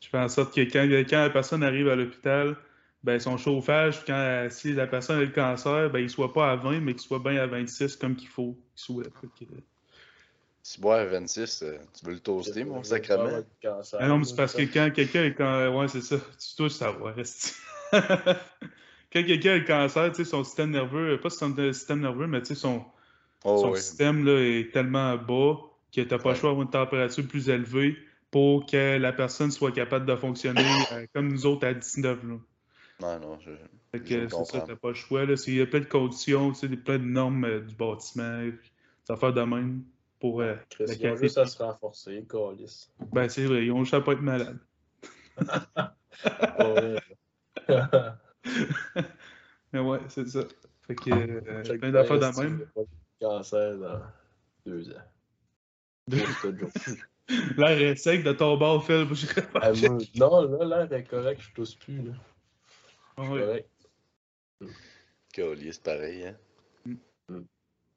[0.00, 2.56] Je fais en sorte que quand, quand la personne arrive à l'hôpital,
[3.02, 6.50] ben son chauffage, quand euh, si la personne a le cancer, ben il soit pas
[6.52, 9.04] à 20, mais qu'il soit bien à 26 comme qu'il faut qu'il soit.
[9.04, 9.60] Fait que, euh,
[10.62, 13.42] si bois à 26, euh, tu veux le toaster, mon sacrement?
[13.98, 16.16] Ah non, mais c'est parce que quand quelqu'un est quand ouais, c'est ça.
[16.16, 17.54] Tu dois savoir, reste.
[19.20, 22.40] Quand quelqu'un a le cancer, tu sais, son système nerveux, pas son système nerveux, mais
[22.40, 22.84] tu sais, son,
[23.48, 23.80] Oh, son oui.
[23.80, 25.60] système là, est tellement bas
[25.94, 27.96] que tu n'as pas le choix d'avoir une température plus élevée
[28.32, 32.24] pour que la personne soit capable de fonctionner euh, comme nous autres à 19.
[32.24, 32.38] Là.
[33.00, 33.52] Non, non, je...
[33.92, 35.24] Fait c'est ça, t'as pas le choix.
[35.24, 35.34] Là.
[35.46, 36.52] Il y a plein de conditions,
[36.84, 38.52] plein de normes euh, du bâtiment, des
[39.08, 39.84] affaires de même
[40.18, 42.26] pour euh, la ils ont juste à se renforcer.
[43.12, 44.58] Ben, c'est vrai, ils ont juste à pas être malades.
[49.72, 50.40] Mais ouais, c'est ça.
[50.82, 52.66] Fait que euh, plein d'affaires de même.
[53.20, 54.00] Cancer dans
[54.64, 55.02] deux ans.
[56.08, 56.70] Jour.
[57.56, 59.06] L'air est sec de ton bord, Phil.
[59.12, 62.02] Je Ah, moi, non, là, l'air est correct, je tousse plus.
[62.02, 62.12] Là.
[63.16, 63.40] Ah C'est ouais.
[63.40, 63.70] correct.
[65.32, 66.36] Calice, c'est pareil, hein?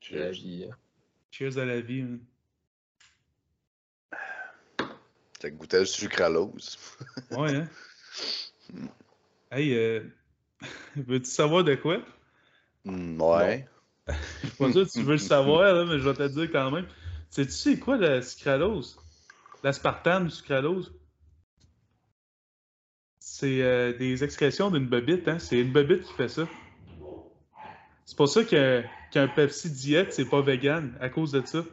[0.01, 0.67] C'est la vie.
[0.69, 0.75] Hein.
[1.29, 2.01] Cheers à la vie.
[2.01, 2.19] Hein.
[5.39, 6.77] T'as goûté le sucralose.
[7.31, 7.69] ouais, hein?
[9.51, 10.03] hey, euh...
[10.95, 11.99] veux-tu savoir de quoi?
[12.85, 13.67] Mm, ouais.
[14.07, 16.29] Je suis pas sûr que tu veux le savoir, là, mais je vais te le
[16.29, 16.87] dire quand même.
[17.29, 18.97] Sais-tu c'est quoi la sucralose?
[19.63, 20.93] L'aspartame sucralose?
[23.19, 25.37] C'est euh, des excrétions d'une bobite, hein?
[25.39, 26.47] C'est une bobite qui fait ça.
[28.05, 31.63] C'est pour ça qu'un qu Pepsi diète, c'est pas vegan, à cause de ça.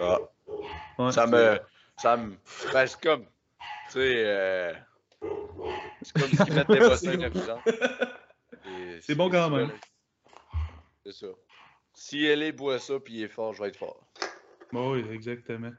[0.00, 0.18] Ah.
[0.98, 1.12] Ouais.
[1.12, 1.60] Ça me.
[1.96, 2.36] Ça me.
[2.72, 3.24] Ben, c'est comme.
[3.24, 4.24] Tu sais.
[4.26, 4.72] Euh...
[6.02, 7.60] C'est comme mettent des boissons ineffisantes.
[9.00, 9.72] C'est bon quand même.
[11.04, 11.26] C'est ça.
[11.94, 14.06] Si elle boit ça puis il est fort, je vais être fort.
[14.72, 15.72] oui, exactement.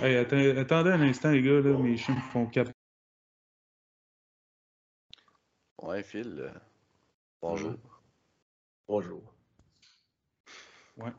[0.00, 2.68] Hey, attendez un instant, les gars, là, mes chiens me font cap.
[5.82, 6.40] Ouais, Phil.
[6.40, 6.50] Euh,
[7.40, 7.74] bonjour.
[8.88, 9.22] Bonjour.
[10.96, 11.12] Ouais.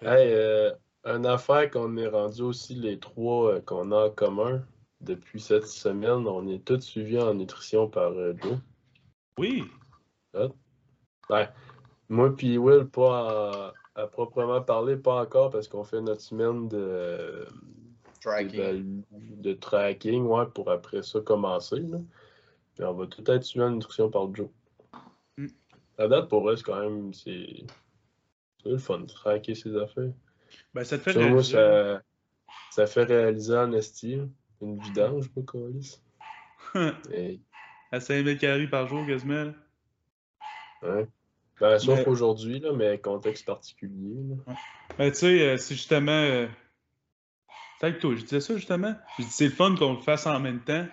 [0.00, 0.72] Hey, euh,
[1.04, 4.66] une affaire qu'on est rendu aussi les trois euh, qu'on a en commun
[5.04, 8.58] depuis cette semaine, on est tous suivis en nutrition par euh, Joe.
[9.38, 9.64] Oui.
[11.30, 11.48] Ouais.
[12.08, 17.46] Moi puis Will, pas à, proprement parler, pas encore parce qu'on fait notre semaine de
[18.20, 21.80] tracking, de, tracking ouais, pour après ça commencer.
[21.80, 21.98] Là.
[22.80, 24.48] on va tout être suivi en nutrition par Joe.
[25.38, 25.46] Mm.
[25.98, 27.64] La date pour eux, c'est quand même c'est
[28.64, 30.12] le fun de traquer ses affaires.
[30.72, 31.52] Ben, ça te fait réaliser.
[31.52, 32.02] ça,
[32.70, 34.20] ça fait réaliser en esti,
[34.64, 36.00] une vidange, pas colis.
[37.12, 37.40] Et...
[37.92, 39.52] À 5000 calories par jour, quasiment.
[40.82, 41.06] Ouais.
[41.60, 42.08] Ben, sauf mais...
[42.08, 44.16] aujourd'hui, là, mais contexte particulier.
[44.28, 44.54] Là.
[44.98, 46.10] Ben, tu sais, euh, c'est justement.
[46.10, 46.46] Euh...
[47.80, 48.94] que toi, je disais ça justement.
[49.18, 50.86] Je dis c'est le fun qu'on le fasse en même temps.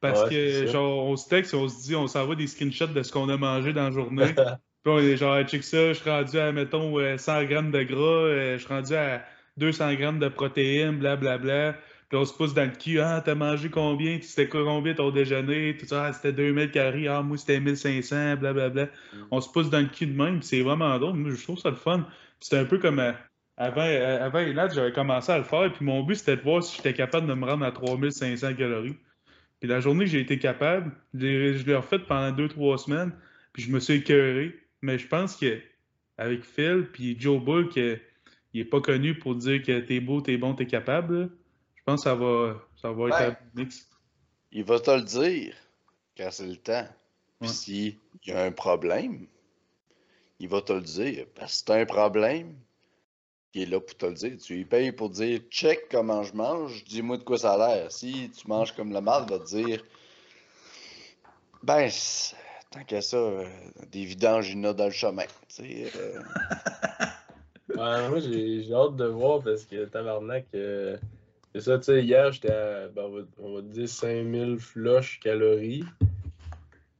[0.00, 3.02] Parce ouais, que, genre, on se texte, on se dit, on s'envoie des screenshots de
[3.02, 4.34] ce qu'on a mangé dans la journée.
[4.82, 7.82] Puis on est genre, check ça, je suis rendu à, mettons, 100 euh, grammes de
[7.82, 9.22] gras, euh, je suis rendu à
[9.58, 11.36] 200 grammes de protéines, blablabla.
[11.38, 11.80] Bla, bla.
[12.10, 15.76] Puis on se pousse dans le cul, ah, t'as mangé combien, c'était combien ton déjeuner,
[15.78, 18.86] tout ça, ah, c'était 2000 calories, ah, moi c'était 1500, blablabla.
[18.86, 19.18] Mm.
[19.30, 21.70] On se pousse dans le cul de même, c'est vraiment drôle, moi je trouve ça
[21.70, 22.04] le fun.
[22.40, 23.12] C'était un peu comme euh,
[23.56, 26.94] avant, avant j'avais commencé à le faire, puis mon but c'était de voir si j'étais
[26.94, 28.96] capable de me rendre à 3500 calories.
[29.60, 33.12] Puis la journée que j'ai été capable, je l'ai refait pendant 2-3 semaines,
[33.52, 34.58] puis je me suis écœuré.
[34.82, 35.60] Mais je pense que
[36.18, 38.00] avec Phil puis Joe Bull, qu'il
[38.54, 41.30] n'est pas connu pour dire que t'es beau, t'es bon, t'es capable.
[41.90, 43.88] Je pense que ça va, ça va être un mix.
[44.52, 45.54] Il va te le dire
[46.16, 46.86] quand c'est le temps.
[47.40, 47.54] Puis ouais.
[47.54, 47.96] s'il
[48.26, 49.26] y a un problème,
[50.38, 51.26] il va te le dire.
[51.34, 52.54] Parce que si t'as un problème,
[53.54, 54.36] il est là pour te le dire.
[54.38, 57.90] Tu lui payes pour dire check comment je mange, dis-moi de quoi ça a l'air.
[57.90, 59.82] Si tu manges comme la marde, il va te dire
[61.62, 61.90] ben,
[62.70, 63.44] tant qu'à ça, euh,
[63.90, 65.24] des vidanges, il y en a dans le chemin.
[65.48, 66.20] Tu sais, euh...
[67.70, 70.96] ouais, moi, j'ai hâte de voir parce que tabarnak, euh,
[71.52, 75.18] c'est ça, tu sais, hier, j'étais à, ben, on, va, on va dire 5000 flush
[75.20, 75.84] calories.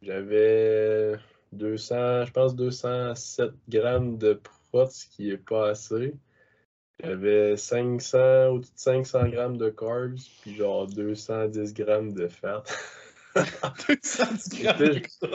[0.02, 1.16] J'avais
[1.52, 6.14] 200, je pense 207 grammes de prot, ce qui est pas assez.
[7.02, 12.62] J'avais 500, au-dessus de 500 grammes de carbs, puis genre 210 grammes de fat.
[13.36, 15.00] 210 grammes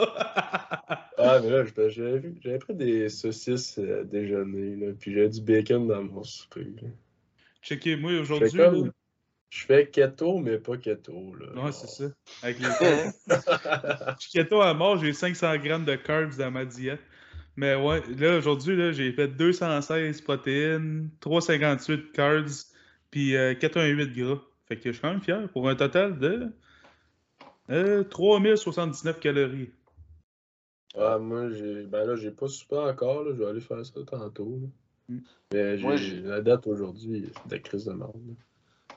[1.18, 6.04] Ah, mais là, j'avais pris des saucisses à déjeuner, là, puis j'avais du bacon dans
[6.04, 6.68] mon souper.
[7.62, 8.92] Checkez, moi, aujourd'hui.
[9.56, 11.34] Je fais keto, mais pas keto.
[11.40, 11.64] Là.
[11.64, 12.04] Ouais, c'est ça.
[12.44, 17.00] Avec les Je suis keto à mort, j'ai 500 grammes de carbs dans ma diète.
[17.56, 22.52] Mais ouais, là, aujourd'hui, là, j'ai fait 216 protéines, 358 carbs,
[23.12, 24.42] puis euh, 88 gras.
[24.68, 26.52] Fait que je suis quand même fier pour un total de
[27.70, 29.70] euh, 3079 calories.
[30.98, 31.84] Ah, moi, j'ai.
[31.84, 33.32] Ben là, j'ai pas super encore, là.
[33.34, 34.60] Je vais aller faire ça tantôt.
[35.08, 35.20] Mm.
[35.54, 38.36] Mais j'ai la date aujourd'hui, c'est de la crise de merde.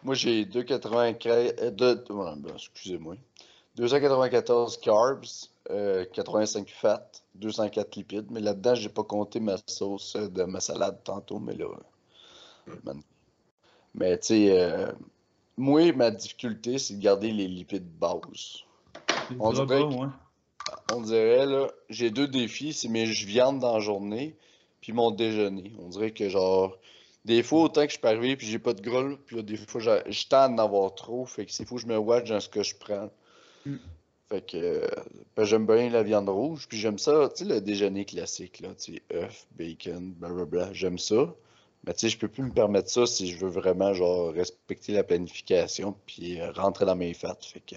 [0.05, 1.55] Moi, j'ai 2,94.
[1.61, 1.71] Euh,
[2.37, 3.17] ben, excusez-moi.
[3.77, 5.51] 294 carbs,
[6.13, 8.27] 85 euh, fat, 204 lipides.
[8.31, 11.67] Mais là-dedans, j'ai pas compté ma sauce de ma salade tantôt, mais là.
[13.95, 14.93] Mais tu sais, euh,
[15.57, 18.65] moi, ma difficulté, c'est de garder les lipides base.
[19.41, 19.83] On dirait,
[20.93, 24.37] on dirait, là, j'ai deux défis, c'est mes viandes dans la journée,
[24.81, 25.73] puis mon déjeuner.
[25.81, 26.77] On dirait que genre,
[27.29, 29.81] des fois, autant que je peux arriver, puis j'ai pas de gras, puis des fois,
[29.81, 32.63] je tente d'en avoir trop, fait que c'est fou je me watch dans ce que
[32.63, 33.11] je prends.
[33.67, 33.77] Mm.
[34.31, 34.87] Fait que
[35.37, 38.71] ben, j'aime bien la viande rouge, puis j'aime ça, tu sais, le déjeuner classique, là,
[38.75, 41.35] tu sais, œufs, bacon, blablabla, j'aime ça.
[41.85, 44.93] Mais tu sais, je peux plus me permettre ça si je veux vraiment, genre, respecter
[44.93, 47.45] la planification, puis euh, rentrer dans mes fêtes.
[47.45, 47.77] Fait que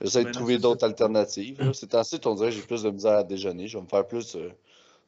[0.00, 1.72] j'essaie de trouver d'autres alternatives.
[1.74, 3.66] C'est ainsi, on dirait que j'ai plus de misère à déjeuner.
[3.66, 4.50] Je vais me faire plus euh,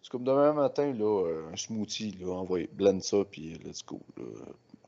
[0.03, 4.01] C'est comme demain matin, là, un smoothie, là, envoyer, blend ça, puis let's go.
[4.17, 4.25] Là.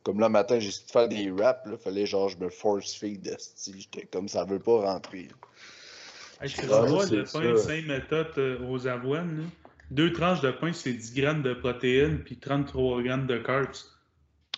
[0.03, 2.95] Comme là, matin, j'ai essayé de faire des raps, là, fallait genre, je me force
[2.95, 3.36] feed,
[3.74, 5.28] j'étais comme ça veut pas rentrer.
[6.41, 9.45] Hey, je te renvoie le pain 5 méthodes euh, aux avoines, là.
[9.91, 13.77] Deux tranches de pain, c'est 10 grammes de protéines, puis 33 grammes de carbs.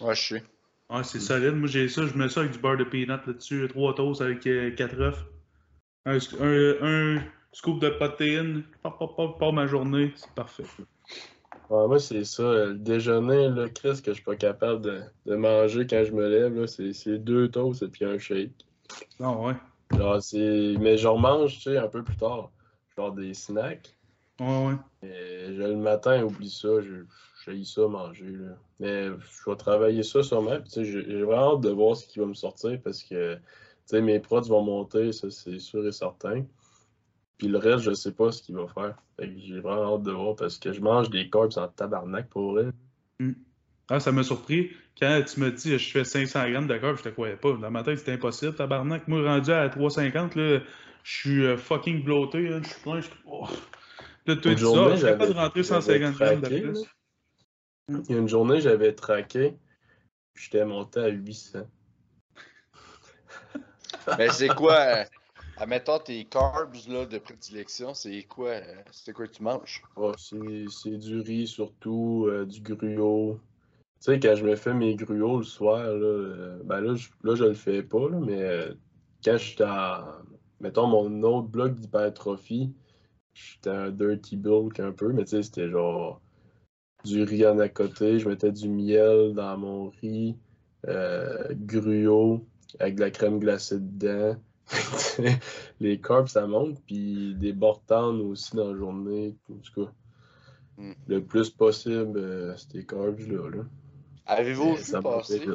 [0.01, 0.43] Ouais, je sais.
[0.89, 1.55] Ouais, c'est solide.
[1.55, 4.41] Moi, j'ai ça, je mets ça avec du beurre de peanut là-dessus, trois toasts avec
[4.41, 5.25] 4 euh, œufs.
[6.07, 7.23] Un, un, un,
[7.57, 10.65] scoop de protéines, pas ma journée, c'est parfait.
[11.71, 12.43] Ouais, moi, c'est ça.
[12.43, 16.29] Le déjeuner, là, Chris, que je suis pas capable de, de manger quand je me
[16.29, 18.67] lève, c'est deux toasts et puis un shake.
[19.21, 19.55] Ah ouais.
[19.97, 20.75] Genre, c'est...
[20.79, 22.51] Mais je remange, tu sais, un peu plus tard.
[22.95, 23.97] Genre des snacks.
[24.39, 25.09] Ouais, ouais.
[25.09, 27.05] Et le matin, oublie ça, je
[27.47, 28.33] j'ai ça manger.
[28.33, 28.57] Là.
[28.81, 30.59] Mais je vais travailler ça sûrement.
[30.75, 33.39] J'ai vraiment hâte de voir ce qui va me sortir parce que
[33.95, 36.45] mes prods vont monter, ça c'est sûr et certain.
[37.39, 38.97] Puis le reste, je sais pas ce qu'il va faire.
[39.19, 42.67] J'ai vraiment hâte de voir parce que je mange des carbs en tabarnak pour vrai.
[43.21, 43.33] Hmm.
[43.89, 44.71] Ah, ça m'a surpris.
[44.99, 47.53] Quand tu me dis je fais 500 grammes de carbs, je te croyais pas.
[47.53, 49.07] Dans ma tête, c'était impossible, tabarnak.
[49.07, 50.61] Moi, rendu à 350, là,
[51.03, 52.49] je suis euh, fucking bloaté.
[52.49, 53.01] Je suis plein.
[53.01, 53.09] Je...
[53.27, 53.47] Oh.
[54.27, 56.85] Là, tu je suis pas de rentrer 150 grammes de plus.
[57.89, 59.55] Il y a une journée, j'avais traqué,
[60.35, 61.61] j'étais monté à 800.
[64.19, 65.05] Mais c'est quoi, euh,
[65.59, 69.83] admettons tes carbs là, de prédilection, c'est quoi, euh, c'est quoi que tu manges?
[69.97, 73.39] Oh, c'est du riz surtout, euh, du gruau.
[74.01, 77.35] Tu sais, quand je me fais mes gruaux le soir, là, ben là, je, là,
[77.35, 78.69] je le fais pas, là, mais
[79.25, 80.21] quand j'étais à,
[80.61, 82.73] mettons, mon autre bloc d'hypertrophie,
[83.35, 86.21] j'étais un dirty bulk un peu, mais tu sais, c'était genre
[87.05, 90.37] du riz en à côté, je mettais du miel dans mon riz,
[90.87, 92.45] euh, gruau
[92.79, 94.37] avec de la crème glacée dedans.
[95.81, 99.37] les carbs, ça monte, puis des bortanes aussi dans la journée.
[99.51, 99.93] En tout cas,
[100.79, 100.93] hmm.
[101.07, 103.51] le plus possible, euh, ces carbs-là.
[103.51, 103.63] Là.
[104.27, 105.47] Avez-vous vu passer?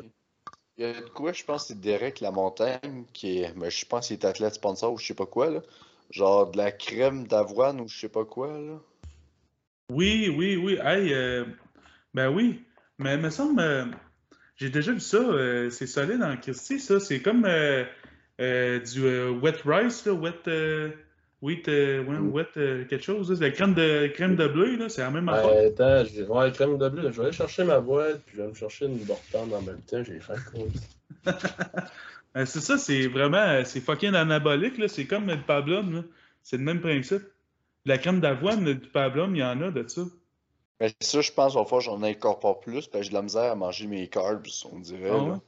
[0.78, 3.86] Il y a de quoi, je pense, c'est Derek La Montagne, qui est, mais je
[3.86, 5.62] pense qu'il est athlète sponsor ou je sais pas quoi, là.
[6.10, 8.80] Genre de la crème d'avoine ou je sais pas quoi, là.
[9.92, 10.78] Oui, oui, oui.
[10.82, 11.46] Hey, euh,
[12.14, 12.64] ben oui.
[12.98, 13.86] Mais il me semble, euh,
[14.56, 15.18] j'ai déjà vu ça.
[15.18, 17.00] Euh, c'est solide en Christie, ça.
[17.00, 17.46] C'est comme
[18.40, 20.50] du wet rice, là, wet,
[21.42, 23.34] wheat, wet quelque chose.
[23.38, 24.90] C'est la crème de, crème de bleu, là.
[24.90, 25.54] C'est la même affaire.
[25.54, 27.12] Ouais, attends, je vais voir la crème de bleu.
[27.12, 29.82] Je vais aller chercher ma boîte, puis je vais me chercher une bortane en même
[29.82, 30.04] temps.
[30.04, 31.34] J'ai faim, quoi.
[32.46, 34.88] c'est ça, c'est vraiment, c'est fucking anabolique, là.
[34.88, 36.06] C'est comme le pablum,
[36.44, 37.24] C'est le même principe.
[37.86, 40.02] La crème d'avoine du pablum, il y en a de ça.
[40.80, 43.52] Mais ça, je pense, au fond, j'en incorpore plus, parce que j'ai de la misère
[43.52, 45.12] à manger mes carbs, on dirait.
[45.12, 45.40] Ah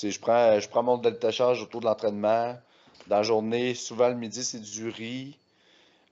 [0.00, 2.58] je, prends, je prends mon détachage autour de l'entraînement.
[3.08, 5.36] Dans la journée, souvent le midi, c'est du riz.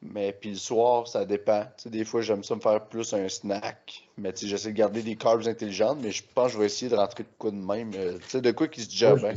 [0.03, 1.65] Mais puis le soir, ça dépend.
[1.87, 4.05] des fois, j'aime ça me faire plus un snack.
[4.19, 6.97] Mais j'essaie de garder des carbs intelligentes, mais je pense que je vais essayer de
[6.97, 7.91] rentrer de quoi de même.
[7.95, 9.35] Euh, tu sais, de quoi qui se bien.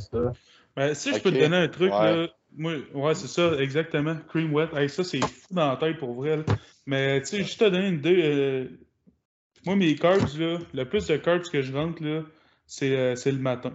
[0.75, 4.17] Ben, si je peux te donner un truc, là, moi, ouais, c'est ça, exactement.
[4.29, 4.67] Cream wet.
[4.89, 6.43] ça, c'est fou dans la tête pour vrai.
[6.85, 8.21] Mais tu sais, juste te donner une idée.
[8.23, 8.67] Euh,
[9.65, 12.23] moi, mes carbs, là, le plus de carbs que je rentre, là,
[12.65, 13.73] c'est, euh, le matin.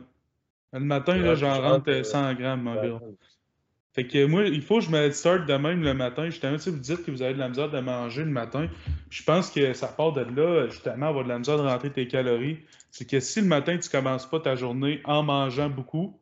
[0.72, 3.16] Le matin, là, j'en rentre 100 euh, grammes environ.
[3.94, 6.24] Fait que moi, il faut que je me start de même le matin.
[6.30, 8.68] Justement, si vous dites que vous avez de la misère de manger le matin,
[9.10, 12.08] je pense que ça part de là, justement, avoir de la misère de rentrer tes
[12.08, 12.58] calories.
[12.90, 16.18] C'est que si le matin, tu commences pas ta journée en mangeant beaucoup,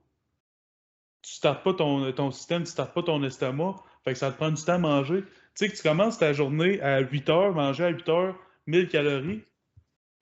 [1.22, 4.36] tu startes pas ton, ton système, tu startes pas ton estomac, fait que ça te
[4.36, 5.22] prend du temps à manger.
[5.22, 8.36] Tu sais que tu commences ta journée à 8 heures, manger à 8 heures,
[8.66, 9.42] 1000 calories,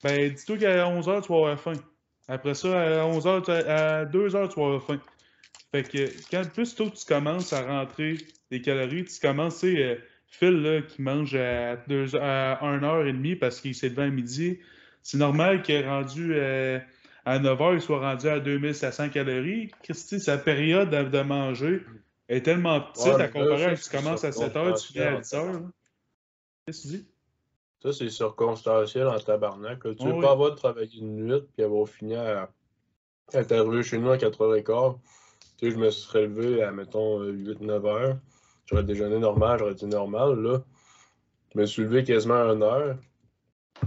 [0.02, 1.72] ben dis-toi qu'à 11 heures, tu vas avoir faim.
[2.28, 5.00] Après ça, à 11 heures, à 2 heures, tu vas avoir faim.
[5.72, 8.18] Fait que quand plus tôt tu commences à rentrer
[8.50, 9.96] des calories, tu commences, tu sais, euh,
[10.26, 14.58] Phil là, qui mange à, 2, à 1h30 parce qu'il s'est levé à midi,
[15.02, 16.34] c'est normal qu'il ait rendu.
[16.34, 16.78] Euh,
[17.24, 19.70] à 9 h, il soit rendu à 2700 calories.
[19.82, 21.82] Christy, sa période de manger
[22.28, 25.32] est tellement petite à comparer à tu commences à 7 h, tu finis à 10
[25.32, 25.62] h.
[26.64, 27.06] Qu'est-ce que tu dis?
[27.82, 29.80] Ça, c'est circonstanciel en tabarnak.
[29.96, 32.50] Tu ne veux pas avoir de travailler une nuit puis avoir fini à,
[33.32, 34.98] être arrivé chez nous à 4h15.
[35.58, 38.18] Tu sais, je me suis relevé à, mettons, 8-9 heures.
[38.66, 40.40] J'aurais déjeuné normal, j'aurais dit normal.
[40.40, 40.60] Là,
[41.54, 42.98] je me suis levé quasiment à 1 heure.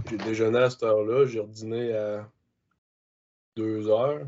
[0.08, 1.26] J'ai déjeuné à cette heure-là.
[1.26, 2.28] J'ai redîné à
[3.56, 4.26] deux heures.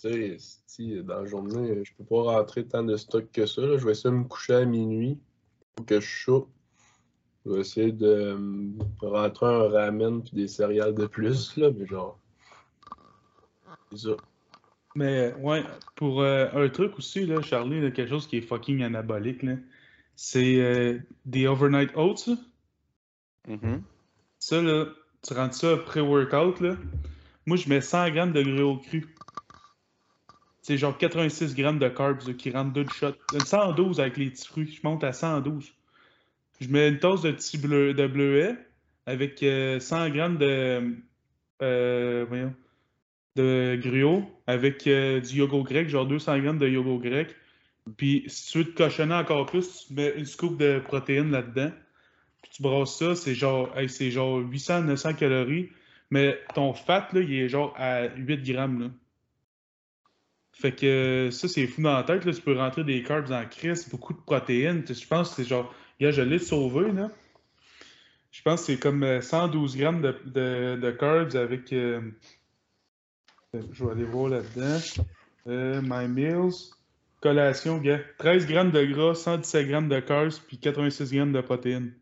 [0.00, 3.62] Tu sais, dans la journée, je peux pas rentrer tant de stock que ça.
[3.76, 5.18] Je vais essayer de me coucher à minuit
[5.74, 6.48] pour que je chauffe.
[7.44, 8.38] Je vais essayer de
[9.00, 12.18] rentrer un ramen puis des céréales de plus, là, mais genre.
[13.90, 14.16] C'est ça.
[14.94, 15.64] Mais ouais,
[15.96, 19.56] pour euh, un truc aussi, là, Charlie, quelque chose qui est fucking anabolique, là,
[20.14, 22.32] c'est euh, des overnight oats.
[23.48, 23.82] Mhm.
[24.38, 24.86] Ça, là,
[25.22, 26.76] tu rentres ça pré-workout, là.
[27.46, 29.06] Moi, je mets 100 grammes de gruau cru.
[30.62, 33.12] C'est genre 86 grammes de carbs là, qui rentrent d'une shot.
[33.44, 34.72] 112 avec les petits fruits.
[34.72, 35.74] Je monte à 112.
[36.60, 38.56] Je mets une tasse de petits bleu, de bleuet
[39.06, 40.96] avec euh, 100 grammes de,
[41.62, 42.54] euh, voyons,
[43.36, 47.34] de gruau avec euh, du yogourt grec, genre 200 grammes de yogourt grec.
[47.96, 51.70] Puis si tu veux te cochonner encore plus, tu mets une scoop de protéines là-dedans.
[52.42, 55.70] Puis tu brasses ça, c'est genre, hey, c'est genre 800-900 calories.
[56.10, 58.80] Mais ton fat, là, il est genre à 8 grammes.
[58.80, 58.90] Là.
[60.52, 62.24] Fait que euh, ça, c'est fou dans la tête.
[62.24, 62.32] Là.
[62.32, 64.84] Tu peux rentrer des carbs en crise, beaucoup de protéines.
[64.86, 65.74] Je pense que c'est genre.
[66.12, 66.90] Je l'ai sauvé.
[66.92, 67.10] Là.
[68.30, 71.72] Je pense que c'est comme euh, 112 grammes de, de, carbs avec.
[71.72, 72.00] euh,
[73.52, 74.78] Je vais aller voir là-dedans.
[75.46, 76.72] Euh, my meals.
[77.20, 78.00] Collation, gars.
[78.18, 81.94] 13 grammes de gras, 117 grammes de carbs, puis 86 grammes de protéines.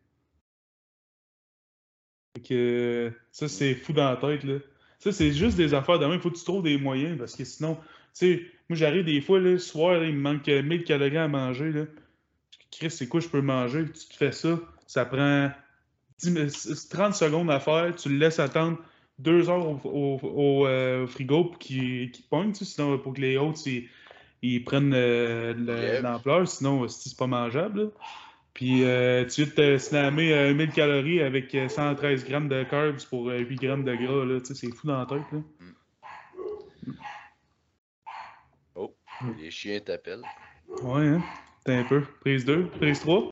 [2.35, 4.59] Fait que euh, ça, c'est fou dans la tête, là.
[4.99, 6.15] Ça, c'est juste des affaires de même.
[6.15, 7.83] Il faut que tu trouves des moyens parce que sinon, tu
[8.15, 11.73] sais, moi, j'arrive des fois, le soir, il me manque euh, 1000 calories à manger,
[11.73, 11.85] là.
[12.73, 13.85] Chris, c'est quoi je peux manger?
[13.85, 15.51] Tu te fais ça, ça prend
[16.19, 18.79] 10 mi- 30 secondes à faire, tu le laisses attendre
[19.19, 22.99] 2 heures au, au- au, euh, au frigo pour qu'il qu'il pogne, tu sais, sinon,
[22.99, 23.89] pour que les autres, ils,
[24.43, 27.89] ils prennent euh, l'ampleur, sinon, euh, c'est pas mangeable, là.
[28.55, 33.31] Puis euh, tu te slammer euh, 1000 calories avec euh, 113 grammes de carbs pour
[33.31, 35.39] euh, 8 grammes de gras, là, c'est fou dans la tête, là.
[38.75, 38.95] Oh,
[39.39, 40.25] les chiens t'appellent.
[40.83, 41.23] Ouais, hein?
[41.65, 42.03] T'es un peu.
[42.21, 43.31] Prise 2, prise 3.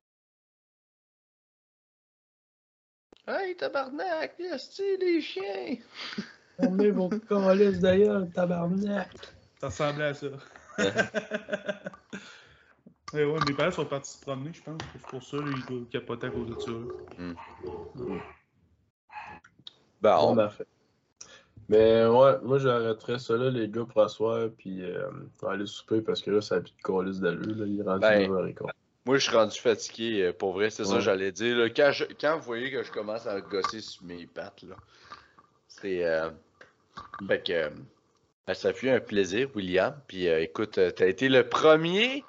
[3.27, 5.77] Hey, tabarnak, c'est les chiens!
[6.57, 9.09] Fermez vos calices d'ailleurs, tabarnak.
[9.61, 10.27] Ça ressemblait à ça.
[13.13, 14.81] ouais, ouais, mes parents sont partis se promener, je pense.
[14.93, 16.71] C'est pour ça, ils doivent capoter à cause de ça.
[16.71, 17.35] là.
[20.01, 20.49] Ben, Bon, on...
[21.71, 25.09] Mais ouais, moi j'arrêterais ça là, les gars, pour asseoir, puis euh,
[25.47, 28.01] aller souper parce que là, ça a plus de calice d'allure, là, il est rendu
[28.01, 28.67] Ben, 9h15.
[29.07, 31.57] moi, je suis rendu fatigué, euh, pour vrai, c'est ça que j'allais dire.
[31.57, 31.71] là.
[31.71, 34.75] Quand, je- quand vous voyez que je commence à gosser sur mes pattes, là,
[35.69, 36.05] c'est...
[36.05, 36.31] euh,
[37.29, 37.53] Fait que...
[37.53, 37.71] euh,
[38.49, 39.95] ben, ça fut un plaisir, William.
[40.09, 42.25] Puis euh, écoute, euh, t'as été le premier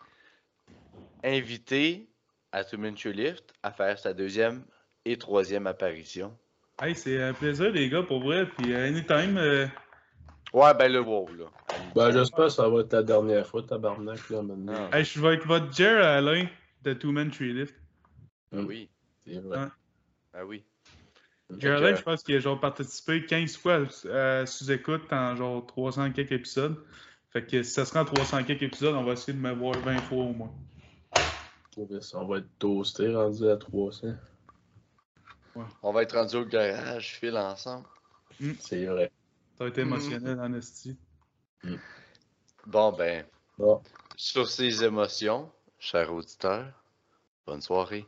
[1.23, 2.07] invité
[2.51, 4.63] à Minute Lift à faire sa deuxième
[5.05, 6.37] et troisième apparition.
[6.81, 8.47] Hey, c'est un plaisir, les gars, pour vrai.
[8.47, 9.37] Puis, euh, anytime.
[9.37, 9.67] euh,
[10.53, 11.45] Ouais, ben le wow, là.
[11.95, 14.89] Ben, j'espère que ça va être la dernière fois, tabarnak, là, maintenant.
[14.91, 14.97] Ah.
[14.97, 16.47] hey, je vais être votre Jer Alain
[16.81, 17.75] de Two Man Tree Lift.
[18.51, 18.89] Ah oui,
[19.23, 19.67] C'est vrai.
[20.33, 20.65] Ah oui.
[21.57, 23.81] Jer Alain, je pense qu'il a genre participé 15 fois
[24.11, 26.75] à sous-écoute en genre 300 quelques épisodes.
[27.29, 29.53] Fait que si ça se rend à 300 quelques épisodes, on va essayer de me
[29.53, 30.51] voir 20 fois au moins.
[31.77, 34.15] On va être toasté, rendu à 300.
[35.83, 37.87] On va être rendu au garage, file ensemble.
[38.59, 39.11] C'est vrai.
[39.57, 40.97] Ça va être émotionnel en esti.
[42.65, 43.25] Bon, ben,
[43.57, 43.81] Bon.
[44.15, 46.73] sur ces émotions, chers auditeurs,
[47.45, 48.05] bonne soirée.